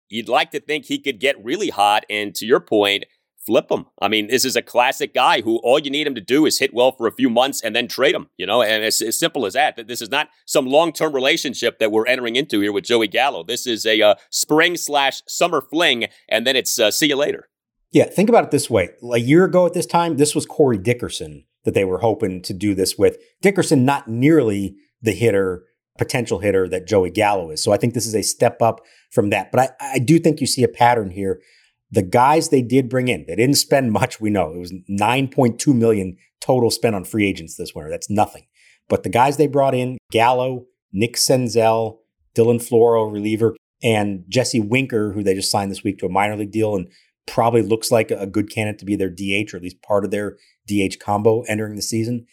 you'd 0.08 0.28
like 0.28 0.50
to 0.50 0.60
think 0.60 0.86
he 0.86 0.98
could 0.98 1.20
get 1.20 1.42
really 1.44 1.70
hot. 1.70 2.04
And 2.10 2.34
to 2.34 2.46
your 2.46 2.60
point, 2.60 3.04
flip 3.50 3.68
him. 3.68 3.86
I 4.00 4.06
mean, 4.06 4.28
this 4.28 4.44
is 4.44 4.54
a 4.54 4.62
classic 4.62 5.12
guy 5.12 5.40
who 5.40 5.56
all 5.64 5.80
you 5.80 5.90
need 5.90 6.06
him 6.06 6.14
to 6.14 6.20
do 6.20 6.46
is 6.46 6.60
hit 6.60 6.72
well 6.72 6.92
for 6.92 7.08
a 7.08 7.12
few 7.12 7.28
months 7.28 7.60
and 7.60 7.74
then 7.74 7.88
trade 7.88 8.14
him, 8.14 8.28
you 8.36 8.46
know, 8.46 8.62
and 8.62 8.84
it's 8.84 9.02
as 9.02 9.18
simple 9.18 9.44
as 9.44 9.54
that. 9.54 9.88
This 9.88 10.00
is 10.00 10.08
not 10.08 10.28
some 10.46 10.66
long 10.66 10.92
term 10.92 11.12
relationship 11.12 11.80
that 11.80 11.90
we're 11.90 12.06
entering 12.06 12.36
into 12.36 12.60
here 12.60 12.70
with 12.70 12.84
Joey 12.84 13.08
Gallo. 13.08 13.42
This 13.42 13.66
is 13.66 13.84
a 13.84 14.00
uh, 14.00 14.14
spring 14.30 14.76
slash 14.76 15.22
summer 15.26 15.60
fling, 15.60 16.06
and 16.28 16.46
then 16.46 16.54
it's 16.54 16.78
uh, 16.78 16.92
see 16.92 17.08
you 17.08 17.16
later. 17.16 17.48
Yeah, 17.90 18.04
think 18.04 18.28
about 18.28 18.44
it 18.44 18.50
this 18.52 18.70
way. 18.70 18.90
A 19.12 19.18
year 19.18 19.44
ago 19.44 19.66
at 19.66 19.74
this 19.74 19.86
time, 19.86 20.16
this 20.16 20.32
was 20.32 20.46
Corey 20.46 20.78
Dickerson 20.78 21.44
that 21.64 21.74
they 21.74 21.84
were 21.84 21.98
hoping 21.98 22.42
to 22.42 22.54
do 22.54 22.76
this 22.76 22.96
with. 22.96 23.18
Dickerson, 23.42 23.84
not 23.84 24.06
nearly 24.06 24.76
the 25.02 25.10
hitter, 25.10 25.64
potential 25.98 26.38
hitter 26.38 26.68
that 26.68 26.86
Joey 26.86 27.10
Gallo 27.10 27.50
is. 27.50 27.60
So 27.60 27.72
I 27.72 27.78
think 27.78 27.94
this 27.94 28.06
is 28.06 28.14
a 28.14 28.22
step 28.22 28.62
up 28.62 28.80
from 29.10 29.30
that. 29.30 29.50
But 29.50 29.60
I, 29.80 29.94
I 29.94 29.98
do 29.98 30.20
think 30.20 30.40
you 30.40 30.46
see 30.46 30.62
a 30.62 30.68
pattern 30.68 31.10
here 31.10 31.40
the 31.90 32.02
guys 32.02 32.48
they 32.48 32.62
did 32.62 32.88
bring 32.88 33.08
in, 33.08 33.24
they 33.26 33.36
didn't 33.36 33.56
spend 33.56 33.92
much, 33.92 34.20
we 34.20 34.30
know. 34.30 34.52
It 34.52 34.58
was 34.58 34.72
9.2 34.88 35.74
million 35.74 36.16
total 36.40 36.70
spent 36.70 36.94
on 36.94 37.04
free 37.04 37.26
agents 37.26 37.56
this 37.56 37.74
winter. 37.74 37.90
That's 37.90 38.10
nothing. 38.10 38.46
But 38.88 39.02
the 39.02 39.08
guys 39.08 39.36
they 39.36 39.46
brought 39.46 39.74
in, 39.74 39.98
Gallo, 40.10 40.66
Nick 40.92 41.16
Senzel, 41.16 41.98
Dylan 42.36 42.56
Floro, 42.56 43.12
reliever, 43.12 43.56
and 43.82 44.24
Jesse 44.28 44.60
Winker, 44.60 45.12
who 45.12 45.22
they 45.22 45.34
just 45.34 45.50
signed 45.50 45.70
this 45.70 45.84
week 45.84 45.98
to 45.98 46.06
a 46.06 46.10
minor 46.10 46.36
league 46.36 46.52
deal 46.52 46.76
and 46.76 46.90
probably 47.26 47.62
looks 47.62 47.90
like 47.90 48.10
a 48.10 48.26
good 48.26 48.50
candidate 48.50 48.78
to 48.80 48.84
be 48.84 48.96
their 48.96 49.08
DH 49.08 49.54
or 49.54 49.56
at 49.56 49.62
least 49.62 49.82
part 49.82 50.04
of 50.04 50.10
their 50.10 50.36
DH 50.66 50.98
combo 51.00 51.42
entering 51.42 51.76
the 51.76 51.82
season. 51.82 52.26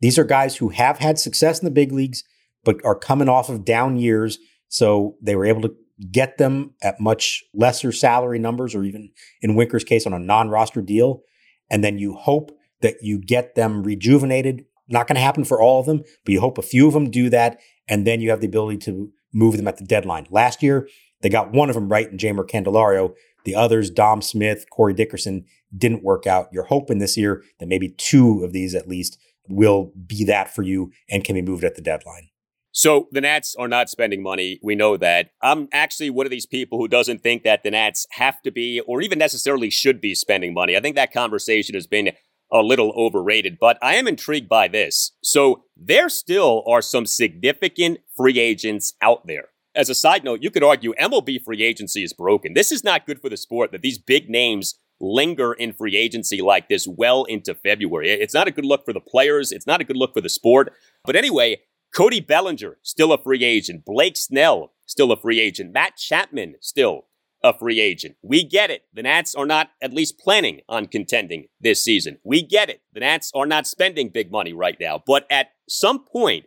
These 0.00 0.18
are 0.18 0.24
guys 0.24 0.56
who 0.56 0.68
have 0.70 0.98
had 0.98 1.18
success 1.18 1.58
in 1.58 1.64
the 1.64 1.70
big 1.70 1.92
leagues, 1.92 2.22
but 2.64 2.84
are 2.84 2.98
coming 2.98 3.28
off 3.28 3.48
of 3.48 3.64
down 3.64 3.96
years. 3.96 4.38
So 4.68 5.16
they 5.22 5.36
were 5.36 5.46
able 5.46 5.62
to 5.62 5.74
get 6.10 6.38
them 6.38 6.72
at 6.82 7.00
much 7.00 7.44
lesser 7.54 7.92
salary 7.92 8.38
numbers, 8.38 8.74
or 8.74 8.84
even 8.84 9.10
in 9.40 9.54
Winker's 9.54 9.84
case 9.84 10.06
on 10.06 10.12
a 10.12 10.18
non 10.18 10.48
roster 10.48 10.82
deal. 10.82 11.22
And 11.70 11.82
then 11.82 11.98
you 11.98 12.14
hope 12.14 12.56
that 12.82 12.96
you 13.02 13.18
get 13.18 13.54
them 13.54 13.82
rejuvenated. 13.82 14.64
Not 14.88 15.08
going 15.08 15.16
to 15.16 15.22
happen 15.22 15.44
for 15.44 15.60
all 15.60 15.80
of 15.80 15.86
them, 15.86 16.02
but 16.24 16.32
you 16.32 16.40
hope 16.40 16.58
a 16.58 16.62
few 16.62 16.86
of 16.86 16.94
them 16.94 17.10
do 17.10 17.28
that. 17.30 17.58
And 17.88 18.06
then 18.06 18.20
you 18.20 18.30
have 18.30 18.40
the 18.40 18.46
ability 18.46 18.78
to 18.78 19.10
move 19.32 19.56
them 19.56 19.68
at 19.68 19.78
the 19.78 19.84
deadline. 19.84 20.26
Last 20.30 20.62
year, 20.62 20.88
they 21.22 21.28
got 21.28 21.52
one 21.52 21.68
of 21.68 21.74
them 21.74 21.88
right 21.88 22.10
in 22.10 22.18
Jeimer 22.18 22.48
Candelario. 22.48 23.14
The 23.44 23.54
others, 23.54 23.90
Dom 23.90 24.22
Smith, 24.22 24.66
Corey 24.70 24.94
Dickerson, 24.94 25.44
didn't 25.76 26.04
work 26.04 26.26
out. 26.26 26.48
You're 26.52 26.64
hoping 26.64 26.98
this 26.98 27.16
year 27.16 27.42
that 27.58 27.68
maybe 27.68 27.88
two 27.88 28.44
of 28.44 28.52
these 28.52 28.74
at 28.74 28.88
least 28.88 29.18
will 29.48 29.92
be 30.06 30.24
that 30.24 30.54
for 30.54 30.62
you 30.62 30.92
and 31.08 31.24
can 31.24 31.34
be 31.34 31.42
moved 31.42 31.64
at 31.64 31.76
the 31.76 31.82
deadline. 31.82 32.28
So 32.76 33.08
the 33.10 33.22
Nats 33.22 33.56
are 33.58 33.68
not 33.68 33.88
spending 33.88 34.22
money. 34.22 34.60
We 34.62 34.74
know 34.74 34.98
that. 34.98 35.30
I'm 35.40 35.66
actually 35.72 36.10
one 36.10 36.26
of 36.26 36.30
these 36.30 36.44
people 36.44 36.76
who 36.76 36.88
doesn't 36.88 37.22
think 37.22 37.42
that 37.42 37.62
the 37.62 37.70
Nats 37.70 38.06
have 38.10 38.42
to 38.42 38.50
be 38.50 38.80
or 38.80 39.00
even 39.00 39.18
necessarily 39.18 39.70
should 39.70 39.98
be 39.98 40.14
spending 40.14 40.52
money. 40.52 40.76
I 40.76 40.80
think 40.80 40.94
that 40.96 41.10
conversation 41.10 41.74
has 41.74 41.86
been 41.86 42.12
a 42.52 42.60
little 42.60 42.92
overrated, 42.94 43.56
but 43.58 43.78
I 43.80 43.94
am 43.94 44.06
intrigued 44.06 44.50
by 44.50 44.68
this. 44.68 45.12
So 45.24 45.64
there 45.74 46.10
still 46.10 46.64
are 46.68 46.82
some 46.82 47.06
significant 47.06 48.00
free 48.14 48.38
agents 48.38 48.92
out 49.00 49.26
there. 49.26 49.46
As 49.74 49.88
a 49.88 49.94
side 49.94 50.22
note, 50.22 50.42
you 50.42 50.50
could 50.50 50.62
argue 50.62 50.92
MLB 51.00 51.42
free 51.42 51.62
agency 51.62 52.04
is 52.04 52.12
broken. 52.12 52.52
This 52.52 52.70
is 52.70 52.84
not 52.84 53.06
good 53.06 53.22
for 53.22 53.30
the 53.30 53.38
sport 53.38 53.72
that 53.72 53.80
these 53.80 53.96
big 53.96 54.28
names 54.28 54.74
linger 55.00 55.54
in 55.54 55.72
free 55.72 55.96
agency 55.96 56.42
like 56.42 56.68
this 56.68 56.86
well 56.86 57.24
into 57.24 57.54
February. 57.54 58.10
It's 58.10 58.34
not 58.34 58.48
a 58.48 58.50
good 58.50 58.66
look 58.66 58.84
for 58.84 58.92
the 58.92 59.00
players. 59.00 59.50
It's 59.50 59.66
not 59.66 59.80
a 59.80 59.84
good 59.84 59.96
look 59.96 60.12
for 60.12 60.20
the 60.20 60.28
sport. 60.28 60.74
But 61.06 61.16
anyway, 61.16 61.60
Cody 61.94 62.20
Bellinger, 62.20 62.78
still 62.82 63.12
a 63.12 63.22
free 63.22 63.44
agent. 63.44 63.84
Blake 63.84 64.16
Snell, 64.16 64.72
still 64.86 65.12
a 65.12 65.16
free 65.16 65.40
agent. 65.40 65.72
Matt 65.72 65.96
Chapman, 65.96 66.56
still 66.60 67.06
a 67.42 67.56
free 67.56 67.80
agent. 67.80 68.16
We 68.22 68.44
get 68.44 68.70
it. 68.70 68.82
The 68.92 69.02
Nats 69.02 69.34
are 69.34 69.46
not 69.46 69.70
at 69.82 69.92
least 69.92 70.18
planning 70.18 70.60
on 70.68 70.86
contending 70.86 71.46
this 71.60 71.82
season. 71.82 72.18
We 72.24 72.42
get 72.42 72.68
it. 72.68 72.82
The 72.92 73.00
Nats 73.00 73.30
are 73.34 73.46
not 73.46 73.66
spending 73.66 74.10
big 74.10 74.30
money 74.30 74.52
right 74.52 74.76
now. 74.80 75.02
But 75.06 75.26
at 75.30 75.48
some 75.68 76.04
point, 76.04 76.46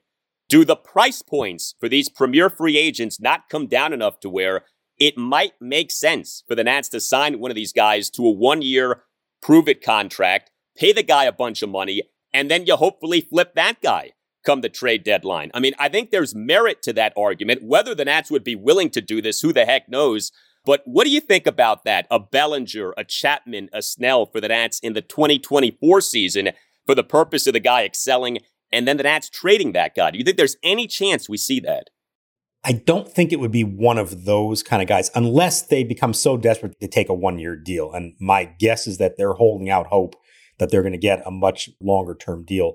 do 0.50 0.66
the 0.66 0.76
price 0.76 1.22
points 1.22 1.76
for 1.80 1.88
these 1.88 2.10
premier 2.10 2.50
free 2.50 2.78
agents 2.78 3.20
not 3.20 3.50
come 3.50 3.68
down 3.68 3.94
enough 3.94 4.20
to 4.22 4.30
where 4.30 4.66
it 4.98 5.18
might 5.18 5.54
make 5.62 5.92
sense 5.92 6.44
for 6.48 6.56
the 6.56 6.64
Nats 6.64 6.90
to 6.90 7.00
sign 7.00 7.40
one 7.40 7.52
of 7.52 7.56
these 7.56 7.74
guys 7.74 8.10
to 8.12 8.26
a 8.26 8.32
one 8.32 8.62
year 8.62 9.04
prove 9.42 9.68
it 9.68 9.82
contract, 9.82 10.52
pay 10.76 10.92
the 10.92 11.04
guy 11.04 11.26
a 11.26 11.32
bunch 11.32 11.62
of 11.62 11.70
money, 11.70 12.04
and 12.34 12.52
then 12.52 12.66
you 12.66 12.76
hopefully 12.76 13.22
flip 13.22 13.56
that 13.56 13.82
guy 13.82 14.12
come 14.46 14.62
the 14.62 14.70
trade 14.70 15.04
deadline. 15.04 15.52
I 15.54 15.60
mean, 15.60 15.74
I 15.80 15.90
think 15.90 16.12
there's 16.12 16.36
merit 16.36 16.82
to 16.84 16.94
that 16.94 17.14
argument. 17.18 17.64
Whether 17.64 17.94
the 17.94 18.06
Nats 18.06 18.32
would 18.32 18.44
be 18.44 18.56
willing 18.56 18.90
to 18.92 19.02
do 19.02 19.22
this, 19.22 19.42
who 19.42 19.54
the 19.54 19.66
heck 19.66 19.90
knows? 19.90 20.32
But 20.66 20.82
what 20.86 21.06
do 21.06 21.12
you 21.12 21.22
think 21.22 21.48
about 21.48 21.84
that? 21.86 22.08
A 22.12 22.20
Bellinger, 22.20 22.94
a 22.98 23.04
Chapman, 23.04 23.70
a 23.74 23.82
Snell 23.82 24.26
for 24.26 24.42
the 24.42 24.50
Nats 24.50 24.80
in 24.80 24.94
the 24.94 25.02
2024 25.02 26.02
season 26.02 26.50
for 26.86 26.96
the 26.96 27.04
purpose 27.04 27.48
of 27.48 27.54
the 27.54 27.60
guy 27.60 27.86
excelling, 27.86 28.40
and 28.72 28.88
then 28.88 28.98
the 28.98 29.04
Nats 29.04 29.30
trading 29.30 29.72
that 29.74 29.96
guy. 29.96 30.12
Do 30.12 30.18
you 30.18 30.24
think 30.24 30.38
there's 30.38 30.58
any 30.64 30.88
chance 30.88 31.30
we 31.30 31.38
see 31.38 31.60
that? 31.62 31.90
I 32.64 32.74
don't 32.74 33.08
think 33.08 33.32
it 33.32 33.40
would 33.40 33.52
be 33.52 33.64
one 33.64 33.98
of 33.98 34.26
those 34.26 34.64
kind 34.64 34.82
of 34.82 34.88
guys 34.88 35.10
unless 35.16 35.62
they 35.62 35.84
become 35.84 36.14
so 36.14 36.36
desperate 36.36 36.80
to 36.82 36.88
take 36.88 37.08
a 37.08 37.14
one 37.14 37.40
year 37.40 37.56
deal. 37.56 37.94
And 37.94 38.16
my 38.20 38.44
guess 38.44 38.86
is 38.86 38.98
that 38.98 39.18
they're 39.18 39.34
holding 39.34 39.70
out 39.70 39.88
hope 39.88 40.16
that 40.58 40.70
they're 40.70 40.82
going 40.82 40.92
to 40.92 40.98
get 40.98 41.26
a 41.26 41.32
much 41.32 41.70
longer 41.80 42.14
term 42.14 42.44
deal 42.44 42.74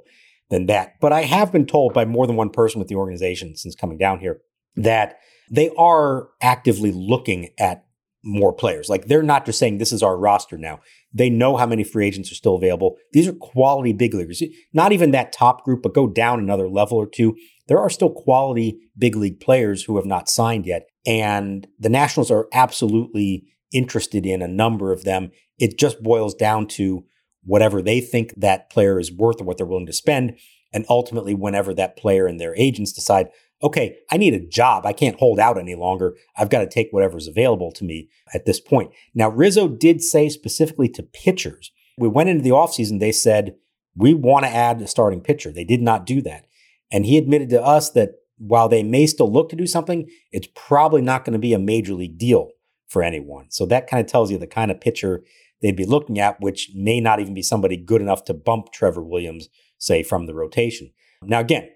than 0.50 0.66
that. 0.66 0.94
But 1.00 1.12
I 1.12 1.22
have 1.22 1.52
been 1.52 1.66
told 1.66 1.94
by 1.94 2.04
more 2.04 2.26
than 2.26 2.36
one 2.36 2.50
person 2.50 2.78
with 2.78 2.88
the 2.88 2.96
organization 2.96 3.56
since 3.56 3.74
coming 3.74 3.98
down 3.98 4.20
here 4.20 4.40
that 4.76 5.18
they 5.50 5.70
are 5.76 6.28
actively 6.42 6.92
looking 6.92 7.50
at 7.58 7.84
more 8.24 8.52
players. 8.52 8.88
Like 8.88 9.06
they're 9.06 9.22
not 9.22 9.44
just 9.44 9.58
saying 9.58 9.78
this 9.78 9.92
is 9.92 10.02
our 10.02 10.16
roster 10.16 10.56
now. 10.56 10.80
They 11.12 11.28
know 11.28 11.56
how 11.56 11.66
many 11.66 11.84
free 11.84 12.06
agents 12.06 12.32
are 12.32 12.36
still 12.36 12.56
available. 12.56 12.96
These 13.12 13.28
are 13.28 13.34
quality 13.34 13.92
big 13.92 14.14
leaguers. 14.14 14.42
Not 14.72 14.92
even 14.92 15.10
that 15.10 15.32
top 15.32 15.64
group, 15.64 15.82
but 15.82 15.94
go 15.94 16.08
down 16.08 16.40
another 16.40 16.68
level 16.68 16.96
or 16.96 17.06
two. 17.06 17.36
There 17.68 17.78
are 17.78 17.90
still 17.90 18.10
quality 18.10 18.78
big 18.96 19.14
league 19.14 19.40
players 19.40 19.84
who 19.84 19.96
have 19.96 20.06
not 20.06 20.28
signed 20.28 20.66
yet. 20.66 20.86
And 21.06 21.66
the 21.78 21.90
Nationals 21.90 22.30
are 22.30 22.48
absolutely 22.52 23.44
interested 23.72 24.24
in 24.24 24.40
a 24.40 24.48
number 24.48 24.92
of 24.92 25.04
them. 25.04 25.30
It 25.58 25.78
just 25.78 26.02
boils 26.02 26.34
down 26.34 26.66
to 26.68 27.04
whatever 27.44 27.82
they 27.82 28.00
think 28.00 28.32
that 28.36 28.70
player 28.70 28.98
is 28.98 29.12
worth 29.12 29.40
or 29.40 29.44
what 29.44 29.56
they're 29.56 29.66
willing 29.66 29.86
to 29.86 29.92
spend. 29.92 30.38
And 30.72 30.84
ultimately, 30.88 31.34
whenever 31.34 31.72
that 31.74 31.96
player 31.96 32.26
and 32.26 32.40
their 32.40 32.54
agents 32.56 32.92
decide, 32.92 33.28
okay, 33.62 33.96
I 34.10 34.16
need 34.16 34.34
a 34.34 34.44
job. 34.44 34.84
I 34.84 34.92
can't 34.92 35.18
hold 35.18 35.38
out 35.38 35.58
any 35.58 35.74
longer. 35.74 36.16
I've 36.36 36.50
got 36.50 36.60
to 36.60 36.68
take 36.68 36.88
whatever's 36.90 37.28
available 37.28 37.72
to 37.72 37.84
me 37.84 38.08
at 38.34 38.44
this 38.44 38.60
point. 38.60 38.92
Now, 39.14 39.28
Rizzo 39.30 39.68
did 39.68 40.02
say 40.02 40.28
specifically 40.28 40.88
to 40.90 41.02
pitchers, 41.02 41.70
we 41.96 42.08
went 42.08 42.28
into 42.28 42.42
the 42.42 42.50
offseason, 42.50 42.98
they 42.98 43.12
said, 43.12 43.54
we 43.96 44.12
want 44.12 44.44
to 44.44 44.50
add 44.50 44.82
a 44.82 44.88
starting 44.88 45.20
pitcher. 45.20 45.52
They 45.52 45.64
did 45.64 45.80
not 45.80 46.06
do 46.06 46.20
that. 46.22 46.46
And 46.90 47.06
he 47.06 47.16
admitted 47.16 47.48
to 47.50 47.62
us 47.62 47.90
that 47.90 48.10
while 48.38 48.68
they 48.68 48.82
may 48.82 49.06
still 49.06 49.32
look 49.32 49.48
to 49.50 49.56
do 49.56 49.66
something, 49.66 50.10
it's 50.32 50.48
probably 50.54 51.00
not 51.00 51.24
going 51.24 51.34
to 51.34 51.38
be 51.38 51.54
a 51.54 51.58
major 51.58 51.94
league 51.94 52.18
deal 52.18 52.50
for 52.88 53.02
anyone. 53.02 53.46
So 53.50 53.64
that 53.66 53.86
kind 53.86 54.04
of 54.04 54.10
tells 54.10 54.30
you 54.30 54.38
the 54.38 54.46
kind 54.46 54.70
of 54.70 54.80
pitcher 54.80 55.22
they'd 55.62 55.76
be 55.76 55.86
looking 55.86 56.18
at, 56.18 56.40
which 56.40 56.70
may 56.74 57.00
not 57.00 57.20
even 57.20 57.34
be 57.34 57.42
somebody 57.42 57.76
good 57.76 58.00
enough 58.00 58.24
to 58.24 58.34
bump 58.34 58.72
Trevor 58.72 59.02
Williams, 59.02 59.48
say, 59.78 60.02
from 60.02 60.26
the 60.26 60.34
rotation. 60.34 60.92
Now, 61.22 61.40
again, 61.40 61.68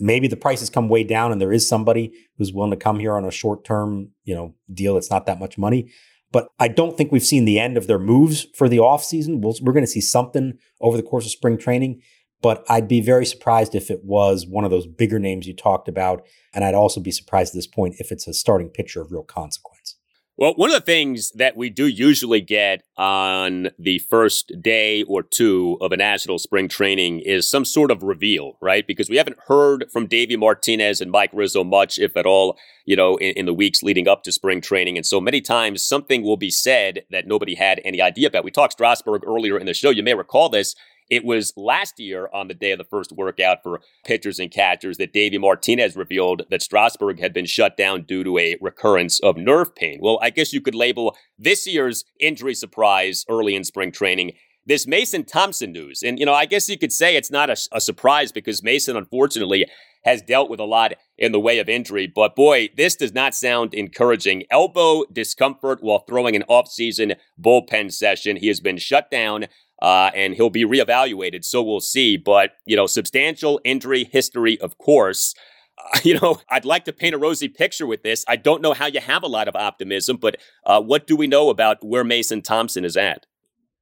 maybe 0.00 0.28
the 0.28 0.36
prices 0.36 0.70
come 0.70 0.88
way 0.88 1.04
down 1.04 1.32
and 1.32 1.40
there 1.40 1.52
is 1.52 1.68
somebody 1.68 2.12
who's 2.36 2.52
willing 2.52 2.70
to 2.70 2.76
come 2.76 2.98
here 2.98 3.14
on 3.14 3.24
a 3.24 3.30
short 3.30 3.64
term, 3.64 4.10
you 4.24 4.34
know, 4.34 4.54
deal 4.72 4.94
that's 4.94 5.10
not 5.10 5.26
that 5.26 5.38
much 5.38 5.58
money. 5.58 5.90
But 6.30 6.48
I 6.58 6.68
don't 6.68 6.96
think 6.96 7.10
we've 7.10 7.22
seen 7.22 7.46
the 7.46 7.58
end 7.58 7.76
of 7.76 7.86
their 7.86 7.98
moves 7.98 8.46
for 8.54 8.68
the 8.68 8.76
offseason. 8.78 9.42
we 9.42 9.54
we're 9.62 9.72
going 9.72 9.84
to 9.84 9.90
see 9.90 10.00
something 10.00 10.58
over 10.80 10.96
the 10.96 11.02
course 11.02 11.24
of 11.24 11.30
spring 11.30 11.56
training, 11.56 12.02
but 12.42 12.64
I'd 12.68 12.86
be 12.86 13.00
very 13.00 13.24
surprised 13.24 13.74
if 13.74 13.90
it 13.90 14.04
was 14.04 14.46
one 14.46 14.64
of 14.64 14.70
those 14.70 14.86
bigger 14.86 15.18
names 15.18 15.46
you 15.46 15.54
talked 15.54 15.88
about. 15.88 16.26
And 16.52 16.64
I'd 16.64 16.74
also 16.74 17.00
be 17.00 17.10
surprised 17.10 17.54
at 17.54 17.58
this 17.58 17.66
point 17.66 17.96
if 17.98 18.12
it's 18.12 18.28
a 18.28 18.34
starting 18.34 18.68
pitcher 18.68 19.00
of 19.00 19.10
real 19.10 19.22
consequence. 19.22 19.77
Well, 20.38 20.54
one 20.54 20.70
of 20.70 20.76
the 20.76 20.80
things 20.86 21.32
that 21.32 21.56
we 21.56 21.68
do 21.68 21.88
usually 21.88 22.40
get 22.40 22.84
on 22.96 23.70
the 23.76 23.98
first 23.98 24.52
day 24.62 25.02
or 25.02 25.24
two 25.24 25.76
of 25.80 25.90
a 25.90 25.96
national 25.96 26.38
spring 26.38 26.68
training 26.68 27.22
is 27.26 27.50
some 27.50 27.64
sort 27.64 27.90
of 27.90 28.04
reveal, 28.04 28.56
right? 28.60 28.86
Because 28.86 29.10
we 29.10 29.16
haven't 29.16 29.40
heard 29.48 29.86
from 29.92 30.06
Davey 30.06 30.36
Martinez 30.36 31.00
and 31.00 31.10
Mike 31.10 31.30
Rizzo 31.32 31.64
much, 31.64 31.98
if 31.98 32.16
at 32.16 32.24
all, 32.24 32.56
you 32.86 32.94
know, 32.94 33.16
in, 33.16 33.32
in, 33.32 33.46
the 33.46 33.52
weeks 33.52 33.82
leading 33.82 34.06
up 34.06 34.22
to 34.22 34.30
spring 34.30 34.60
training. 34.60 34.96
And 34.96 35.04
so 35.04 35.20
many 35.20 35.40
times 35.40 35.84
something 35.84 36.22
will 36.22 36.36
be 36.36 36.50
said 36.50 37.02
that 37.10 37.26
nobody 37.26 37.56
had 37.56 37.80
any 37.84 38.00
idea 38.00 38.28
about. 38.28 38.44
We 38.44 38.52
talked 38.52 38.74
Strasburg 38.74 39.24
earlier 39.26 39.58
in 39.58 39.66
the 39.66 39.74
show. 39.74 39.90
You 39.90 40.04
may 40.04 40.14
recall 40.14 40.50
this. 40.50 40.76
It 41.10 41.24
was 41.24 41.52
last 41.56 41.98
year 41.98 42.28
on 42.32 42.48
the 42.48 42.54
day 42.54 42.72
of 42.72 42.78
the 42.78 42.84
first 42.84 43.12
workout 43.12 43.58
for 43.62 43.80
pitchers 44.04 44.38
and 44.38 44.50
catchers 44.50 44.98
that 44.98 45.12
Davey 45.12 45.38
Martinez 45.38 45.96
revealed 45.96 46.42
that 46.50 46.62
Strasburg 46.62 47.20
had 47.20 47.32
been 47.32 47.46
shut 47.46 47.76
down 47.76 48.02
due 48.02 48.24
to 48.24 48.38
a 48.38 48.56
recurrence 48.60 49.20
of 49.20 49.36
nerve 49.36 49.74
pain. 49.74 49.98
Well, 50.02 50.18
I 50.20 50.30
guess 50.30 50.52
you 50.52 50.60
could 50.60 50.74
label 50.74 51.16
this 51.38 51.66
year's 51.66 52.04
injury 52.20 52.54
surprise 52.54 53.24
early 53.28 53.54
in 53.54 53.64
spring 53.64 53.92
training 53.92 54.32
this 54.68 54.86
Mason 54.86 55.24
Thompson 55.24 55.72
news. 55.72 56.02
And, 56.02 56.18
you 56.18 56.26
know, 56.26 56.34
I 56.34 56.44
guess 56.44 56.68
you 56.68 56.76
could 56.76 56.92
say 56.92 57.16
it's 57.16 57.30
not 57.30 57.48
a, 57.48 57.56
a, 57.72 57.80
surprise 57.80 58.32
because 58.32 58.62
Mason, 58.62 58.98
unfortunately, 58.98 59.66
has 60.04 60.20
dealt 60.20 60.50
with 60.50 60.60
a 60.60 60.64
lot 60.64 60.92
in 61.16 61.32
the 61.32 61.40
way 61.40 61.58
of 61.58 61.70
injury. 61.70 62.06
But 62.06 62.36
boy, 62.36 62.68
this 62.76 62.94
does 62.94 63.14
not 63.14 63.34
sound 63.34 63.72
encouraging. 63.72 64.44
Elbow 64.50 65.04
discomfort 65.10 65.82
while 65.82 66.00
throwing 66.00 66.36
an 66.36 66.44
offseason 66.50 67.16
bullpen 67.40 67.90
session. 67.90 68.36
He 68.36 68.48
has 68.48 68.60
been 68.60 68.76
shut 68.76 69.10
down 69.10 69.46
uh, 69.80 70.10
and 70.14 70.34
he'll 70.34 70.50
be 70.50 70.64
reevaluated. 70.64 71.44
So 71.44 71.62
we'll 71.62 71.80
see. 71.80 72.16
But, 72.16 72.52
you 72.66 72.76
know, 72.76 72.86
substantial 72.86 73.60
injury 73.64 74.04
history, 74.04 74.60
of 74.60 74.78
course. 74.78 75.34
Uh, 75.78 75.98
you 76.04 76.18
know, 76.18 76.40
I'd 76.50 76.64
like 76.64 76.84
to 76.86 76.92
paint 76.92 77.14
a 77.14 77.18
rosy 77.18 77.48
picture 77.48 77.86
with 77.86 78.02
this. 78.02 78.24
I 78.28 78.36
don't 78.36 78.62
know 78.62 78.72
how 78.72 78.86
you 78.86 79.00
have 79.00 79.22
a 79.22 79.28
lot 79.28 79.48
of 79.48 79.56
optimism, 79.56 80.16
but 80.16 80.36
uh, 80.64 80.80
what 80.80 81.06
do 81.06 81.16
we 81.16 81.26
know 81.26 81.50
about 81.50 81.84
where 81.84 82.04
Mason 82.04 82.42
Thompson 82.42 82.84
is 82.84 82.96
at? 82.96 83.26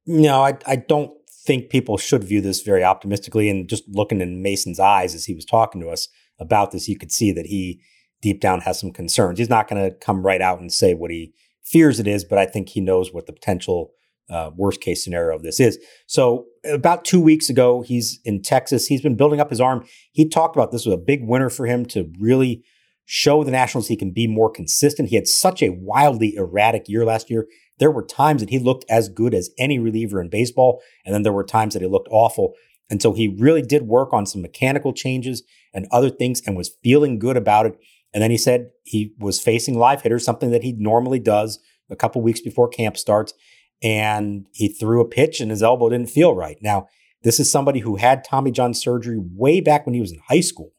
No, 0.05 0.43
I, 0.43 0.57
I 0.65 0.77
don't 0.77 1.11
think 1.45 1.69
people 1.69 1.97
should 1.97 2.23
view 2.23 2.41
this 2.41 2.61
very 2.61 2.83
optimistically. 2.83 3.49
And 3.49 3.67
just 3.67 3.83
looking 3.87 4.21
in 4.21 4.41
Mason's 4.43 4.79
eyes 4.79 5.15
as 5.15 5.25
he 5.25 5.33
was 5.33 5.45
talking 5.45 5.81
to 5.81 5.89
us 5.89 6.09
about 6.39 6.71
this, 6.71 6.87
you 6.87 6.97
could 6.97 7.11
see 7.11 7.31
that 7.31 7.47
he 7.47 7.81
deep 8.21 8.41
down 8.41 8.61
has 8.61 8.79
some 8.79 8.91
concerns. 8.91 9.39
He's 9.39 9.49
not 9.49 9.67
going 9.67 9.83
to 9.83 9.95
come 9.95 10.25
right 10.25 10.41
out 10.41 10.59
and 10.59 10.71
say 10.71 10.93
what 10.93 11.11
he 11.11 11.33
fears 11.63 11.99
it 11.99 12.07
is, 12.07 12.23
but 12.23 12.37
I 12.37 12.45
think 12.45 12.69
he 12.69 12.81
knows 12.81 13.13
what 13.13 13.27
the 13.27 13.33
potential 13.33 13.91
uh, 14.29 14.51
worst 14.55 14.81
case 14.81 15.03
scenario 15.03 15.35
of 15.35 15.43
this 15.43 15.59
is. 15.59 15.79
So 16.05 16.45
about 16.65 17.05
two 17.05 17.21
weeks 17.21 17.49
ago, 17.49 17.81
he's 17.81 18.19
in 18.25 18.41
Texas. 18.41 18.87
He's 18.87 19.01
been 19.01 19.15
building 19.15 19.39
up 19.39 19.49
his 19.49 19.61
arm. 19.61 19.85
He 20.11 20.27
talked 20.27 20.55
about 20.55 20.71
this 20.71 20.85
was 20.85 20.93
a 20.93 20.97
big 20.97 21.23
winner 21.23 21.49
for 21.49 21.65
him 21.65 21.85
to 21.87 22.11
really 22.19 22.63
show 23.05 23.43
the 23.43 23.51
Nationals 23.51 23.87
he 23.87 23.95
can 23.95 24.11
be 24.11 24.27
more 24.27 24.51
consistent. 24.51 25.09
He 25.09 25.15
had 25.15 25.27
such 25.27 25.63
a 25.63 25.69
wildly 25.69 26.35
erratic 26.35 26.89
year 26.89 27.05
last 27.05 27.29
year. 27.29 27.47
There 27.79 27.91
were 27.91 28.03
times 28.03 28.41
that 28.41 28.49
he 28.49 28.59
looked 28.59 28.83
as 28.89 29.07
good 29.07 29.33
as 29.33 29.49
any 29.57 29.79
reliever 29.79 30.19
in 30.19 30.29
baseball, 30.29 30.81
and 31.05 31.15
then 31.15 31.23
there 31.23 31.31
were 31.31 31.45
times 31.45 31.73
that 31.73 31.81
he 31.81 31.87
looked 31.87 32.09
awful. 32.11 32.53
And 32.89 33.01
so 33.01 33.13
he 33.13 33.35
really 33.39 33.61
did 33.61 33.83
work 33.83 34.13
on 34.13 34.25
some 34.25 34.41
mechanical 34.41 34.93
changes 34.93 35.43
and 35.73 35.87
other 35.91 36.09
things 36.09 36.41
and 36.45 36.57
was 36.57 36.75
feeling 36.83 37.19
good 37.19 37.37
about 37.37 37.65
it. 37.65 37.77
And 38.13 38.21
then 38.21 38.31
he 38.31 38.37
said 38.37 38.71
he 38.83 39.13
was 39.19 39.41
facing 39.41 39.77
live 39.77 40.01
hitters, 40.01 40.25
something 40.25 40.51
that 40.51 40.63
he 40.63 40.73
normally 40.73 41.19
does 41.19 41.59
a 41.89 41.95
couple 41.95 42.21
weeks 42.21 42.41
before 42.41 42.67
camp 42.67 42.97
starts 42.97 43.33
and 43.81 44.45
he 44.53 44.67
threw 44.67 45.01
a 45.01 45.07
pitch 45.07 45.39
and 45.39 45.51
his 45.51 45.63
elbow 45.63 45.89
didn't 45.89 46.09
feel 46.09 46.33
right. 46.35 46.57
Now, 46.61 46.87
this 47.23 47.39
is 47.39 47.51
somebody 47.51 47.79
who 47.79 47.97
had 47.97 48.23
Tommy 48.23 48.51
John 48.51 48.73
surgery 48.73 49.17
way 49.19 49.59
back 49.59 49.85
when 49.85 49.93
he 49.93 50.01
was 50.01 50.11
in 50.11 50.21
high 50.27 50.41
school 50.41 50.71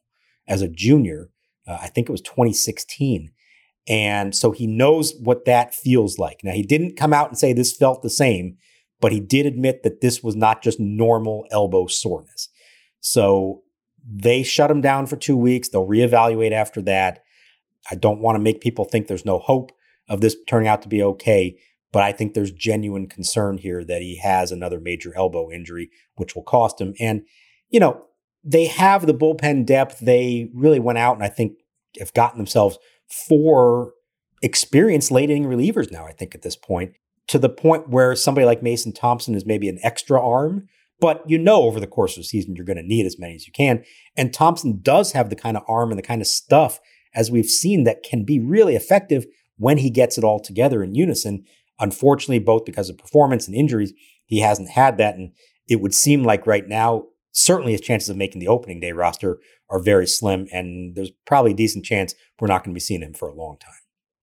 as 0.47 0.61
a 0.61 0.67
junior. 0.67 1.29
Uh, 1.67 1.77
I 1.81 1.87
think 1.87 2.09
it 2.09 2.11
was 2.11 2.21
2016. 2.21 3.31
And 3.87 4.35
so 4.35 4.51
he 4.51 4.67
knows 4.67 5.13
what 5.21 5.45
that 5.45 5.73
feels 5.73 6.17
like. 6.17 6.41
Now, 6.43 6.51
he 6.51 6.63
didn't 6.63 6.97
come 6.97 7.13
out 7.13 7.29
and 7.29 7.37
say 7.37 7.53
this 7.53 7.75
felt 7.75 8.03
the 8.03 8.09
same, 8.09 8.57
but 8.99 9.11
he 9.11 9.19
did 9.19 9.45
admit 9.45 9.83
that 9.83 10.01
this 10.01 10.21
was 10.21 10.35
not 10.35 10.61
just 10.61 10.79
normal 10.79 11.45
elbow 11.51 11.87
soreness. 11.87 12.49
So 12.99 13.63
they 14.05 14.43
shut 14.43 14.71
him 14.71 14.81
down 14.81 15.07
for 15.07 15.15
two 15.15 15.37
weeks. 15.37 15.69
They'll 15.69 15.87
reevaluate 15.87 16.51
after 16.51 16.81
that. 16.83 17.23
I 17.89 17.95
don't 17.95 18.21
want 18.21 18.35
to 18.35 18.41
make 18.41 18.61
people 18.61 18.85
think 18.85 19.07
there's 19.07 19.25
no 19.25 19.39
hope 19.39 19.71
of 20.07 20.21
this 20.21 20.35
turning 20.47 20.67
out 20.67 20.81
to 20.83 20.89
be 20.89 21.01
okay. 21.01 21.57
But 21.91 22.03
I 22.03 22.11
think 22.11 22.33
there's 22.33 22.51
genuine 22.51 23.07
concern 23.07 23.57
here 23.57 23.83
that 23.83 24.01
he 24.01 24.17
has 24.17 24.51
another 24.51 24.79
major 24.79 25.11
elbow 25.15 25.49
injury, 25.51 25.89
which 26.15 26.35
will 26.35 26.43
cost 26.43 26.79
him. 26.79 26.93
And, 26.99 27.23
you 27.69 27.79
know, 27.79 28.05
they 28.43 28.67
have 28.67 29.05
the 29.05 29.13
bullpen 29.13 29.65
depth. 29.65 29.99
They 29.99 30.49
really 30.53 30.79
went 30.79 30.99
out 30.99 31.15
and 31.15 31.23
I 31.23 31.29
think 31.29 31.53
have 31.99 32.13
gotten 32.13 32.37
themselves 32.37 32.77
four 33.27 33.93
experienced 34.41 35.11
late 35.11 35.31
inning 35.31 35.45
relievers 35.45 35.91
now, 35.91 36.05
I 36.05 36.13
think, 36.13 36.35
at 36.35 36.43
this 36.43 36.55
point, 36.55 36.93
to 37.27 37.39
the 37.39 37.49
point 37.49 37.89
where 37.89 38.15
somebody 38.15 38.45
like 38.45 38.63
Mason 38.63 38.93
Thompson 38.93 39.35
is 39.35 39.45
maybe 39.45 39.67
an 39.67 39.79
extra 39.83 40.23
arm, 40.23 40.67
But 40.99 41.23
you 41.27 41.37
know, 41.37 41.63
over 41.63 41.79
the 41.79 41.87
course 41.87 42.17
of 42.17 42.23
the 42.23 42.27
season, 42.27 42.55
you're 42.55 42.65
going 42.65 42.77
to 42.77 42.83
need 42.83 43.05
as 43.05 43.19
many 43.19 43.35
as 43.35 43.47
you 43.47 43.53
can. 43.53 43.83
And 44.17 44.33
Thompson 44.33 44.79
does 44.81 45.13
have 45.13 45.29
the 45.29 45.35
kind 45.35 45.57
of 45.57 45.63
arm 45.67 45.91
and 45.91 45.97
the 45.97 46.03
kind 46.03 46.21
of 46.21 46.27
stuff, 46.27 46.79
as 47.13 47.31
we've 47.31 47.49
seen, 47.49 47.83
that 47.85 48.03
can 48.03 48.25
be 48.25 48.39
really 48.39 48.75
effective 48.75 49.25
when 49.57 49.77
he 49.77 49.89
gets 49.89 50.17
it 50.17 50.23
all 50.23 50.39
together 50.39 50.83
in 50.83 50.95
unison. 50.95 51.45
Unfortunately, 51.79 52.39
both 52.39 52.65
because 52.65 52.89
of 52.89 52.97
performance 52.97 53.47
and 53.47 53.55
injuries, 53.55 53.93
he 54.25 54.39
hasn't 54.39 54.69
had 54.69 54.97
that. 54.97 55.15
And 55.15 55.31
it 55.67 55.81
would 55.81 55.93
seem 55.93 56.23
like 56.23 56.47
right 56.47 56.67
now, 56.67 57.05
certainly 57.31 57.71
his 57.71 57.81
chances 57.81 58.09
of 58.09 58.17
making 58.17 58.39
the 58.39 58.47
opening 58.47 58.79
day 58.79 58.91
roster 58.91 59.39
are 59.69 59.81
very 59.81 60.07
slim. 60.07 60.47
And 60.51 60.95
there's 60.95 61.11
probably 61.25 61.51
a 61.51 61.55
decent 61.55 61.85
chance 61.85 62.13
we're 62.39 62.47
not 62.47 62.63
going 62.63 62.73
to 62.73 62.75
be 62.75 62.81
seeing 62.81 63.01
him 63.01 63.13
for 63.13 63.27
a 63.27 63.35
long 63.35 63.57
time 63.59 63.73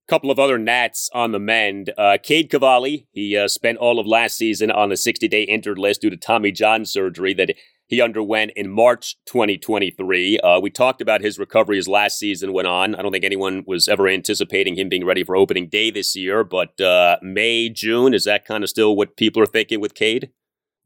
couple 0.07 0.31
of 0.31 0.39
other 0.39 0.57
Nats 0.57 1.09
on 1.13 1.31
the 1.31 1.39
mend. 1.39 1.91
Uh, 1.97 2.17
Cade 2.21 2.49
Cavalli, 2.49 3.07
he 3.11 3.35
uh, 3.37 3.47
spent 3.47 3.77
all 3.77 3.99
of 3.99 4.07
last 4.07 4.37
season 4.37 4.71
on 4.71 4.89
the 4.89 4.97
60 4.97 5.27
day 5.27 5.43
injured 5.43 5.77
list 5.77 6.01
due 6.01 6.09
to 6.09 6.17
Tommy 6.17 6.51
John 6.51 6.85
surgery 6.85 7.33
that 7.35 7.55
he 7.87 8.01
underwent 8.01 8.51
in 8.55 8.69
March 8.69 9.15
2023. 9.25 10.39
Uh, 10.39 10.59
we 10.59 10.69
talked 10.69 11.01
about 11.01 11.21
his 11.21 11.39
recovery 11.39 11.77
as 11.77 11.87
last 11.87 12.19
season 12.19 12.53
went 12.53 12.67
on. 12.67 12.95
I 12.95 13.01
don't 13.01 13.11
think 13.11 13.23
anyone 13.23 13.63
was 13.65 13.87
ever 13.87 14.07
anticipating 14.07 14.75
him 14.75 14.89
being 14.89 15.05
ready 15.05 15.23
for 15.23 15.35
opening 15.35 15.69
day 15.69 15.89
this 15.89 16.15
year, 16.15 16.43
but 16.43 16.79
uh, 16.81 17.17
May, 17.21 17.69
June, 17.69 18.13
is 18.13 18.25
that 18.25 18.45
kind 18.45 18.63
of 18.63 18.69
still 18.69 18.95
what 18.95 19.15
people 19.15 19.41
are 19.41 19.47
thinking 19.47 19.79
with 19.79 19.95
Cade? 19.95 20.31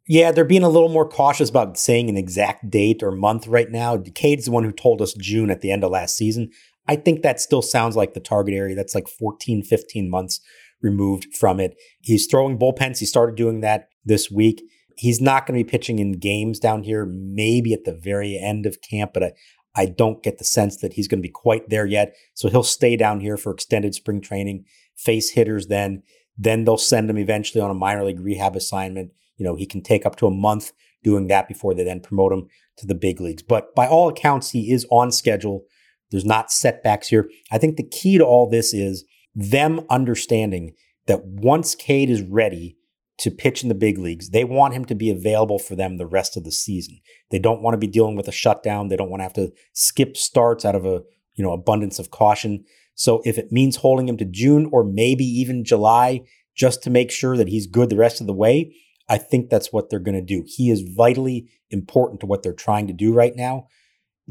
Yeah, 0.07 0.31
they're 0.31 0.45
being 0.45 0.63
a 0.63 0.69
little 0.69 0.89
more 0.89 1.07
cautious 1.07 1.49
about 1.49 1.77
saying 1.77 2.09
an 2.09 2.17
exact 2.17 2.69
date 2.69 3.03
or 3.03 3.11
month 3.11 3.47
right 3.47 3.69
now. 3.69 3.97
Cade's 4.15 4.45
the 4.45 4.51
one 4.51 4.63
who 4.63 4.71
told 4.71 5.01
us 5.01 5.13
June 5.13 5.49
at 5.51 5.61
the 5.61 5.71
end 5.71 5.83
of 5.83 5.91
last 5.91 6.17
season. 6.17 6.49
I 6.87 6.95
think 6.95 7.21
that 7.21 7.39
still 7.39 7.61
sounds 7.61 7.95
like 7.95 8.13
the 8.13 8.19
target 8.19 8.53
area. 8.53 8.75
That's 8.75 8.95
like 8.95 9.07
14, 9.07 9.63
15 9.63 10.09
months 10.09 10.41
removed 10.81 11.27
from 11.35 11.59
it. 11.59 11.75
He's 12.01 12.25
throwing 12.25 12.57
bullpens. 12.57 12.99
He 12.99 13.05
started 13.05 13.35
doing 13.35 13.61
that 13.61 13.89
this 14.03 14.31
week. 14.31 14.63
He's 15.01 15.19
not 15.19 15.47
going 15.47 15.57
to 15.57 15.63
be 15.63 15.67
pitching 15.67 15.97
in 15.97 16.19
games 16.19 16.59
down 16.59 16.83
here, 16.83 17.07
maybe 17.07 17.73
at 17.73 17.85
the 17.85 17.93
very 17.93 18.37
end 18.37 18.67
of 18.67 18.83
camp, 18.83 19.13
but 19.15 19.23
I, 19.23 19.33
I 19.75 19.85
don't 19.87 20.21
get 20.21 20.37
the 20.37 20.43
sense 20.43 20.77
that 20.77 20.93
he's 20.93 21.07
going 21.07 21.17
to 21.17 21.27
be 21.27 21.33
quite 21.33 21.69
there 21.69 21.87
yet. 21.87 22.13
So 22.35 22.49
he'll 22.49 22.61
stay 22.61 22.95
down 22.95 23.19
here 23.19 23.35
for 23.35 23.51
extended 23.51 23.95
spring 23.95 24.21
training, 24.21 24.65
face 24.95 25.31
hitters 25.31 25.65
then. 25.65 26.03
Then 26.37 26.65
they'll 26.65 26.77
send 26.77 27.09
him 27.09 27.17
eventually 27.17 27.61
on 27.61 27.71
a 27.71 27.73
minor 27.73 28.05
league 28.05 28.19
rehab 28.19 28.55
assignment. 28.55 29.09
You 29.37 29.43
know, 29.43 29.55
he 29.55 29.65
can 29.65 29.81
take 29.81 30.05
up 30.05 30.17
to 30.17 30.27
a 30.27 30.31
month 30.31 30.71
doing 31.03 31.25
that 31.29 31.47
before 31.47 31.73
they 31.73 31.83
then 31.83 32.01
promote 32.01 32.31
him 32.31 32.47
to 32.77 32.85
the 32.85 32.93
big 32.93 33.19
leagues. 33.19 33.41
But 33.41 33.73
by 33.73 33.87
all 33.87 34.07
accounts, 34.07 34.51
he 34.51 34.71
is 34.71 34.85
on 34.91 35.11
schedule 35.11 35.63
there's 36.11 36.25
not 36.25 36.51
setbacks 36.51 37.07
here. 37.07 37.27
I 37.51 37.57
think 37.57 37.77
the 37.77 37.87
key 37.87 38.19
to 38.19 38.23
all 38.23 38.47
this 38.47 38.71
is 38.71 39.05
them 39.33 39.81
understanding 39.89 40.75
that 41.07 41.25
once 41.25 41.73
Cade 41.73 42.09
is 42.09 42.21
ready 42.21 42.77
to 43.19 43.31
pitch 43.31 43.63
in 43.63 43.69
the 43.69 43.75
big 43.75 43.97
leagues, 43.97 44.29
they 44.29 44.43
want 44.43 44.73
him 44.73 44.85
to 44.85 44.95
be 44.95 45.09
available 45.09 45.59
for 45.59 45.75
them 45.75 45.97
the 45.97 46.07
rest 46.07 46.35
of 46.35 46.43
the 46.43 46.51
season. 46.51 46.99
They 47.29 47.39
don't 47.39 47.61
want 47.61 47.73
to 47.73 47.79
be 47.79 47.87
dealing 47.87 48.15
with 48.15 48.27
a 48.27 48.31
shutdown. 48.31 48.87
They 48.87 48.95
don't 48.95 49.09
want 49.09 49.19
to 49.19 49.25
have 49.25 49.33
to 49.33 49.51
skip 49.73 50.17
starts 50.17 50.65
out 50.65 50.75
of 50.75 50.85
a, 50.85 51.03
you 51.35 51.43
know, 51.43 51.51
abundance 51.51 51.99
of 51.99 52.11
caution. 52.11 52.63
So 52.95 53.21
if 53.25 53.37
it 53.37 53.51
means 53.51 53.77
holding 53.77 54.07
him 54.07 54.17
to 54.17 54.25
June 54.25 54.69
or 54.71 54.83
maybe 54.83 55.23
even 55.23 55.63
July 55.63 56.21
just 56.55 56.83
to 56.83 56.89
make 56.89 57.11
sure 57.11 57.37
that 57.37 57.47
he's 57.47 57.67
good 57.67 57.89
the 57.89 57.97
rest 57.97 58.21
of 58.21 58.27
the 58.27 58.33
way, 58.33 58.75
I 59.07 59.17
think 59.17 59.49
that's 59.49 59.71
what 59.71 59.89
they're 59.89 59.99
going 59.99 60.15
to 60.15 60.21
do. 60.21 60.43
He 60.45 60.69
is 60.69 60.81
vitally 60.81 61.49
important 61.69 62.19
to 62.21 62.25
what 62.25 62.43
they're 62.43 62.53
trying 62.53 62.87
to 62.87 62.93
do 62.93 63.13
right 63.13 63.35
now 63.35 63.67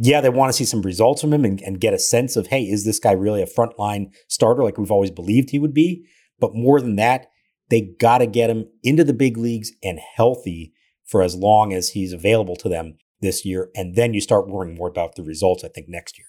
yeah, 0.03 0.21
they 0.21 0.31
want 0.31 0.51
to 0.51 0.57
see 0.57 0.65
some 0.65 0.83
results 0.83 1.21
from 1.21 1.33
him 1.33 1.45
and, 1.45 1.61
and, 1.61 1.81
get 1.81 1.93
a 1.93 1.99
sense 1.99 2.37
of, 2.37 2.47
hey, 2.47 2.63
is 2.63 2.85
this 2.85 2.99
guy 2.99 3.13
really 3.13 3.43
a 3.43 3.47
frontline 3.47 4.11
starter 4.29 4.63
like 4.63 4.79
we've 4.79 4.91
always 4.91 5.11
believed 5.11 5.51
he 5.51 5.59
would 5.59 5.75
be? 5.75 6.07
But 6.39 6.55
more 6.55 6.81
than 6.81 6.97
that, 6.97 7.27
they 7.71 7.81
got 7.81 8.19
to 8.19 8.27
get 8.27 8.51
him 8.51 8.67
into 8.83 9.05
the 9.05 9.13
big 9.15 9.37
leagues 9.37 9.73
and 9.83 9.99
healthy 9.99 10.73
for 11.05 11.23
as 11.23 11.35
long 11.35 11.73
as 11.73 11.91
he's 11.91 12.13
available 12.13 12.57
to 12.57 12.69
them 12.69 12.99
this 13.21 13.45
year. 13.45 13.71
And 13.75 13.95
then 13.95 14.15
you 14.15 14.21
start 14.21 14.49
worrying 14.49 14.75
more 14.77 14.89
about 14.89 15.15
the 15.15 15.23
results, 15.23 15.65
I 15.65 15.69
think, 15.69 15.89
next 15.89 16.19
year. 16.19 16.27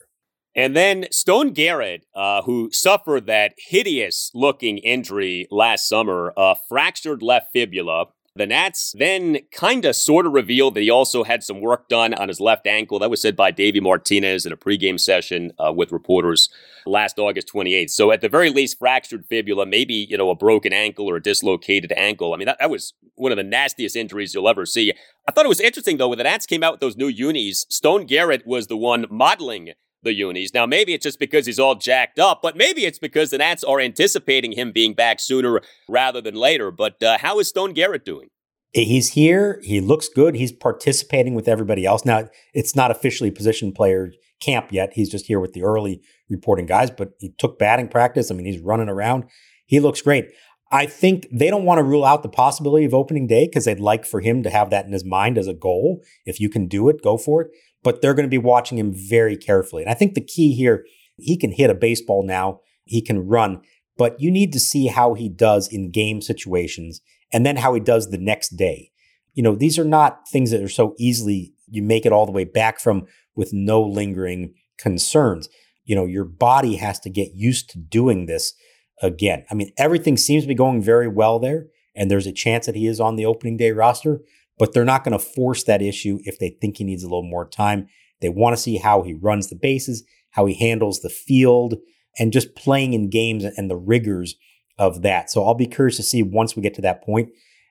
And 0.53 0.75
then 0.75 1.05
Stone 1.11 1.53
Garrett, 1.53 2.05
uh, 2.13 2.41
who 2.41 2.69
suffered 2.71 3.25
that 3.27 3.53
hideous 3.57 4.31
looking 4.33 4.79
injury 4.79 5.47
last 5.49 5.87
summer, 5.87 6.33
a 6.35 6.55
fractured 6.67 7.23
left 7.23 7.47
fibula, 7.53 8.07
the 8.35 8.45
Nats 8.45 8.93
then 8.97 9.39
kind 9.51 9.83
of 9.83 9.95
sort 9.95 10.25
of 10.25 10.31
revealed 10.31 10.75
that 10.75 10.81
he 10.81 10.89
also 10.89 11.23
had 11.23 11.43
some 11.43 11.59
work 11.59 11.89
done 11.89 12.13
on 12.13 12.29
his 12.29 12.39
left 12.39 12.65
ankle. 12.65 12.97
That 12.99 13.09
was 13.09 13.21
said 13.21 13.35
by 13.35 13.51
Davey 13.51 13.81
Martinez 13.81 14.45
in 14.45 14.53
a 14.53 14.57
pregame 14.57 14.99
session 14.99 15.51
uh, 15.59 15.73
with 15.73 15.91
reporters 15.91 16.49
last 16.85 17.19
August 17.19 17.51
28th. 17.53 17.89
So 17.89 18.11
at 18.11 18.21
the 18.21 18.29
very 18.29 18.49
least, 18.49 18.79
fractured 18.79 19.25
fibula, 19.25 19.65
maybe, 19.65 19.93
you 19.93 20.17
know, 20.17 20.29
a 20.29 20.35
broken 20.35 20.71
ankle 20.71 21.09
or 21.09 21.17
a 21.17 21.21
dislocated 21.21 21.91
ankle. 21.97 22.33
I 22.33 22.37
mean, 22.37 22.45
that, 22.45 22.57
that 22.59 22.69
was 22.69 22.93
one 23.15 23.33
of 23.33 23.37
the 23.37 23.43
nastiest 23.43 23.97
injuries 23.97 24.33
you'll 24.33 24.49
ever 24.49 24.65
see. 24.65 24.93
I 25.27 25.31
thought 25.31 25.45
it 25.45 25.49
was 25.49 25.59
interesting, 25.59 25.97
though, 25.97 26.09
when 26.09 26.17
the 26.17 26.23
Nats 26.23 26.45
came 26.45 26.63
out 26.63 26.73
with 26.73 26.79
those 26.79 26.97
new 26.97 27.07
unis, 27.07 27.65
Stone 27.69 28.05
Garrett 28.05 28.47
was 28.47 28.67
the 28.67 28.77
one 28.77 29.05
modeling 29.09 29.73
the 30.03 30.13
unis. 30.13 30.53
Now, 30.53 30.65
maybe 30.65 30.93
it's 30.93 31.03
just 31.03 31.19
because 31.19 31.45
he's 31.45 31.59
all 31.59 31.75
jacked 31.75 32.19
up, 32.19 32.41
but 32.41 32.55
maybe 32.57 32.85
it's 32.85 32.99
because 32.99 33.29
the 33.29 33.37
Nats 33.37 33.63
are 33.63 33.79
anticipating 33.79 34.53
him 34.53 34.71
being 34.71 34.93
back 34.93 35.19
sooner 35.19 35.61
rather 35.87 36.21
than 36.21 36.35
later. 36.35 36.71
But 36.71 37.01
uh, 37.03 37.17
how 37.19 37.39
is 37.39 37.47
Stone 37.47 37.73
Garrett 37.73 38.05
doing? 38.05 38.29
He's 38.73 39.09
here. 39.09 39.59
He 39.63 39.81
looks 39.81 40.07
good. 40.07 40.35
He's 40.35 40.51
participating 40.51 41.35
with 41.35 41.47
everybody 41.47 41.85
else. 41.85 42.05
Now, 42.05 42.29
it's 42.53 42.75
not 42.75 42.89
officially 42.89 43.29
position 43.29 43.73
player 43.73 44.13
camp 44.41 44.71
yet. 44.71 44.93
He's 44.93 45.09
just 45.09 45.27
here 45.27 45.39
with 45.39 45.53
the 45.53 45.63
early 45.63 46.01
reporting 46.29 46.65
guys, 46.65 46.89
but 46.89 47.11
he 47.19 47.33
took 47.37 47.59
batting 47.59 47.89
practice. 47.89 48.31
I 48.31 48.35
mean, 48.35 48.45
he's 48.45 48.61
running 48.61 48.89
around. 48.89 49.25
He 49.65 49.79
looks 49.79 50.01
great. 50.01 50.29
I 50.73 50.85
think 50.85 51.27
they 51.33 51.49
don't 51.49 51.65
want 51.65 51.79
to 51.79 51.83
rule 51.83 52.05
out 52.05 52.23
the 52.23 52.29
possibility 52.29 52.85
of 52.85 52.93
opening 52.93 53.27
day 53.27 53.45
because 53.45 53.65
they'd 53.65 53.79
like 53.79 54.05
for 54.05 54.21
him 54.21 54.41
to 54.43 54.49
have 54.49 54.69
that 54.69 54.85
in 54.85 54.93
his 54.93 55.03
mind 55.03 55.37
as 55.37 55.47
a 55.47 55.53
goal. 55.53 56.01
If 56.25 56.39
you 56.39 56.49
can 56.49 56.67
do 56.67 56.87
it, 56.87 57.03
go 57.03 57.17
for 57.17 57.41
it 57.41 57.49
but 57.83 58.01
they're 58.01 58.13
going 58.13 58.25
to 58.25 58.29
be 58.29 58.37
watching 58.37 58.77
him 58.77 58.93
very 58.93 59.37
carefully. 59.37 59.83
And 59.83 59.91
I 59.91 59.95
think 59.95 60.13
the 60.13 60.21
key 60.21 60.53
here, 60.53 60.85
he 61.17 61.37
can 61.37 61.51
hit 61.51 61.69
a 61.69 61.75
baseball 61.75 62.23
now, 62.23 62.59
he 62.83 63.01
can 63.01 63.27
run, 63.27 63.61
but 63.97 64.19
you 64.19 64.31
need 64.31 64.53
to 64.53 64.59
see 64.59 64.87
how 64.87 65.13
he 65.13 65.29
does 65.29 65.67
in 65.67 65.91
game 65.91 66.21
situations 66.21 67.01
and 67.31 67.45
then 67.45 67.57
how 67.57 67.73
he 67.73 67.79
does 67.79 68.09
the 68.09 68.17
next 68.17 68.57
day. 68.57 68.91
You 69.33 69.43
know, 69.43 69.55
these 69.55 69.79
are 69.79 69.85
not 69.85 70.27
things 70.27 70.51
that 70.51 70.61
are 70.61 70.69
so 70.69 70.93
easily 70.97 71.53
you 71.67 71.81
make 71.81 72.05
it 72.05 72.11
all 72.11 72.25
the 72.25 72.31
way 72.31 72.43
back 72.43 72.79
from 72.79 73.05
with 73.35 73.53
no 73.53 73.81
lingering 73.81 74.53
concerns. 74.77 75.47
You 75.85 75.95
know, 75.95 76.05
your 76.05 76.25
body 76.25 76.75
has 76.75 76.99
to 77.01 77.09
get 77.09 77.33
used 77.33 77.69
to 77.71 77.79
doing 77.79 78.25
this 78.25 78.53
again. 79.01 79.45
I 79.49 79.55
mean, 79.55 79.71
everything 79.77 80.17
seems 80.17 80.43
to 80.43 80.47
be 80.47 80.53
going 80.53 80.81
very 80.81 81.07
well 81.07 81.39
there, 81.39 81.67
and 81.95 82.11
there's 82.11 82.27
a 82.27 82.33
chance 82.33 82.65
that 82.65 82.75
he 82.75 82.87
is 82.87 82.99
on 82.99 83.15
the 83.15 83.25
opening 83.25 83.57
day 83.57 83.71
roster 83.71 84.21
but 84.61 84.75
they're 84.75 84.85
not 84.85 85.03
going 85.03 85.17
to 85.17 85.17
force 85.17 85.63
that 85.63 85.81
issue 85.81 86.19
if 86.23 86.37
they 86.37 86.55
think 86.61 86.77
he 86.77 86.83
needs 86.83 87.01
a 87.01 87.07
little 87.07 87.27
more 87.27 87.49
time. 87.49 87.87
They 88.21 88.29
want 88.29 88.55
to 88.55 88.61
see 88.61 88.77
how 88.77 89.01
he 89.01 89.15
runs 89.15 89.49
the 89.49 89.55
bases, 89.55 90.03
how 90.29 90.45
he 90.45 90.53
handles 90.53 90.99
the 90.99 91.09
field, 91.09 91.77
and 92.19 92.31
just 92.31 92.53
playing 92.53 92.93
in 92.93 93.09
games 93.09 93.43
and 93.43 93.71
the 93.71 93.75
rigors 93.75 94.35
of 94.77 95.01
that. 95.01 95.31
So 95.31 95.43
I'll 95.43 95.55
be 95.55 95.65
curious 95.65 95.97
to 95.97 96.03
see 96.03 96.21
once 96.21 96.55
we 96.55 96.61
get 96.61 96.75
to 96.75 96.81
that 96.83 97.03
point 97.03 97.29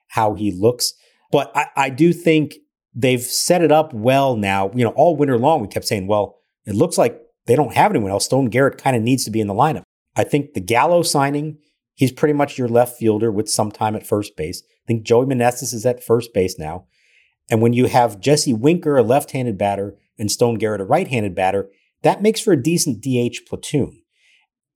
how 0.09 0.33
he 0.33 0.51
looks. 0.51 0.93
But 1.31 1.55
I, 1.55 1.67
I 1.77 1.89
do 1.89 2.11
think 2.11 2.55
they've 2.93 3.21
set 3.21 3.63
it 3.63 3.71
up 3.71 3.93
well 3.93 4.35
now. 4.35 4.69
You 4.75 4.83
know, 4.83 4.91
all 4.97 5.15
winter 5.15 5.37
long, 5.37 5.61
we 5.61 5.69
kept 5.69 5.87
saying, 5.87 6.07
well, 6.07 6.39
it 6.65 6.75
looks 6.75 6.97
like 6.97 7.21
they 7.45 7.55
don't 7.55 7.73
have 7.73 7.91
anyone 7.91 8.11
else. 8.11 8.25
Stone 8.25 8.47
Garrett 8.47 8.77
kind 8.77 8.97
of 8.97 9.01
needs 9.01 9.23
to 9.23 9.31
be 9.31 9.39
in 9.39 9.47
the 9.47 9.53
lineup. 9.53 9.83
I 10.17 10.25
think 10.25 10.55
the 10.55 10.59
Gallo 10.59 11.03
signing, 11.03 11.57
he's 12.01 12.11
pretty 12.11 12.33
much 12.33 12.57
your 12.57 12.67
left 12.67 12.97
fielder 12.97 13.31
with 13.31 13.47
some 13.47 13.71
time 13.71 13.95
at 13.95 14.07
first 14.07 14.35
base. 14.35 14.63
I 14.65 14.87
think 14.87 15.03
Joey 15.03 15.27
Meneses 15.27 15.71
is 15.71 15.85
at 15.85 16.03
first 16.03 16.33
base 16.33 16.57
now. 16.57 16.87
And 17.47 17.61
when 17.61 17.73
you 17.73 17.85
have 17.85 18.19
Jesse 18.19 18.53
Winker, 18.53 18.97
a 18.97 19.03
left 19.03 19.33
handed 19.33 19.55
batter, 19.55 19.95
and 20.17 20.31
Stone 20.31 20.55
Garrett, 20.55 20.81
a 20.81 20.83
right 20.83 21.07
handed 21.07 21.35
batter, 21.35 21.69
that 22.01 22.23
makes 22.23 22.41
for 22.41 22.53
a 22.53 22.61
decent 22.61 23.03
DH 23.03 23.47
platoon. 23.47 24.01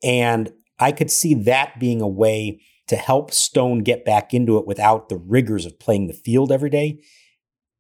And 0.03 0.53
I 0.77 0.91
could 0.91 1.09
see 1.09 1.33
that 1.33 1.79
being 1.79 1.99
a 1.99 2.07
way 2.07 2.61
to 2.89 2.95
help 2.95 3.31
Stone 3.31 3.79
get 3.79 4.05
back 4.05 4.31
into 4.31 4.59
it 4.59 4.67
without 4.67 5.09
the 5.09 5.17
rigors 5.17 5.65
of 5.65 5.79
playing 5.79 6.05
the 6.05 6.13
field 6.13 6.51
every 6.51 6.69
day. 6.69 6.99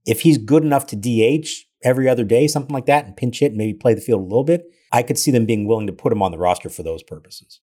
If 0.07 0.21
he's 0.21 0.39
good 0.39 0.63
enough 0.63 0.87
to 0.87 0.95
DH 0.95 1.47
every 1.83 2.09
other 2.09 2.23
day, 2.23 2.47
something 2.47 2.73
like 2.73 2.87
that, 2.87 3.05
and 3.05 3.15
pinch 3.15 3.41
hit 3.41 3.51
and 3.51 3.59
maybe 3.59 3.77
play 3.77 3.93
the 3.93 4.01
field 4.01 4.21
a 4.21 4.23
little 4.23 4.43
bit, 4.43 4.63
I 4.91 5.03
could 5.03 5.19
see 5.19 5.29
them 5.29 5.45
being 5.45 5.67
willing 5.67 5.85
to 5.85 5.93
put 5.93 6.11
him 6.11 6.23
on 6.23 6.31
the 6.31 6.39
roster 6.39 6.69
for 6.69 6.81
those 6.81 7.03
purposes. 7.03 7.59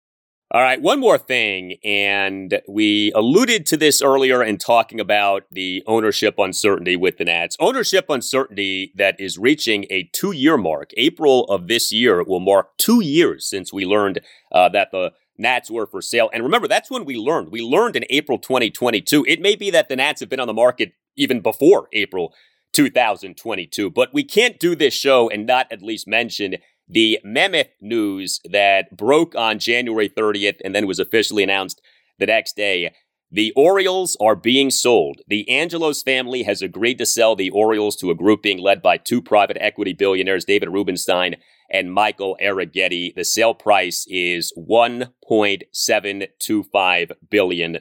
All 0.55 0.61
right, 0.61 0.82
one 0.82 1.00
more 1.00 1.16
thing. 1.16 1.78
And 1.82 2.61
we 2.68 3.11
alluded 3.14 3.64
to 3.66 3.78
this 3.78 4.03
earlier 4.03 4.42
in 4.42 4.59
talking 4.59 5.00
about 5.00 5.44
the 5.50 5.82
ownership 5.86 6.34
uncertainty 6.38 6.94
with 6.94 7.16
the 7.16 7.24
Nats. 7.24 7.57
Ownership 7.59 8.11
uncertainty 8.11 8.92
that 8.94 9.18
is 9.18 9.38
reaching 9.38 9.86
a 9.88 10.11
two 10.12 10.32
year 10.32 10.59
mark. 10.59 10.90
April 10.98 11.44
of 11.44 11.68
this 11.68 11.90
year 11.90 12.22
will 12.22 12.38
mark 12.38 12.76
two 12.76 13.03
years 13.03 13.46
since 13.46 13.72
we 13.72 13.86
learned 13.86 14.20
uh, 14.53 14.68
that 14.68 14.90
the 14.92 15.12
Nats 15.38 15.70
were 15.70 15.86
for 15.86 16.03
sale. 16.03 16.28
And 16.34 16.42
remember, 16.42 16.68
that's 16.68 16.90
when 16.90 17.07
we 17.07 17.16
learned. 17.16 17.50
We 17.50 17.62
learned 17.62 17.96
in 17.96 18.05
April 18.11 18.36
2022. 18.36 19.24
It 19.26 19.40
may 19.40 19.57
be 19.57 19.70
that 19.70 19.88
the 19.88 19.96
Nats 19.96 20.20
have 20.20 20.28
been 20.28 20.38
on 20.38 20.48
the 20.48 20.53
market 20.53 20.92
even 21.16 21.40
before 21.40 21.88
April 21.94 22.34
2022, 22.74 23.90
but 23.90 24.12
we 24.12 24.24
can't 24.24 24.59
do 24.59 24.74
this 24.74 24.94
show 24.94 25.28
and 25.30 25.46
not 25.46 25.66
at 25.70 25.82
least 25.82 26.07
mention 26.07 26.57
the 26.93 27.18
Mammoth 27.24 27.70
news 27.80 28.38
that 28.45 28.97
broke 28.97 29.34
on 29.34 29.59
January 29.59 30.09
30th 30.11 30.61
and 30.62 30.74
then 30.74 30.86
was 30.86 30.99
officially 30.99 31.43
announced 31.43 31.80
the 32.18 32.26
next 32.26 32.55
day. 32.55 32.93
The 33.30 33.51
Orioles 33.57 34.14
are 34.20 34.36
being 34.36 34.70
sold. 34.70 35.22
The 35.26 35.49
Angelos 35.49 36.03
family 36.03 36.43
has 36.43 36.61
agreed 36.61 36.99
to 36.99 37.07
sell 37.07 37.34
the 37.34 37.49
Orioles 37.49 37.97
to 37.97 38.11
a 38.11 38.14
group 38.14 38.43
being 38.43 38.59
led 38.59 38.82
by 38.82 38.99
two 38.99 39.22
private 39.22 39.57
equity 39.59 39.95
billionaires, 39.95 40.45
David 40.45 40.68
Rubenstein 40.68 41.36
and 41.70 41.95
Michael 41.95 42.36
Arougheti. 42.43 43.14
The 43.14 43.24
sale 43.24 43.55
price 43.55 44.07
is 44.07 44.53
$1.725 44.59 47.12
billion. 47.30 47.78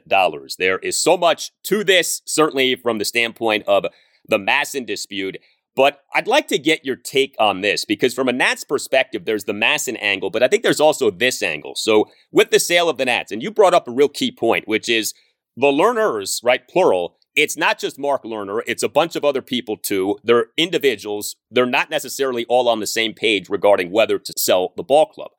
There 0.57 0.79
is 0.79 0.97
so 0.97 1.17
much 1.17 1.51
to 1.63 1.83
this, 1.83 2.21
certainly 2.23 2.75
from 2.75 2.97
the 2.97 3.03
standpoint 3.03 3.65
of 3.67 3.87
the 4.25 4.37
MASN 4.37 4.85
dispute. 4.85 5.37
But 5.75 6.01
I'd 6.13 6.27
like 6.27 6.47
to 6.49 6.57
get 6.57 6.85
your 6.85 6.97
take 6.97 7.35
on 7.39 7.61
this 7.61 7.85
because, 7.85 8.13
from 8.13 8.27
a 8.27 8.33
Nats 8.33 8.63
perspective, 8.63 9.23
there's 9.25 9.45
the 9.45 9.53
MASN 9.53 9.97
angle, 10.01 10.29
but 10.29 10.43
I 10.43 10.47
think 10.47 10.63
there's 10.63 10.81
also 10.81 11.09
this 11.09 11.41
angle. 11.41 11.75
So, 11.75 12.09
with 12.31 12.51
the 12.51 12.59
sale 12.59 12.89
of 12.89 12.97
the 12.97 13.05
Nats, 13.05 13.31
and 13.31 13.41
you 13.41 13.51
brought 13.51 13.73
up 13.73 13.87
a 13.87 13.91
real 13.91 14.09
key 14.09 14.31
point, 14.31 14.67
which 14.67 14.89
is 14.89 15.13
the 15.55 15.67
Lerners, 15.67 16.43
right, 16.43 16.67
plural, 16.67 17.17
it's 17.35 17.55
not 17.55 17.79
just 17.79 17.97
Mark 17.97 18.23
Lerner, 18.23 18.61
it's 18.67 18.83
a 18.83 18.89
bunch 18.89 19.15
of 19.15 19.23
other 19.23 19.41
people 19.41 19.77
too. 19.77 20.17
They're 20.23 20.47
individuals. 20.57 21.37
They're 21.49 21.65
not 21.65 21.89
necessarily 21.89 22.45
all 22.49 22.67
on 22.67 22.81
the 22.81 22.87
same 22.87 23.13
page 23.13 23.49
regarding 23.49 23.91
whether 23.91 24.19
to 24.19 24.33
sell 24.37 24.73
the 24.75 24.83
ball 24.83 25.05
club. 25.05 25.31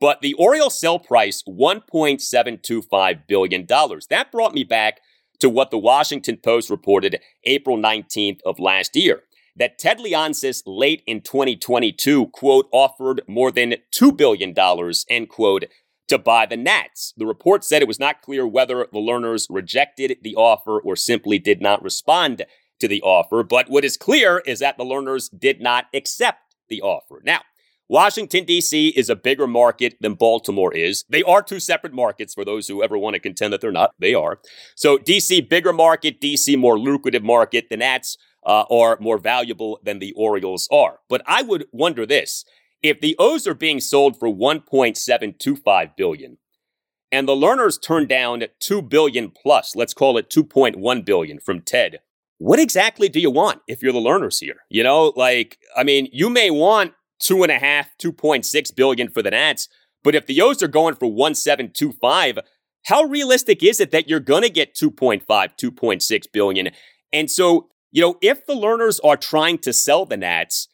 But 0.00 0.20
the 0.20 0.34
Orioles 0.34 0.78
sell 0.78 0.98
price, 0.98 1.42
$1.725 1.48 3.26
billion. 3.26 3.66
That 3.66 4.30
brought 4.30 4.54
me 4.54 4.64
back 4.64 5.00
to 5.40 5.48
what 5.48 5.70
the 5.70 5.78
Washington 5.78 6.36
Post 6.36 6.68
reported 6.70 7.20
April 7.44 7.78
19th 7.78 8.40
of 8.44 8.58
last 8.58 8.94
year 8.94 9.22
that 9.58 9.78
Ted 9.78 9.98
Leonsis 9.98 10.62
late 10.66 11.02
in 11.06 11.20
2022, 11.20 12.28
quote, 12.28 12.68
offered 12.72 13.22
more 13.26 13.50
than 13.50 13.74
$2 13.94 14.16
billion, 14.16 14.54
end 15.08 15.28
quote, 15.28 15.64
to 16.08 16.18
buy 16.18 16.46
the 16.46 16.56
Nats. 16.56 17.12
The 17.16 17.26
report 17.26 17.64
said 17.64 17.82
it 17.82 17.88
was 17.88 18.00
not 18.00 18.22
clear 18.22 18.46
whether 18.46 18.86
the 18.92 18.98
Lerners 18.98 19.46
rejected 19.50 20.16
the 20.22 20.34
offer 20.36 20.80
or 20.80 20.96
simply 20.96 21.38
did 21.38 21.60
not 21.60 21.82
respond 21.82 22.44
to 22.80 22.88
the 22.88 23.02
offer. 23.02 23.42
But 23.42 23.68
what 23.68 23.84
is 23.84 23.96
clear 23.96 24.38
is 24.46 24.60
that 24.60 24.78
the 24.78 24.84
Lerners 24.84 25.28
did 25.36 25.60
not 25.60 25.86
accept 25.92 26.54
the 26.68 26.80
offer. 26.80 27.20
Now, 27.24 27.40
Washington, 27.90 28.44
D.C. 28.44 28.88
is 28.88 29.08
a 29.08 29.16
bigger 29.16 29.46
market 29.46 29.96
than 30.00 30.14
Baltimore 30.14 30.74
is. 30.74 31.04
They 31.08 31.22
are 31.22 31.42
two 31.42 31.58
separate 31.58 31.94
markets 31.94 32.34
for 32.34 32.44
those 32.44 32.68
who 32.68 32.82
ever 32.82 32.98
want 32.98 33.14
to 33.14 33.20
contend 33.20 33.52
that 33.52 33.62
they're 33.62 33.72
not. 33.72 33.92
They 33.98 34.12
are. 34.12 34.40
So, 34.76 34.98
D.C., 34.98 35.40
bigger 35.42 35.72
market, 35.72 36.20
D.C., 36.20 36.54
more 36.56 36.78
lucrative 36.78 37.22
market. 37.22 37.70
The 37.70 37.78
Nats 37.78 38.18
uh, 38.44 38.64
are 38.70 38.98
more 39.00 39.18
valuable 39.18 39.80
than 39.82 39.98
the 39.98 40.12
Orioles 40.12 40.68
are. 40.70 41.00
But 41.08 41.22
I 41.26 41.42
would 41.42 41.66
wonder 41.72 42.06
this 42.06 42.44
if 42.82 43.00
the 43.00 43.16
O's 43.18 43.46
are 43.46 43.54
being 43.54 43.80
sold 43.80 44.18
for 44.18 44.28
1.725 44.28 45.96
billion 45.96 46.38
and 47.10 47.26
the 47.26 47.34
Lerners 47.34 47.80
turned 47.80 48.08
down 48.08 48.44
2 48.60 48.82
billion 48.82 49.30
plus, 49.30 49.74
let's 49.74 49.94
call 49.94 50.18
it 50.18 50.30
2.1 50.30 51.04
billion 51.04 51.40
from 51.40 51.60
Ted, 51.62 52.00
what 52.38 52.60
exactly 52.60 53.08
do 53.08 53.18
you 53.18 53.30
want 53.30 53.62
if 53.66 53.82
you're 53.82 53.92
the 53.92 53.98
Lerners 53.98 54.40
here? 54.40 54.58
You 54.68 54.82
know, 54.82 55.12
like, 55.16 55.58
I 55.76 55.82
mean, 55.84 56.08
you 56.12 56.30
may 56.30 56.50
want 56.50 56.92
two 57.18 57.42
and 57.42 57.50
a 57.50 57.58
half, 57.58 57.88
2.6 57.98 58.76
billion 58.76 59.08
for 59.08 59.22
the 59.22 59.30
Nats, 59.30 59.68
but 60.04 60.14
if 60.14 60.26
the 60.26 60.40
O's 60.40 60.62
are 60.62 60.68
going 60.68 60.94
for 60.94 61.08
1.725, 61.08 62.38
how 62.84 63.02
realistic 63.02 63.62
is 63.62 63.80
it 63.80 63.90
that 63.90 64.08
you're 64.08 64.20
going 64.20 64.42
to 64.42 64.50
get 64.50 64.74
2.5, 64.74 65.24
2.6 65.26 66.22
billion? 66.32 66.70
And 67.12 67.30
so 67.30 67.70
you 67.90 68.02
know, 68.02 68.16
if 68.20 68.46
the 68.46 68.54
Lerners 68.54 69.00
are 69.02 69.16
trying 69.16 69.58
to 69.58 69.72
sell 69.72 70.04
the 70.04 70.16
Nats, 70.16 70.68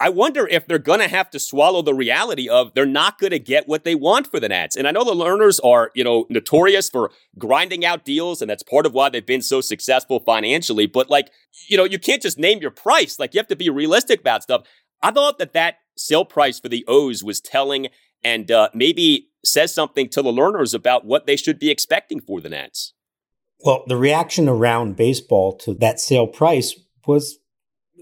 I 0.00 0.10
wonder 0.10 0.46
if 0.46 0.66
they're 0.66 0.78
going 0.78 1.00
to 1.00 1.08
have 1.08 1.28
to 1.30 1.40
swallow 1.40 1.82
the 1.82 1.94
reality 1.94 2.48
of 2.48 2.72
they're 2.74 2.86
not 2.86 3.18
going 3.18 3.32
to 3.32 3.40
get 3.40 3.66
what 3.66 3.82
they 3.82 3.96
want 3.96 4.28
for 4.28 4.38
the 4.38 4.48
Nats. 4.48 4.76
And 4.76 4.86
I 4.86 4.92
know 4.92 5.02
the 5.02 5.10
Lerners 5.10 5.58
are, 5.64 5.90
you 5.94 6.04
know, 6.04 6.24
notorious 6.30 6.88
for 6.88 7.10
grinding 7.36 7.84
out 7.84 8.04
deals, 8.04 8.40
and 8.40 8.48
that's 8.48 8.62
part 8.62 8.86
of 8.86 8.94
why 8.94 9.08
they've 9.08 9.26
been 9.26 9.42
so 9.42 9.60
successful 9.60 10.20
financially. 10.20 10.86
But 10.86 11.10
like, 11.10 11.30
you 11.68 11.76
know, 11.76 11.84
you 11.84 11.98
can't 11.98 12.22
just 12.22 12.38
name 12.38 12.60
your 12.60 12.70
price. 12.70 13.18
Like, 13.18 13.34
you 13.34 13.38
have 13.38 13.48
to 13.48 13.56
be 13.56 13.70
realistic 13.70 14.20
about 14.20 14.44
stuff. 14.44 14.62
I 15.02 15.10
thought 15.10 15.38
that 15.38 15.52
that 15.54 15.78
sale 15.96 16.24
price 16.24 16.60
for 16.60 16.68
the 16.68 16.84
O's 16.86 17.24
was 17.24 17.40
telling 17.40 17.88
and 18.22 18.50
uh, 18.52 18.68
maybe 18.72 19.30
says 19.44 19.74
something 19.74 20.08
to 20.10 20.22
the 20.22 20.32
Lerners 20.32 20.74
about 20.74 21.04
what 21.04 21.26
they 21.26 21.36
should 21.36 21.58
be 21.58 21.70
expecting 21.70 22.20
for 22.20 22.40
the 22.40 22.48
Nats. 22.48 22.94
Well, 23.60 23.84
the 23.86 23.96
reaction 23.96 24.48
around 24.48 24.96
baseball 24.96 25.56
to 25.58 25.74
that 25.74 26.00
sale 26.00 26.26
price 26.26 26.78
was 27.06 27.38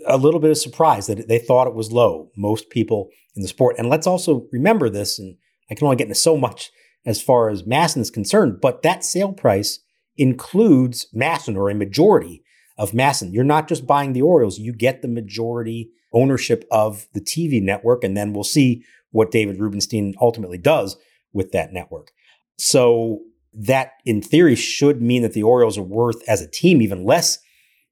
a 0.06 0.18
little 0.18 0.40
bit 0.40 0.50
of 0.50 0.58
surprise 0.58 1.06
that 1.06 1.28
they 1.28 1.38
thought 1.38 1.66
it 1.66 1.74
was 1.74 1.92
low. 1.92 2.30
Most 2.36 2.70
people 2.70 3.08
in 3.34 3.42
the 3.42 3.48
sport. 3.48 3.76
And 3.78 3.88
let's 3.88 4.06
also 4.06 4.46
remember 4.52 4.88
this, 4.90 5.18
and 5.18 5.36
I 5.70 5.74
can 5.74 5.86
only 5.86 5.96
get 5.96 6.08
into 6.08 6.14
so 6.14 6.36
much 6.36 6.70
as 7.04 7.22
far 7.22 7.48
as 7.48 7.62
MASN 7.62 7.98
is 7.98 8.10
concerned, 8.10 8.60
but 8.60 8.82
that 8.82 9.04
sale 9.04 9.32
price 9.32 9.78
includes 10.16 11.06
MASN 11.14 11.56
or 11.56 11.70
a 11.70 11.74
majority 11.74 12.42
of 12.76 12.92
MASN. 12.92 13.32
You're 13.32 13.44
not 13.44 13.68
just 13.68 13.86
buying 13.86 14.12
the 14.12 14.22
Orioles, 14.22 14.58
you 14.58 14.72
get 14.72 15.02
the 15.02 15.08
majority 15.08 15.90
ownership 16.12 16.64
of 16.70 17.06
the 17.14 17.20
TV 17.20 17.62
network, 17.62 18.02
and 18.02 18.16
then 18.16 18.32
we'll 18.32 18.44
see 18.44 18.82
what 19.10 19.30
David 19.30 19.60
Rubenstein 19.60 20.14
ultimately 20.20 20.58
does 20.58 20.96
with 21.32 21.52
that 21.52 21.72
network. 21.72 22.10
So 22.58 23.20
that 23.56 23.92
in 24.04 24.20
theory 24.20 24.54
should 24.54 25.00
mean 25.00 25.22
that 25.22 25.32
the 25.32 25.42
Orioles 25.42 25.78
are 25.78 25.82
worth 25.82 26.22
as 26.28 26.42
a 26.42 26.50
team 26.50 26.82
even 26.82 27.04
less 27.04 27.38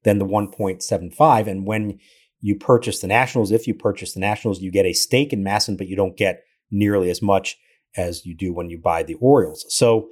than 0.03 0.19
the 0.19 0.25
1.75. 0.25 1.47
And 1.47 1.65
when 1.65 1.99
you 2.39 2.55
purchase 2.55 2.99
the 2.99 3.07
Nationals, 3.07 3.51
if 3.51 3.67
you 3.67 3.73
purchase 3.73 4.13
the 4.13 4.19
Nationals, 4.19 4.61
you 4.61 4.71
get 4.71 4.85
a 4.85 4.93
stake 4.93 5.33
in 5.33 5.43
MASN, 5.43 5.77
but 5.77 5.87
you 5.87 5.95
don't 5.95 6.15
get 6.15 6.43
nearly 6.69 7.09
as 7.09 7.21
much 7.21 7.57
as 7.97 8.25
you 8.25 8.35
do 8.35 8.53
when 8.53 8.69
you 8.69 8.77
buy 8.77 9.01
the 9.01 9.15
Orioles. 9.15 9.65
So 9.69 10.09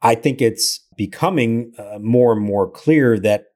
I 0.00 0.14
think 0.14 0.40
it's 0.40 0.86
becoming 0.96 1.72
uh, 1.76 1.98
more 2.00 2.32
and 2.32 2.42
more 2.42 2.70
clear 2.70 3.18
that 3.18 3.46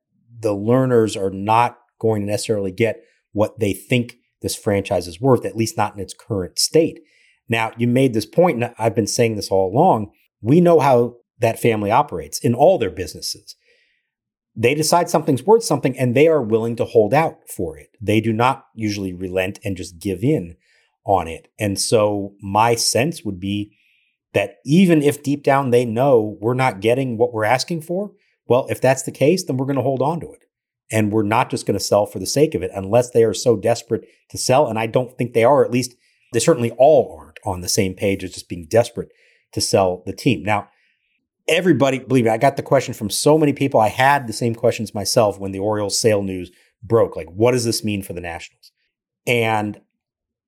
the 0.41 0.55
Lerners 0.55 1.21
are 1.21 1.31
not 1.31 1.79
going 2.01 2.23
to 2.23 2.31
necessarily 2.31 2.73
get 2.73 3.03
what 3.33 3.61
they 3.61 3.73
think 3.73 4.17
this 4.43 4.57
franchise 4.57 5.07
is 5.07 5.21
worth, 5.21 5.45
at 5.45 5.57
least 5.57 5.77
not 5.77 5.95
in 5.95 6.01
its 6.01 6.15
current 6.15 6.59
state. 6.59 7.01
Now, 7.49 7.73
you 7.77 7.87
made 7.87 8.13
this 8.13 8.27
point, 8.27 8.63
and 8.63 8.75
I've 8.79 8.95
been 8.95 9.07
saying 9.07 9.37
this 9.37 9.51
all 9.51 9.73
along. 9.73 10.11
We 10.47 10.61
know 10.61 10.79
how 10.79 11.17
that 11.41 11.59
family 11.59 11.91
operates 11.91 12.39
in 12.39 12.55
all 12.55 12.79
their 12.79 12.91
businesses. 12.91 13.57
They 14.55 14.77
decide 14.77 15.11
something's 15.11 15.43
worth 15.43 15.65
something 15.65 15.99
and 15.99 16.15
they 16.15 16.29
are 16.29 16.41
willing 16.41 16.77
to 16.77 16.85
hold 16.85 17.13
out 17.13 17.39
for 17.49 17.77
it. 17.77 17.89
They 18.01 18.21
do 18.21 18.33
not 18.33 18.67
usually 18.73 19.13
relent 19.13 19.59
and 19.65 19.77
just 19.77 19.99
give 19.99 20.23
in 20.23 20.57
on 21.05 21.27
it. 21.27 21.49
And 21.59 21.81
so 21.81 22.35
my 22.41 22.77
sense 22.77 23.25
would 23.25 23.41
be 23.41 23.77
that 24.35 24.59
even 24.65 25.03
if 25.03 25.21
deep 25.21 25.43
down 25.43 25.71
they 25.71 25.85
know 25.85 26.39
we're 26.41 26.55
not 26.55 26.81
getting 26.81 27.19
what 27.19 27.33
we're 27.33 27.45
asking 27.45 27.83
for, 27.83 28.13
well, 28.47 28.69
if 28.71 28.81
that's 28.81 29.03
the 29.03 29.11
case, 29.11 29.45
then 29.45 29.57
we're 29.57 29.67
going 29.67 29.75
to 29.75 29.83
hold 29.83 30.01
on 30.01 30.21
to 30.21 30.33
it. 30.33 30.45
And 30.93 31.11
we're 31.11 31.25
not 31.25 31.51
just 31.51 31.67
going 31.67 31.77
to 31.77 31.85
sell 31.85 32.07
for 32.07 32.21
the 32.21 32.27
sake 32.27 32.55
of 32.55 32.63
it 32.63 32.71
unless 32.73 33.11
they 33.11 33.25
are 33.25 33.35
so 33.35 33.57
desperate 33.57 34.07
to 34.31 34.39
sell. 34.39 34.69
And 34.69 34.79
I 34.79 34.87
don't 34.87 35.19
think 35.19 35.33
they 35.33 35.43
are, 35.43 35.65
at 35.65 35.73
least 35.73 35.97
they 36.33 36.39
certainly 36.39 36.71
all 36.79 37.19
aren't 37.19 37.41
on 37.45 37.63
the 37.63 37.69
same 37.69 37.95
page 37.95 38.23
as 38.23 38.35
just 38.35 38.49
being 38.49 38.69
desperate 38.71 39.09
to 39.53 39.61
sell 39.61 40.03
the 40.07 40.13
team. 40.13 40.43
Now, 40.43 40.69
everybody, 41.49 41.99
believe 41.99 42.25
me, 42.25 42.31
I 42.31 42.39
got 42.39 42.57
the 42.57 42.63
question 42.63 42.95
from 42.95 43.11
so 43.11 43.39
many 43.39 43.53
people. 43.53 43.81
I 43.81 43.89
had 43.89 44.27
the 44.27 44.33
same 44.33 44.55
questions 44.55 44.95
myself 44.95 45.39
when 45.39 45.53
the 45.53 45.59
Orioles 45.59 45.99
sale 45.99 46.23
news 46.23 46.51
broke. 46.83 47.17
Like, 47.17 47.29
what 47.29 47.53
does 47.53 47.65
this 47.65 47.85
mean 47.85 48.03
for 48.03 48.13
the 48.13 48.21
Nationals? 48.21 48.73
And 49.27 49.81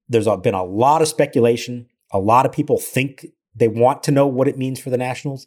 there's 0.08 0.28
been 0.42 0.54
a 0.54 0.64
lot 0.64 1.02
of 1.02 1.08
speculation. 1.08 1.86
A 2.12 2.18
lot 2.18 2.46
of 2.46 2.52
people 2.52 2.78
think 2.78 3.26
they 3.54 3.68
want 3.68 4.02
to 4.04 4.10
know 4.10 4.26
what 4.26 4.48
it 4.48 4.58
means 4.58 4.80
for 4.80 4.90
the 4.90 4.96
Nationals. 4.96 5.46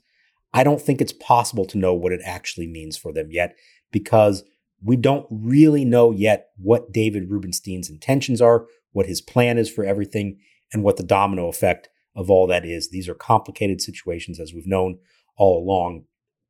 I 0.54 0.64
don't 0.64 0.82
think 0.82 1.02
it's 1.02 1.14
possible 1.14 1.66
to 1.66 1.78
know 1.78 1.94
what 1.94 2.12
it 2.12 2.22
actually 2.26 2.68
means 2.68 2.98
for 2.98 3.14
them 3.14 3.32
yet 3.32 3.56
because 3.92 4.44
we 4.84 4.96
don't 4.96 5.26
really 5.30 5.86
know 5.86 6.12
yet 6.12 6.48
what 6.58 6.92
David 6.92 7.30
Rubenstein's 7.30 7.90
intentions 7.90 8.42
are, 8.42 8.66
what 8.92 9.06
his 9.06 9.22
plan 9.22 9.58
is 9.58 9.70
for 9.70 9.86
everything, 9.86 10.40
and 10.74 10.84
what 10.84 10.98
the 10.98 11.04
domino 11.04 11.48
effect 11.48 11.90
of 12.16 12.30
all 12.30 12.48
that 12.48 12.66
is. 12.66 12.90
These 12.90 13.10
are 13.10 13.16
complicated 13.16 13.82
situations, 13.82 14.40
as 14.40 14.54
we've 14.54 14.68
known 14.68 15.00
all 15.38 15.64
along. 15.64 16.06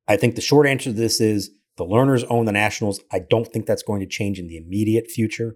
I 0.07 0.17
think 0.17 0.35
the 0.35 0.41
short 0.41 0.67
answer 0.67 0.91
to 0.91 0.93
this 0.93 1.21
is 1.21 1.51
the 1.77 1.85
Lerners 1.85 2.25
own 2.29 2.45
the 2.45 2.51
Nationals. 2.51 2.99
I 3.11 3.19
don't 3.19 3.47
think 3.47 3.65
that's 3.65 3.83
going 3.83 4.01
to 4.01 4.07
change 4.07 4.39
in 4.39 4.47
the 4.47 4.57
immediate 4.57 5.09
future. 5.09 5.55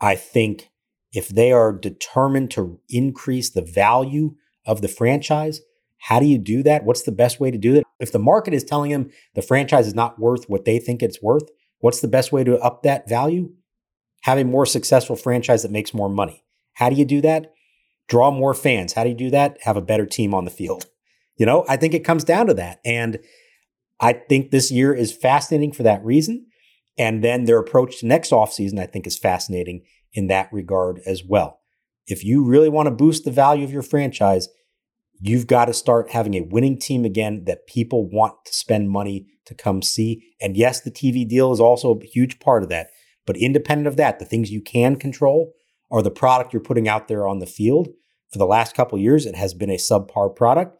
I 0.00 0.14
think 0.14 0.68
if 1.12 1.28
they 1.28 1.52
are 1.52 1.72
determined 1.72 2.50
to 2.52 2.80
increase 2.88 3.50
the 3.50 3.62
value 3.62 4.34
of 4.66 4.80
the 4.80 4.88
franchise, 4.88 5.60
how 5.98 6.18
do 6.18 6.26
you 6.26 6.38
do 6.38 6.62
that? 6.64 6.84
What's 6.84 7.02
the 7.02 7.12
best 7.12 7.38
way 7.38 7.50
to 7.50 7.58
do 7.58 7.74
it? 7.74 7.84
If 8.00 8.12
the 8.12 8.18
market 8.18 8.54
is 8.54 8.64
telling 8.64 8.90
them 8.90 9.10
the 9.34 9.42
franchise 9.42 9.86
is 9.86 9.94
not 9.94 10.18
worth 10.18 10.48
what 10.48 10.64
they 10.64 10.78
think 10.78 11.02
it's 11.02 11.22
worth, 11.22 11.48
what's 11.78 12.00
the 12.00 12.08
best 12.08 12.32
way 12.32 12.42
to 12.44 12.58
up 12.58 12.82
that 12.82 13.08
value? 13.08 13.52
Have 14.22 14.38
a 14.38 14.44
more 14.44 14.66
successful 14.66 15.16
franchise 15.16 15.62
that 15.62 15.70
makes 15.70 15.94
more 15.94 16.08
money. 16.08 16.44
How 16.74 16.90
do 16.90 16.96
you 16.96 17.04
do 17.04 17.20
that? 17.20 17.51
Draw 18.12 18.30
more 18.30 18.54
fans. 18.54 18.92
How 18.92 19.04
do 19.04 19.10
you 19.10 19.16
do 19.16 19.30
that? 19.30 19.58
Have 19.62 19.76
a 19.76 19.82
better 19.82 20.06
team 20.06 20.34
on 20.34 20.44
the 20.44 20.50
field. 20.50 20.86
You 21.36 21.46
know, 21.46 21.64
I 21.68 21.76
think 21.76 21.94
it 21.94 22.04
comes 22.04 22.24
down 22.24 22.46
to 22.46 22.54
that. 22.54 22.80
And 22.84 23.18
I 24.00 24.12
think 24.12 24.50
this 24.50 24.70
year 24.70 24.94
is 24.94 25.12
fascinating 25.16 25.72
for 25.72 25.82
that 25.82 26.04
reason. 26.04 26.46
And 26.98 27.24
then 27.24 27.44
their 27.44 27.58
approach 27.58 28.00
to 28.00 28.06
next 28.06 28.30
offseason, 28.30 28.78
I 28.78 28.86
think, 28.86 29.06
is 29.06 29.18
fascinating 29.18 29.82
in 30.12 30.26
that 30.28 30.52
regard 30.52 31.00
as 31.06 31.22
well. 31.26 31.60
If 32.06 32.22
you 32.22 32.44
really 32.44 32.68
want 32.68 32.86
to 32.86 32.94
boost 32.94 33.24
the 33.24 33.30
value 33.30 33.64
of 33.64 33.72
your 33.72 33.82
franchise, 33.82 34.48
You've 35.24 35.46
got 35.46 35.66
to 35.66 35.72
start 35.72 36.10
having 36.10 36.34
a 36.34 36.40
winning 36.40 36.76
team 36.80 37.04
again 37.04 37.44
that 37.44 37.68
people 37.68 38.10
want 38.10 38.44
to 38.44 38.52
spend 38.52 38.90
money 38.90 39.28
to 39.44 39.54
come 39.54 39.80
see. 39.80 40.34
And 40.40 40.56
yes, 40.56 40.80
the 40.80 40.90
TV 40.90 41.26
deal 41.28 41.52
is 41.52 41.60
also 41.60 41.94
a 41.94 42.04
huge 42.04 42.40
part 42.40 42.64
of 42.64 42.68
that. 42.70 42.88
But 43.24 43.36
independent 43.36 43.86
of 43.86 43.96
that, 43.98 44.18
the 44.18 44.24
things 44.24 44.50
you 44.50 44.60
can 44.60 44.96
control 44.96 45.52
are 45.92 46.02
the 46.02 46.10
product 46.10 46.52
you're 46.52 46.60
putting 46.60 46.88
out 46.88 47.06
there 47.06 47.28
on 47.28 47.38
the 47.38 47.46
field. 47.46 47.90
For 48.32 48.38
the 48.38 48.46
last 48.46 48.74
couple 48.74 48.98
years, 48.98 49.26
it 49.26 49.36
has 49.36 49.52
been 49.52 49.70
a 49.70 49.76
subpar 49.76 50.34
product. 50.34 50.78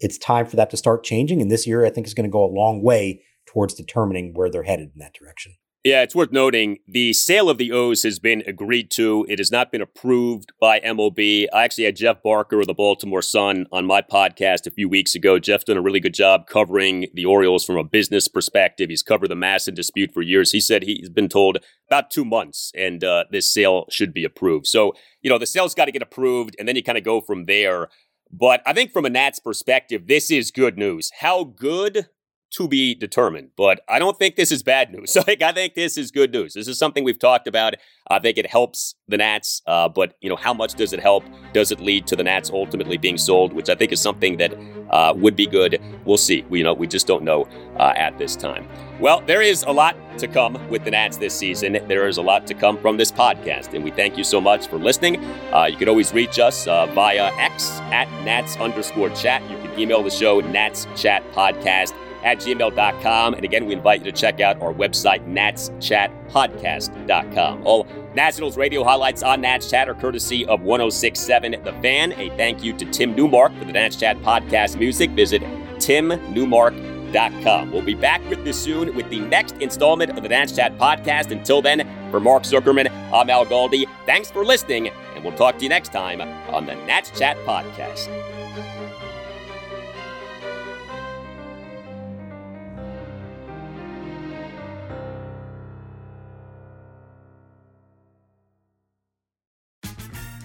It's 0.00 0.18
time 0.18 0.46
for 0.46 0.56
that 0.56 0.70
to 0.70 0.76
start 0.76 1.04
changing. 1.04 1.40
And 1.40 1.50
this 1.50 1.66
year, 1.66 1.84
I 1.84 1.90
think 1.90 2.06
is 2.06 2.14
going 2.14 2.28
to 2.28 2.32
go 2.32 2.44
a 2.44 2.50
long 2.50 2.82
way 2.82 3.22
towards 3.46 3.74
determining 3.74 4.34
where 4.34 4.50
they're 4.50 4.64
headed 4.64 4.90
in 4.94 4.98
that 4.98 5.14
direction. 5.14 5.54
Yeah, 5.82 6.02
it's 6.02 6.14
worth 6.14 6.30
noting 6.30 6.80
the 6.86 7.14
sale 7.14 7.48
of 7.48 7.56
the 7.56 7.72
O's 7.72 8.02
has 8.02 8.18
been 8.18 8.42
agreed 8.46 8.90
to. 8.90 9.24
It 9.30 9.38
has 9.38 9.50
not 9.50 9.72
been 9.72 9.80
approved 9.80 10.52
by 10.60 10.78
MLB. 10.80 11.46
I 11.54 11.64
actually 11.64 11.84
had 11.84 11.96
Jeff 11.96 12.22
Barker 12.22 12.60
of 12.60 12.66
the 12.66 12.74
Baltimore 12.74 13.22
Sun 13.22 13.66
on 13.72 13.86
my 13.86 14.02
podcast 14.02 14.66
a 14.66 14.70
few 14.70 14.90
weeks 14.90 15.14
ago. 15.14 15.38
Jeff's 15.38 15.64
done 15.64 15.78
a 15.78 15.82
really 15.82 15.98
good 15.98 16.12
job 16.12 16.46
covering 16.46 17.06
the 17.14 17.24
Orioles 17.24 17.64
from 17.64 17.78
a 17.78 17.84
business 17.84 18.28
perspective. 18.28 18.90
He's 18.90 19.02
covered 19.02 19.28
the 19.28 19.36
MASN 19.36 19.74
dispute 19.74 20.12
for 20.12 20.20
years. 20.20 20.52
He 20.52 20.60
said 20.60 20.82
he's 20.82 21.08
been 21.08 21.30
told 21.30 21.56
about 21.88 22.10
two 22.10 22.26
months 22.26 22.70
and 22.76 23.02
uh, 23.02 23.24
this 23.30 23.50
sale 23.50 23.86
should 23.88 24.12
be 24.12 24.24
approved. 24.24 24.66
So, 24.66 24.92
you 25.22 25.30
know, 25.30 25.38
the 25.38 25.46
sale's 25.46 25.74
got 25.74 25.86
to 25.86 25.92
get 25.92 26.02
approved 26.02 26.56
and 26.58 26.68
then 26.68 26.76
you 26.76 26.82
kind 26.82 26.98
of 26.98 27.04
go 27.04 27.22
from 27.22 27.46
there. 27.46 27.88
But 28.30 28.60
I 28.66 28.74
think 28.74 28.92
from 28.92 29.06
a 29.06 29.10
Nats 29.10 29.38
perspective, 29.38 30.08
this 30.08 30.30
is 30.30 30.50
good 30.50 30.76
news. 30.76 31.10
How 31.20 31.44
good 31.44 32.10
to 32.52 32.68
be 32.68 32.94
determined. 32.94 33.50
But 33.56 33.80
I 33.88 33.98
don't 33.98 34.18
think 34.18 34.36
this 34.36 34.52
is 34.52 34.62
bad 34.62 34.92
news. 34.92 35.16
Like 35.30 35.42
I 35.42 35.52
think 35.52 35.74
this 35.74 35.98
is 35.98 36.10
good 36.10 36.32
news. 36.32 36.54
This 36.54 36.66
is 36.66 36.78
something 36.78 37.04
we've 37.04 37.18
talked 37.18 37.46
about. 37.46 37.74
I 38.10 38.18
think 38.18 38.38
it 38.38 38.46
helps 38.46 38.94
the 39.06 39.18
Nats, 39.18 39.62
uh, 39.66 39.88
but 39.88 40.16
you 40.20 40.28
know 40.28 40.34
how 40.34 40.54
much 40.54 40.74
does 40.74 40.92
it 40.92 40.98
help? 40.98 41.24
Does 41.52 41.70
it 41.70 41.78
lead 41.78 42.06
to 42.08 42.16
the 42.16 42.24
Nats 42.24 42.50
ultimately 42.50 42.96
being 42.96 43.18
sold? 43.18 43.52
Which 43.52 43.68
I 43.68 43.74
think 43.74 43.92
is 43.92 44.00
something 44.00 44.38
that 44.38 44.54
uh, 44.90 45.12
would 45.14 45.36
be 45.36 45.46
good. 45.46 45.80
We'll 46.04 46.16
see. 46.16 46.42
We 46.48 46.58
you 46.58 46.64
know 46.64 46.72
we 46.72 46.86
just 46.86 47.06
don't 47.06 47.22
know 47.22 47.46
uh, 47.78 47.92
at 47.96 48.18
this 48.18 48.34
time. 48.34 48.66
Well, 48.98 49.20
there 49.26 49.42
is 49.42 49.62
a 49.62 49.70
lot 49.70 49.96
to 50.18 50.26
come 50.26 50.58
with 50.68 50.84
the 50.84 50.90
Nats 50.90 51.18
this 51.18 51.34
season. 51.34 51.78
There 51.86 52.08
is 52.08 52.16
a 52.16 52.22
lot 52.22 52.46
to 52.48 52.54
come 52.54 52.78
from 52.78 52.96
this 52.96 53.12
podcast, 53.12 53.74
and 53.74 53.84
we 53.84 53.90
thank 53.90 54.16
you 54.16 54.24
so 54.24 54.40
much 54.40 54.66
for 54.66 54.78
listening. 54.78 55.24
Uh, 55.52 55.66
you 55.66 55.76
can 55.76 55.88
always 55.88 56.12
reach 56.12 56.38
us 56.38 56.66
uh, 56.66 56.86
via 56.86 57.32
X 57.36 57.70
at 57.92 58.08
Nats 58.24 58.56
underscore 58.56 59.10
chat. 59.10 59.42
You 59.50 59.58
can 59.58 59.78
email 59.78 60.02
the 60.02 60.10
show 60.10 60.40
Nats 60.40 60.86
Chat 60.96 61.22
Podcast 61.32 61.94
at 62.22 62.38
gmail.com. 62.38 63.34
And 63.34 63.44
again, 63.44 63.66
we 63.66 63.74
invite 63.74 64.04
you 64.04 64.10
to 64.10 64.16
check 64.16 64.40
out 64.40 64.60
our 64.62 64.72
website, 64.72 65.26
natschatpodcast.com. 65.26 67.66
All 67.66 67.86
Nationals 68.14 68.56
radio 68.56 68.82
highlights 68.82 69.22
on 69.22 69.40
Nats 69.40 69.70
Chat 69.70 69.88
are 69.88 69.94
courtesy 69.94 70.44
of 70.46 70.62
1067 70.62 71.62
The 71.62 71.72
Fan. 71.74 72.12
A 72.14 72.30
thank 72.36 72.64
you 72.64 72.76
to 72.76 72.84
Tim 72.86 73.14
Newmark 73.14 73.54
for 73.56 73.64
the 73.64 73.72
Nats 73.72 73.96
Chat 73.96 74.16
podcast 74.18 74.78
music. 74.78 75.10
Visit 75.10 75.42
timnewmark.com. 75.76 77.70
We'll 77.70 77.82
be 77.82 77.94
back 77.94 78.28
with 78.28 78.44
this 78.44 78.60
soon 78.60 78.94
with 78.96 79.08
the 79.10 79.20
next 79.20 79.56
installment 79.58 80.16
of 80.16 80.22
the 80.22 80.28
Nats 80.28 80.56
Chat 80.56 80.76
podcast. 80.76 81.30
Until 81.30 81.62
then, 81.62 81.88
for 82.10 82.18
Mark 82.18 82.42
Zuckerman, 82.42 82.90
I'm 83.12 83.30
Al 83.30 83.46
Galdi. 83.46 83.86
Thanks 84.06 84.30
for 84.30 84.44
listening, 84.44 84.88
and 84.88 85.24
we'll 85.24 85.36
talk 85.36 85.56
to 85.58 85.62
you 85.62 85.68
next 85.68 85.92
time 85.92 86.20
on 86.52 86.66
the 86.66 86.74
Nats 86.86 87.16
Chat 87.16 87.36
podcast. 87.46 88.29